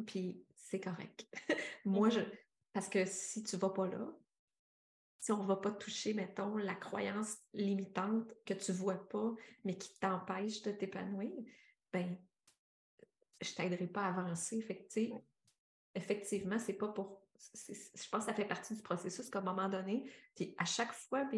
Puis 0.05 0.45
c'est 0.55 0.79
correct. 0.79 1.27
Moi, 1.85 2.09
je, 2.09 2.19
mm-hmm. 2.19 2.39
parce 2.73 2.89
que 2.89 3.05
si 3.05 3.43
tu 3.43 3.55
ne 3.55 3.61
vas 3.61 3.69
pas 3.69 3.87
là, 3.87 4.11
si 5.19 5.31
on 5.31 5.41
ne 5.41 5.47
va 5.47 5.55
pas 5.55 5.71
toucher, 5.71 6.13
mettons, 6.13 6.57
la 6.57 6.75
croyance 6.75 7.37
limitante 7.53 8.33
que 8.45 8.53
tu 8.53 8.71
ne 8.71 8.77
vois 8.77 9.07
pas, 9.07 9.33
mais 9.63 9.77
qui 9.77 9.97
t'empêche 9.97 10.61
de 10.63 10.71
t'épanouir, 10.71 11.31
ben, 11.93 12.17
je 13.43 13.55
t'aiderai 13.55 13.87
pas 13.87 14.03
à 14.03 14.09
avancer. 14.09 14.61
Fait 14.61 14.77
que, 14.77 14.99
effectivement, 15.95 16.59
c'est 16.59 16.73
pas 16.73 16.89
pour 16.89 17.23
je 17.53 18.09
pense 18.09 18.21
que 18.21 18.31
ça 18.31 18.33
fait 18.33 18.45
partie 18.45 18.75
du 18.75 18.81
processus 18.81 19.29
qu'à 19.29 19.39
un 19.39 19.43
moment 19.43 19.69
donné, 19.69 20.09
puis 20.35 20.55
à 20.57 20.65
chaque 20.65 20.93
fois, 20.93 21.29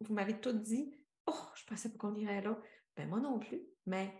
vous 0.00 0.14
m'avez 0.14 0.40
tout 0.40 0.52
dit, 0.52 0.94
oh, 1.26 1.46
je 1.54 1.64
pensais 1.64 1.90
pas 1.90 1.98
qu'on 1.98 2.14
irait 2.14 2.42
là. 2.42 2.60
Ben 2.96 3.08
moi 3.08 3.20
non 3.20 3.38
plus, 3.38 3.60
mais 3.86 4.12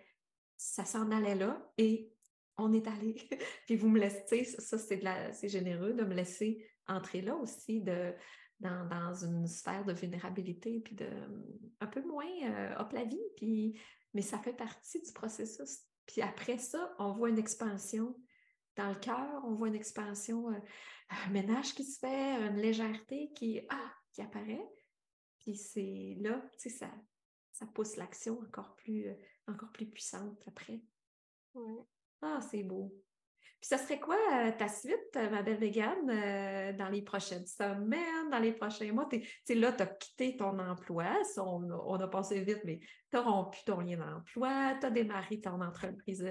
ça 0.57 0.85
s'en 0.85 1.11
allait 1.11 1.37
là 1.37 1.73
et 1.79 2.13
on 2.57 2.73
est 2.73 2.87
allé. 2.89 3.17
puis 3.67 3.77
vous 3.77 3.89
me 3.89 4.01
laissez, 4.01 4.45
ça 4.45 4.79
c'est 4.79 5.49
généreux 5.49 5.93
de 5.93 6.05
me 6.05 6.15
laisser 6.15 6.67
entrer 6.87 7.23
là 7.23 7.37
aussi 7.37 7.81
de, 7.81 8.15
dans, 8.61 9.15
une 9.25 9.47
sphère 9.47 9.85
de 9.85 9.93
vulnérabilité 9.93 10.81
puis 10.81 10.95
de 10.95 11.09
un 11.81 11.87
peu 11.87 12.03
moins 12.03 12.27
euh, 12.45 12.75
hop 12.79 12.93
la 12.93 13.05
vie, 13.05 13.23
puis 13.37 13.79
mais 14.13 14.23
ça 14.23 14.39
fait 14.39 14.53
partie 14.53 15.01
du 15.01 15.13
processus. 15.13 15.83
Puis 16.07 16.23
après 16.23 16.59
ça, 16.59 16.95
on 16.99 17.13
voit 17.13 17.31
une 17.31 17.39
expansion 17.39 18.15
dans 18.77 18.89
le 18.89 18.97
cœur, 18.97 19.43
on 19.45 19.55
voit 19.55 19.69
une 19.69 19.75
expansion, 19.75 20.51
euh, 20.51 20.59
un 21.11 21.31
ménage 21.31 21.75
qui 21.75 21.85
se 21.85 21.99
fait, 21.99 22.47
une 22.47 22.57
légèreté 22.57 23.33
qui, 23.35 23.61
ah, 23.69 23.93
qui 24.13 24.23
apparaît. 24.23 24.67
Puis 25.39 25.57
c'est 25.57 26.17
là, 26.21 26.43
tu 26.59 26.71
sais, 26.71 26.77
ça, 26.79 26.91
ça 27.53 27.67
pousse 27.67 27.97
l'action 27.97 28.41
encore 28.41 28.75
plus, 28.77 29.09
euh, 29.09 29.15
encore 29.47 29.71
plus 29.73 29.87
puissante 29.87 30.43
après. 30.47 30.83
Ah, 32.23 32.41
c'est 32.51 32.63
beau. 32.63 32.93
Puis 33.65 33.69
ça 33.69 33.79
serait 33.79 33.99
quoi 33.99 34.19
euh, 34.35 34.51
ta 34.53 34.69
suite, 34.69 35.15
ma 35.15 35.43
belle 35.43 35.57
Végane, 35.57 36.77
dans 36.77 36.89
les 36.91 37.01
prochaines 37.01 37.47
semaines, 37.47 38.29
dans 38.31 38.39
les 38.39 38.53
prochains 38.53 38.93
mois? 38.93 39.09
Tu 39.47 39.55
là, 39.55 39.73
tu 39.73 39.83
as 39.83 39.87
quitté 39.87 40.37
ton 40.37 40.59
emploi, 40.59 41.07
on, 41.39 41.95
a 41.95 42.09
passé 42.09 42.43
vite, 42.45 42.61
mais 42.65 42.81
tu 43.11 43.17
as 43.17 43.23
rompu 43.23 43.59
ton 43.65 43.81
lien 43.81 43.97
d'emploi, 43.97 44.75
tu 44.81 44.87
as 44.87 44.91
démarré 44.91 45.41
ton 45.41 45.63
entreprise 45.63 46.31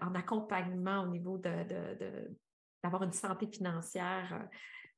en 0.00 0.14
accompagnement 0.14 1.02
au 1.02 1.08
niveau 1.08 1.36
de 1.36 1.50
d'avoir 2.82 3.02
une 3.02 3.12
santé 3.12 3.46
financière. 3.46 4.48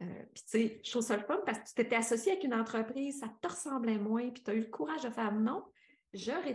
Euh, 0.02 0.06
euh, 0.06 0.22
puis, 0.34 0.44
tu 0.44 0.50
sais, 0.50 0.80
je 0.84 0.90
trouve 0.90 1.02
ça 1.02 1.16
le 1.16 1.22
fun 1.22 1.40
parce 1.46 1.58
que 1.58 1.68
tu 1.68 1.74
t'étais 1.74 1.96
associé 1.96 2.32
avec 2.32 2.44
une 2.44 2.54
entreprise, 2.54 3.20
ça 3.20 3.28
te 3.40 3.48
ressemblait 3.48 3.98
moins, 3.98 4.30
puis 4.30 4.42
tu 4.42 4.50
as 4.50 4.54
eu 4.54 4.60
le 4.60 4.70
courage 4.70 5.02
de 5.02 5.10
faire 5.10 5.32
non, 5.32 5.64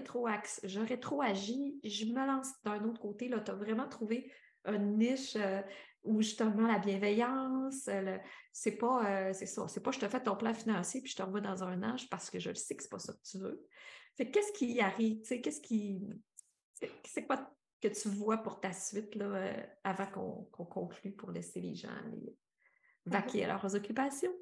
trop, 0.04 0.28
j'aurais 0.64 0.98
trop 0.98 1.22
agi, 1.22 1.80
je 1.84 2.06
me 2.06 2.26
lance 2.26 2.52
d'un 2.64 2.84
autre 2.86 3.00
côté. 3.00 3.30
Là, 3.30 3.40
tu 3.40 3.52
as 3.52 3.56
vraiment 3.56 3.88
trouvé 3.88 4.32
une 4.74 4.98
niche 4.98 5.36
euh, 5.36 5.62
où 6.04 6.22
justement 6.22 6.68
la 6.68 6.80
bienveillance, 6.80 7.90
c'est 8.54 8.78
pas, 8.78 9.34
c'est 9.34 9.46
ça, 9.46 9.68
c'est 9.68 9.84
pas 9.84 9.92
je 9.92 10.00
te 10.00 10.08
fais 10.08 10.24
ton 10.24 10.38
plan 10.38 10.54
financier 10.54 11.02
puis 11.02 11.12
je 11.12 11.18
te 11.18 11.22
revois 11.22 11.42
dans 11.42 11.64
un 11.64 11.84
âge 11.84 12.10
parce 12.10 12.30
que 12.30 12.40
je 12.40 12.50
le 12.50 12.56
sais 12.56 12.76
que 12.76 12.84
c'est 12.84 12.90
pas 12.90 13.00
ça 13.00 13.14
que 13.14 13.22
tu 13.30 13.38
veux. 13.38 13.66
Fait 14.16 14.32
qu'est-ce 14.32 14.54
qui 14.54 14.80
arrive, 14.80 15.20
tu 15.20 15.28
sais, 15.28 15.42
qu'est-ce 15.42 15.62
qui, 15.62 16.02
c'est 17.06 17.26
quoi 17.26 17.50
que 17.82 17.88
tu 17.88 18.10
vois 18.10 18.38
pour 18.38 18.60
ta 18.60 18.74
suite 18.74 19.16
là, 19.16 19.26
euh, 19.26 19.66
avant 19.84 20.08
qu'on 20.52 20.66
conclue 20.66 21.12
pour 21.12 21.32
laisser 21.32 21.62
les 21.62 21.76
gens 21.76 21.96
aller 22.06 22.36
vaquer 23.06 23.46
à 23.46 23.48
leurs 23.48 23.76
occupations? 23.76 24.34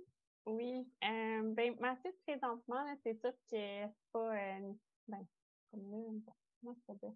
Oui. 0.46 0.88
Euh, 1.04 1.54
ben, 1.54 1.76
ma 1.80 1.96
suite 1.98 2.18
présentement, 2.26 2.86
c'est 3.04 3.20
sûr 3.20 3.32
que 3.32 3.38
c'est 3.46 3.88
pas. 4.12 4.36
Euh, 4.36 4.74
ben, 5.08 5.26
dire? 5.74 7.14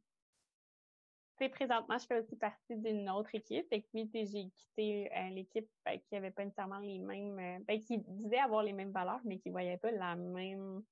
Présentement, 1.50 1.98
je 1.98 2.06
fais 2.06 2.20
aussi 2.20 2.36
partie 2.36 2.76
d'une 2.76 3.10
autre 3.10 3.34
équipe. 3.34 3.68
Et 3.72 3.82
puis, 3.82 4.10
j'ai 4.14 4.50
quitté 4.50 5.10
l'équipe 5.32 5.70
ben, 5.86 6.00
qui 6.00 6.14
n'avait 6.14 6.32
pas 6.32 6.44
nécessairement 6.44 6.80
les 6.80 7.00
mêmes, 7.00 7.64
ben, 7.66 7.80
qui 7.80 7.98
disait 7.98 8.40
avoir 8.40 8.64
les 8.64 8.74
mêmes 8.74 8.92
valeurs, 8.92 9.22
mais 9.26 9.40
qui 9.40 9.50
ne 9.50 9.54
voyait 9.54 9.78
pas 9.78 9.92
la 9.92 10.16
même 10.16 10.84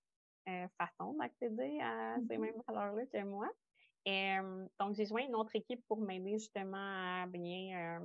façon 0.80 1.14
d'accéder 1.14 1.80
à 1.80 2.16
ces 2.28 2.38
mm-hmm. 2.38 2.40
mêmes 2.40 2.62
valeurs-là 2.68 3.06
que 3.06 3.24
moi 3.24 3.50
donc, 4.80 4.96
j'ai 4.96 5.06
joint 5.06 5.26
une 5.26 5.36
autre 5.36 5.56
équipe 5.56 5.86
pour 5.88 6.00
m'aider 6.00 6.38
justement 6.38 6.78
à 6.78 7.28
bien 7.28 8.02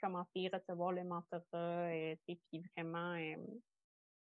commencer 0.00 0.50
à 0.52 0.56
recevoir 0.56 0.92
le 0.92 1.04
mentorat 1.04 1.94
et 1.94 2.18
puis 2.26 2.62
vraiment 2.76 3.16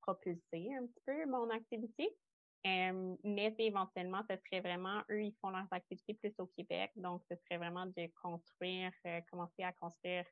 propulser 0.02 0.74
un 0.74 0.86
petit 0.86 1.02
peu 1.06 1.26
mon 1.28 1.50
activité. 1.50 2.16
Mais 2.64 3.56
éventuellement, 3.58 4.22
ce 4.30 4.36
serait 4.38 4.62
vraiment, 4.62 5.02
eux, 5.10 5.24
ils 5.24 5.36
font 5.42 5.50
leurs 5.50 5.72
activités 5.72 6.14
plus 6.14 6.34
au 6.40 6.48
Québec. 6.48 6.92
Donc, 6.96 7.24
ce 7.30 7.36
serait 7.36 7.58
vraiment 7.58 7.86
de 7.86 8.12
construire, 8.22 8.92
euh, 9.08 9.22
commencer 9.32 9.64
à 9.64 9.72
construire, 9.74 10.26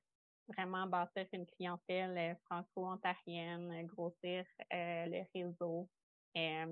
vraiment 0.48 0.88
bâtir 0.88 1.26
une 1.34 1.46
clientèle 1.46 2.18
euh, 2.18 2.36
franco-ontarienne, 2.46 3.86
grossir 3.88 4.46
euh, 4.74 5.06
le 5.06 5.24
réseau. 5.34 5.90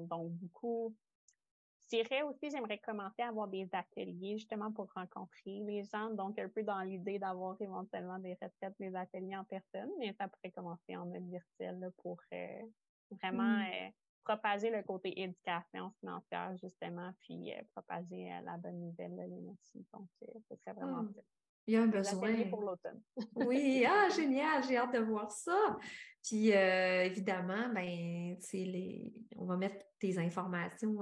donc, 0.09 0.31
beaucoup 0.33 0.95
je 1.89 1.97
dirais 1.97 2.21
aussi, 2.23 2.49
j'aimerais 2.49 2.79
commencer 2.79 3.21
à 3.21 3.29
avoir 3.29 3.47
des 3.47 3.67
ateliers 3.71 4.37
justement 4.37 4.71
pour 4.71 4.91
rencontrer 4.93 5.61
les 5.61 5.83
gens. 5.83 6.09
Donc, 6.09 6.37
un 6.37 6.49
peu 6.49 6.63
dans 6.63 6.81
l'idée 6.81 7.17
d'avoir 7.17 7.55
éventuellement 7.61 8.19
des 8.19 8.33
retraites, 8.41 8.75
des 8.79 8.93
ateliers 8.95 9.37
en 9.37 9.45
personne, 9.45 9.89
mais 9.97 10.13
ça 10.19 10.27
pourrait 10.27 10.51
commencer 10.51 10.97
en 10.97 11.05
mode 11.05 11.29
virtuel 11.29 11.91
pour 11.97 12.17
euh, 12.33 12.61
vraiment 13.11 13.59
mmh. 13.59 13.91
Euh, 14.29 14.35
propager 14.35 14.69
le 14.69 14.83
côté 14.83 15.21
éducation 15.21 15.91
financière, 15.99 16.55
justement, 16.61 17.11
puis 17.21 17.53
euh, 17.53 17.61
propager 17.73 18.29
la 18.43 18.57
bonne 18.57 18.79
nouvelle 18.79 19.15
de 19.15 19.21
l'énergie. 19.21 19.85
Donc, 19.93 20.07
ce 20.21 20.55
serait 20.55 20.73
vraiment 20.73 21.03
mmh. 21.03 21.13
Il 21.69 21.73
y 21.73 21.77
a 21.77 21.81
un 21.81 21.87
besoin. 21.87 22.33
pour 22.49 22.61
l'automne. 22.61 23.01
oui, 23.35 23.85
ah, 23.85 24.07
génial, 24.15 24.63
j'ai 24.63 24.77
hâte 24.77 24.93
de 24.93 24.99
voir 24.99 25.29
ça. 25.29 25.77
Puis 26.23 26.47
évidemment, 26.51 27.67
ben, 27.73 28.37
les... 28.53 29.13
on 29.35 29.45
va 29.45 29.57
mettre 29.57 29.83
tes 29.99 30.17
informations 30.17 30.99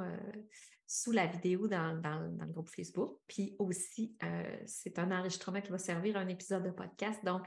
sous 0.88 1.12
la 1.12 1.26
vidéo 1.26 1.68
dans, 1.68 1.94
le 1.94 2.52
groupe 2.52 2.70
Facebook. 2.70 3.20
Puis 3.28 3.56
aussi, 3.60 4.16
euh, 4.24 4.58
c'est 4.66 5.00
un 5.00 5.12
enregistrement 5.12 5.62
qui 5.62 5.72
va 5.72 5.78
servir 5.78 6.18
à 6.18 6.20
un 6.20 6.28
épisode 6.28 6.64
de 6.64 6.72
podcast. 6.72 7.24
Donc, 7.26 7.42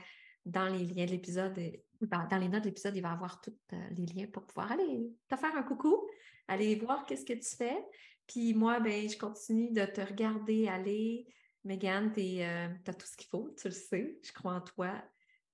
dans 0.49 0.69
les 0.69 0.85
liens 0.85 1.07
de 1.07 1.11
l'épisode, 1.11 1.59
dans 2.01 2.39
les 2.39 2.49
notes 2.49 2.63
de 2.63 2.69
l'épisode, 2.69 2.97
il 2.97 3.03
va 3.03 3.11
y 3.11 3.13
avoir 3.13 3.41
tous 3.41 3.57
euh, 3.73 3.89
les 3.91 4.07
liens 4.07 4.27
pour 4.27 4.47
pouvoir 4.47 4.73
aller 4.73 5.13
te 5.29 5.37
faire 5.37 5.55
un 5.57 5.63
coucou, 5.63 6.09
aller 6.49 6.75
voir 6.77 7.05
qu'est-ce 7.07 7.25
que 7.25 7.35
tu 7.35 7.57
fais. 7.57 7.79
Puis 8.27 8.55
moi, 8.55 8.81
ben, 8.81 9.09
je 9.09 9.17
continue 9.17 9.71
de 9.71 9.85
te 9.85 10.01
regarder 10.01 10.69
aller. 10.69 11.27
Megan, 11.65 12.13
tu 12.13 12.41
euh, 12.41 12.69
as 12.87 12.95
tout 12.95 13.07
ce 13.07 13.17
qu'il 13.17 13.29
faut, 13.29 13.55
tu 13.59 13.69
le 13.69 13.75
sais, 13.75 14.19
je 14.23 14.33
crois 14.33 14.55
en 14.55 14.61
toi. 14.61 14.93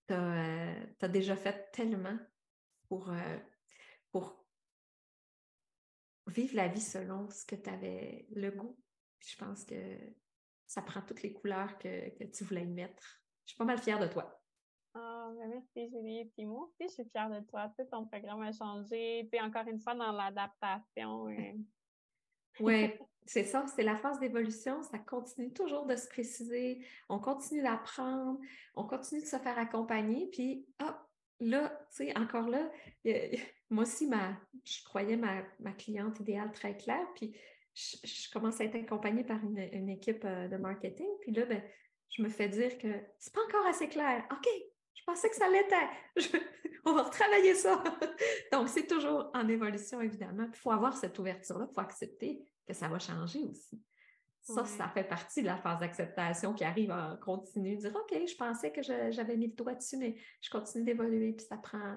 Tu 0.07 0.15
as, 0.15 1.09
déjà 1.09 1.35
fait 1.35 1.71
tellement 1.73 2.19
pour, 2.89 3.11
pour 4.13 4.45
vivre 6.27 6.57
la 6.57 6.69
vie 6.69 6.81
selon 6.81 7.29
ce 7.31 7.47
que 7.47 7.57
tu 7.57 7.71
avais 7.71 8.27
le 8.31 8.51
goût. 8.51 8.79
je 9.21 9.37
pense 9.37 9.65
que 9.65 9.75
ça 10.67 10.83
prend 10.83 11.03
toutes 11.03 11.23
les 11.23 11.33
couleurs 11.33 11.79
que, 11.79 12.25
tu 12.27 12.45
voulais 12.45 12.65
y 12.65 12.71
mettre. 12.71 13.23
Je 13.45 13.53
suis 13.53 13.59
pas 13.59 13.65
mal 13.65 13.79
fière 13.79 14.01
de 14.01 14.07
toi. 14.07 14.44
Ah, 14.95 15.31
ben 15.37 15.49
merci 15.49 15.91
Julie. 15.91 16.31
Puis 16.37 16.47
moi 16.47 16.63
aussi, 16.63 16.89
je 16.89 17.03
suis 17.03 17.11
fière 17.11 17.29
de 17.29 17.41
toi. 17.47 17.69
Tu 17.69 17.83
sais, 17.83 17.89
ton 17.89 18.07
programme 18.07 18.43
a 18.43 18.53
changé. 18.53 19.29
Puis 19.31 19.41
encore 19.41 19.67
une 19.67 19.81
fois, 19.81 19.95
dans 19.95 20.13
l'adaptation. 20.13 21.29
Euh. 21.29 21.53
oui, 22.61 22.93
c'est 23.27 23.45
ça, 23.45 23.67
c'est 23.67 23.83
la 23.83 23.97
phase 23.97 24.21
d'évolution. 24.21 24.83
Ça 24.83 24.99
continue 24.99 25.53
toujours 25.53 25.87
de 25.87 25.97
se 25.97 26.09
préciser. 26.09 26.87
On 27.09 27.19
continue 27.19 27.63
d'apprendre. 27.63 28.39
On 28.75 28.85
continue 28.85 29.21
de 29.21 29.27
se 29.27 29.39
faire 29.39 29.59
accompagner. 29.59 30.29
Puis, 30.31 30.67
hop, 30.81 30.97
là, 31.41 31.69
tu 31.91 32.07
sais, 32.07 32.19
encore 32.19 32.49
là, 32.49 32.71
moi 33.71 33.83
aussi, 33.83 34.07
ma, 34.07 34.37
je 34.65 34.85
croyais 34.85 35.17
ma, 35.17 35.43
ma 35.61 35.73
cliente 35.73 36.21
idéale 36.21 36.53
très 36.53 36.77
claire, 36.77 37.07
puis 37.15 37.37
je, 37.75 37.97
je, 38.05 38.31
commence 38.31 38.61
à 38.61 38.65
être 38.65 38.77
accompagnée 38.77 39.25
par 39.25 39.43
une, 39.43 39.59
une, 39.59 39.91
équipe 39.91 40.25
euh, 40.25 40.49
de 40.49 40.57
marketing, 40.57 41.09
puis 41.21 41.33
là, 41.33 41.45
ben, 41.47 41.63
je 42.11 42.23
me 42.23 42.29
fais 42.29 42.49
dire 42.49 42.79
que 42.79 42.89
c'est 43.19 43.35
pas 43.35 43.43
encore 43.49 43.67
assez 43.67 43.89
clair. 43.89 44.25
OK, 44.31 44.49
pensais 45.05 45.29
que 45.29 45.37
ça 45.37 45.49
l'était. 45.49 46.41
on 46.85 46.95
va 46.95 47.03
retravailler 47.03 47.55
ça. 47.55 47.83
Donc, 48.53 48.69
c'est 48.69 48.87
toujours 48.87 49.31
en 49.35 49.49
évolution, 49.49 50.01
évidemment. 50.01 50.47
Il 50.49 50.57
faut 50.57 50.71
avoir 50.71 50.97
cette 50.97 51.19
ouverture-là, 51.19 51.67
il 51.71 51.75
faut 51.75 51.81
accepter 51.81 52.45
que 52.67 52.75
ça 52.75 52.89
va 52.89 52.99
changer 52.99 53.41
aussi. 53.41 53.83
Ça, 54.41 54.63
ça 54.67 54.89
fait 54.89 55.05
partie 55.05 55.41
de 55.41 55.47
la 55.47 55.57
phase 55.57 55.81
d'acceptation 55.81 56.53
qui 56.53 56.65
arrive 56.65 56.91
en 56.91 57.17
continu, 57.17 57.77
dire 57.77 57.97
OK, 57.97 58.15
je 58.29 58.37
pensais 58.37 58.71
que 58.71 58.83
j'avais 58.83 59.39
mis 59.39 59.47
le 59.47 59.55
doigt 59.55 59.75
dessus, 59.75 59.97
mais 59.97 60.17
je 60.43 60.51
continue 60.51 60.85
d'évoluer, 60.85 61.33
puis 61.33 61.47
ça 61.47 61.57
prend 61.57 61.97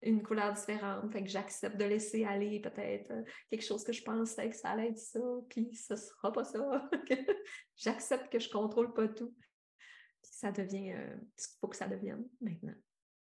une 0.00 0.22
couleur 0.22 0.54
différente. 0.54 1.12
Fait 1.12 1.22
que 1.22 1.28
j'accepte 1.28 1.76
de 1.76 1.84
laisser 1.84 2.24
aller 2.24 2.60
peut-être 2.60 3.10
euh, 3.10 3.22
quelque 3.50 3.64
chose 3.64 3.84
que 3.84 3.92
je 3.92 4.02
pensais 4.02 4.48
que 4.48 4.56
ça 4.56 4.70
allait 4.70 4.88
être 4.88 4.98
ça, 4.98 5.20
puis 5.50 5.74
ce 5.74 5.96
sera 5.96 6.32
pas 6.32 6.44
ça. 6.44 6.88
j'accepte 7.76 8.32
que 8.32 8.38
je 8.38 8.48
contrôle 8.48 8.94
pas 8.94 9.08
tout. 9.08 9.34
Puis 10.22 10.32
ça 10.32 10.52
devient 10.52 10.92
euh, 10.92 11.16
ce 11.36 11.48
qu'il 11.48 11.58
faut 11.60 11.68
que 11.68 11.76
ça 11.76 11.88
devienne 11.88 12.28
maintenant. 12.40 12.74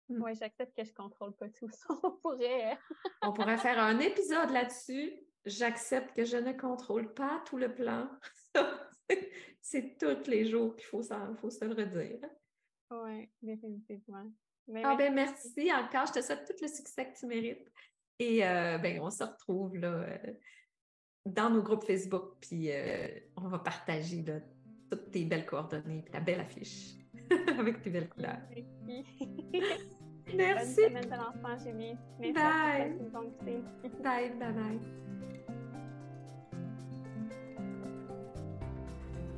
Hmm. 0.09 0.21
Oui, 0.21 0.35
j'accepte 0.35 0.75
que 0.77 0.83
je 0.83 0.93
contrôle 0.93 1.35
pas 1.35 1.49
tout. 1.49 1.69
Ça, 1.69 1.87
on 2.03 2.11
pourrait. 2.11 2.77
on 3.21 3.33
pourrait 3.33 3.57
faire 3.57 3.79
un 3.79 3.99
épisode 3.99 4.51
là-dessus 4.51 5.13
j'accepte 5.45 6.15
que 6.15 6.25
je 6.25 6.37
ne 6.37 6.53
contrôle 6.53 7.13
pas 7.13 7.43
tout 7.45 7.57
le 7.57 7.73
plan. 7.73 8.09
c'est 9.61 9.97
tous 9.97 10.29
les 10.29 10.45
jours 10.45 10.75
qu'il 10.75 10.85
faut, 10.85 11.01
faut 11.39 11.49
se 11.49 11.65
le 11.65 11.73
redire. 11.73 12.19
Oui, 12.91 13.29
définitivement. 13.41 14.31
ah 14.83 14.95
ben 14.95 15.13
merci 15.13 15.71
encore. 15.73 16.05
Je 16.07 16.13
te 16.13 16.21
souhaite 16.21 16.45
tout 16.45 16.61
le 16.61 16.67
succès 16.67 17.11
que 17.11 17.17
tu 17.17 17.25
mérites. 17.25 17.71
Et 18.19 18.45
euh, 18.45 18.77
ben, 18.77 19.01
on 19.01 19.09
se 19.09 19.23
retrouve 19.23 19.75
là, 19.75 20.03
euh, 20.03 20.33
dans 21.25 21.49
nos 21.49 21.63
groupes 21.63 21.83
Facebook, 21.83 22.37
puis 22.41 22.71
euh, 22.71 23.07
on 23.35 23.47
va 23.47 23.59
partager 23.59 24.23
toutes 24.93 25.11
tes 25.11 25.25
belles 25.25 25.45
coordonnées 25.45 26.03
et 26.05 26.11
ta 26.11 26.19
belle 26.19 26.41
affiche 26.41 26.95
avec 27.57 27.81
tes 27.81 27.89
belles 27.89 28.09
couleurs. 28.09 28.37
Merci. 30.35 30.75
Bonne 30.75 30.89
semaine 30.89 31.05
de 31.05 31.09
l'enfant, 31.09 31.57
Julie. 31.63 31.95
Merci 32.19 32.33
bye. 32.33 32.91
bye, 34.03 34.29
bye, 34.39 34.53
bye. 34.53 34.79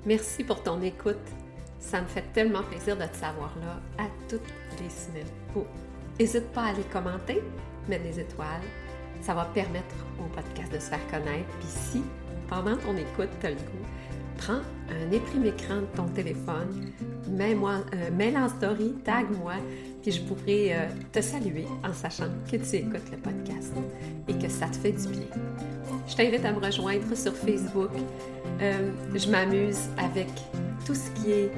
Merci 0.06 0.43
pour 0.43 0.62
ton 0.62 0.82
écoute. 0.82 1.16
Ça 1.80 2.01
me 2.01 2.08
fait 2.08 2.26
tellement 2.34 2.64
plaisir 2.64 2.97
de 2.97 3.06
te 3.06 3.16
savoir 3.16 3.56
là 3.60 3.80
à 3.97 4.08
toutes 4.28 4.41
les 4.82 4.89
semaines. 4.89 5.26
N'hésite 6.20 6.51
pas 6.51 6.64
à 6.64 6.68
aller 6.70 6.84
commenter, 6.91 7.41
mettre 7.88 8.03
des 8.03 8.20
étoiles. 8.20 8.62
Ça 9.22 9.34
va 9.34 9.45
permettre 9.45 9.95
au 10.20 10.28
podcast 10.36 10.72
de 10.72 10.80
se 10.80 10.89
faire 10.89 11.08
connaître. 11.08 11.49
Puis 11.60 11.68
si, 11.68 12.03
pendant 12.47 12.78
ton 12.78 12.95
écoute, 12.97 13.30
tu 13.39 13.45
as 13.47 13.51
le 13.51 13.56
goût, 13.56 13.86
prends 14.38 14.61
un 14.89 15.11
éprime-écran 15.11 15.81
de 15.81 15.95
ton 15.95 16.05
téléphone, 16.07 16.91
mets-moi, 17.29 17.81
euh, 17.93 18.11
mets 18.11 18.36
en 18.38 18.49
story, 18.49 18.93
tag-moi, 19.03 19.53
puis 20.01 20.11
je 20.11 20.21
pourrai 20.21 20.75
euh, 20.75 20.88
te 21.11 21.21
saluer 21.21 21.65
en 21.83 21.93
sachant 21.93 22.29
que 22.49 22.57
tu 22.57 22.75
écoutes 22.75 23.11
le 23.11 23.17
podcast 23.17 23.73
et 24.27 24.38
que 24.38 24.49
ça 24.49 24.67
te 24.67 24.75
fait 24.77 24.91
du 24.91 25.07
bien. 25.07 25.27
Je 26.07 26.15
t'invite 26.15 26.45
à 26.45 26.51
me 26.51 26.63
rejoindre 26.63 27.15
sur 27.15 27.33
Facebook. 27.33 27.89
Euh, 28.61 28.91
je 29.13 29.29
m'amuse 29.29 29.89
avec 29.97 30.29
tout 30.86 30.93
ce 30.93 31.09
qui 31.11 31.31
est 31.31 31.51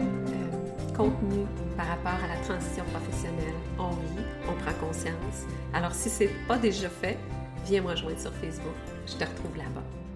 contenu 0.95 1.45
par 1.75 1.87
rapport 1.87 2.23
à 2.23 2.27
la 2.27 2.41
transition 2.41 2.83
professionnelle. 2.85 3.55
On 3.77 3.89
rit, 3.89 4.25
on 4.49 4.53
prend 4.63 4.87
conscience. 4.87 5.45
Alors 5.73 5.93
si 5.93 6.09
ce 6.09 6.23
n'est 6.23 6.29
pas 6.47 6.57
déjà 6.57 6.89
fait, 6.89 7.17
viens 7.65 7.81
me 7.81 7.89
rejoindre 7.89 8.19
sur 8.19 8.33
Facebook. 8.33 8.75
Je 9.05 9.13
te 9.13 9.25
retrouve 9.25 9.57
là-bas. 9.57 10.06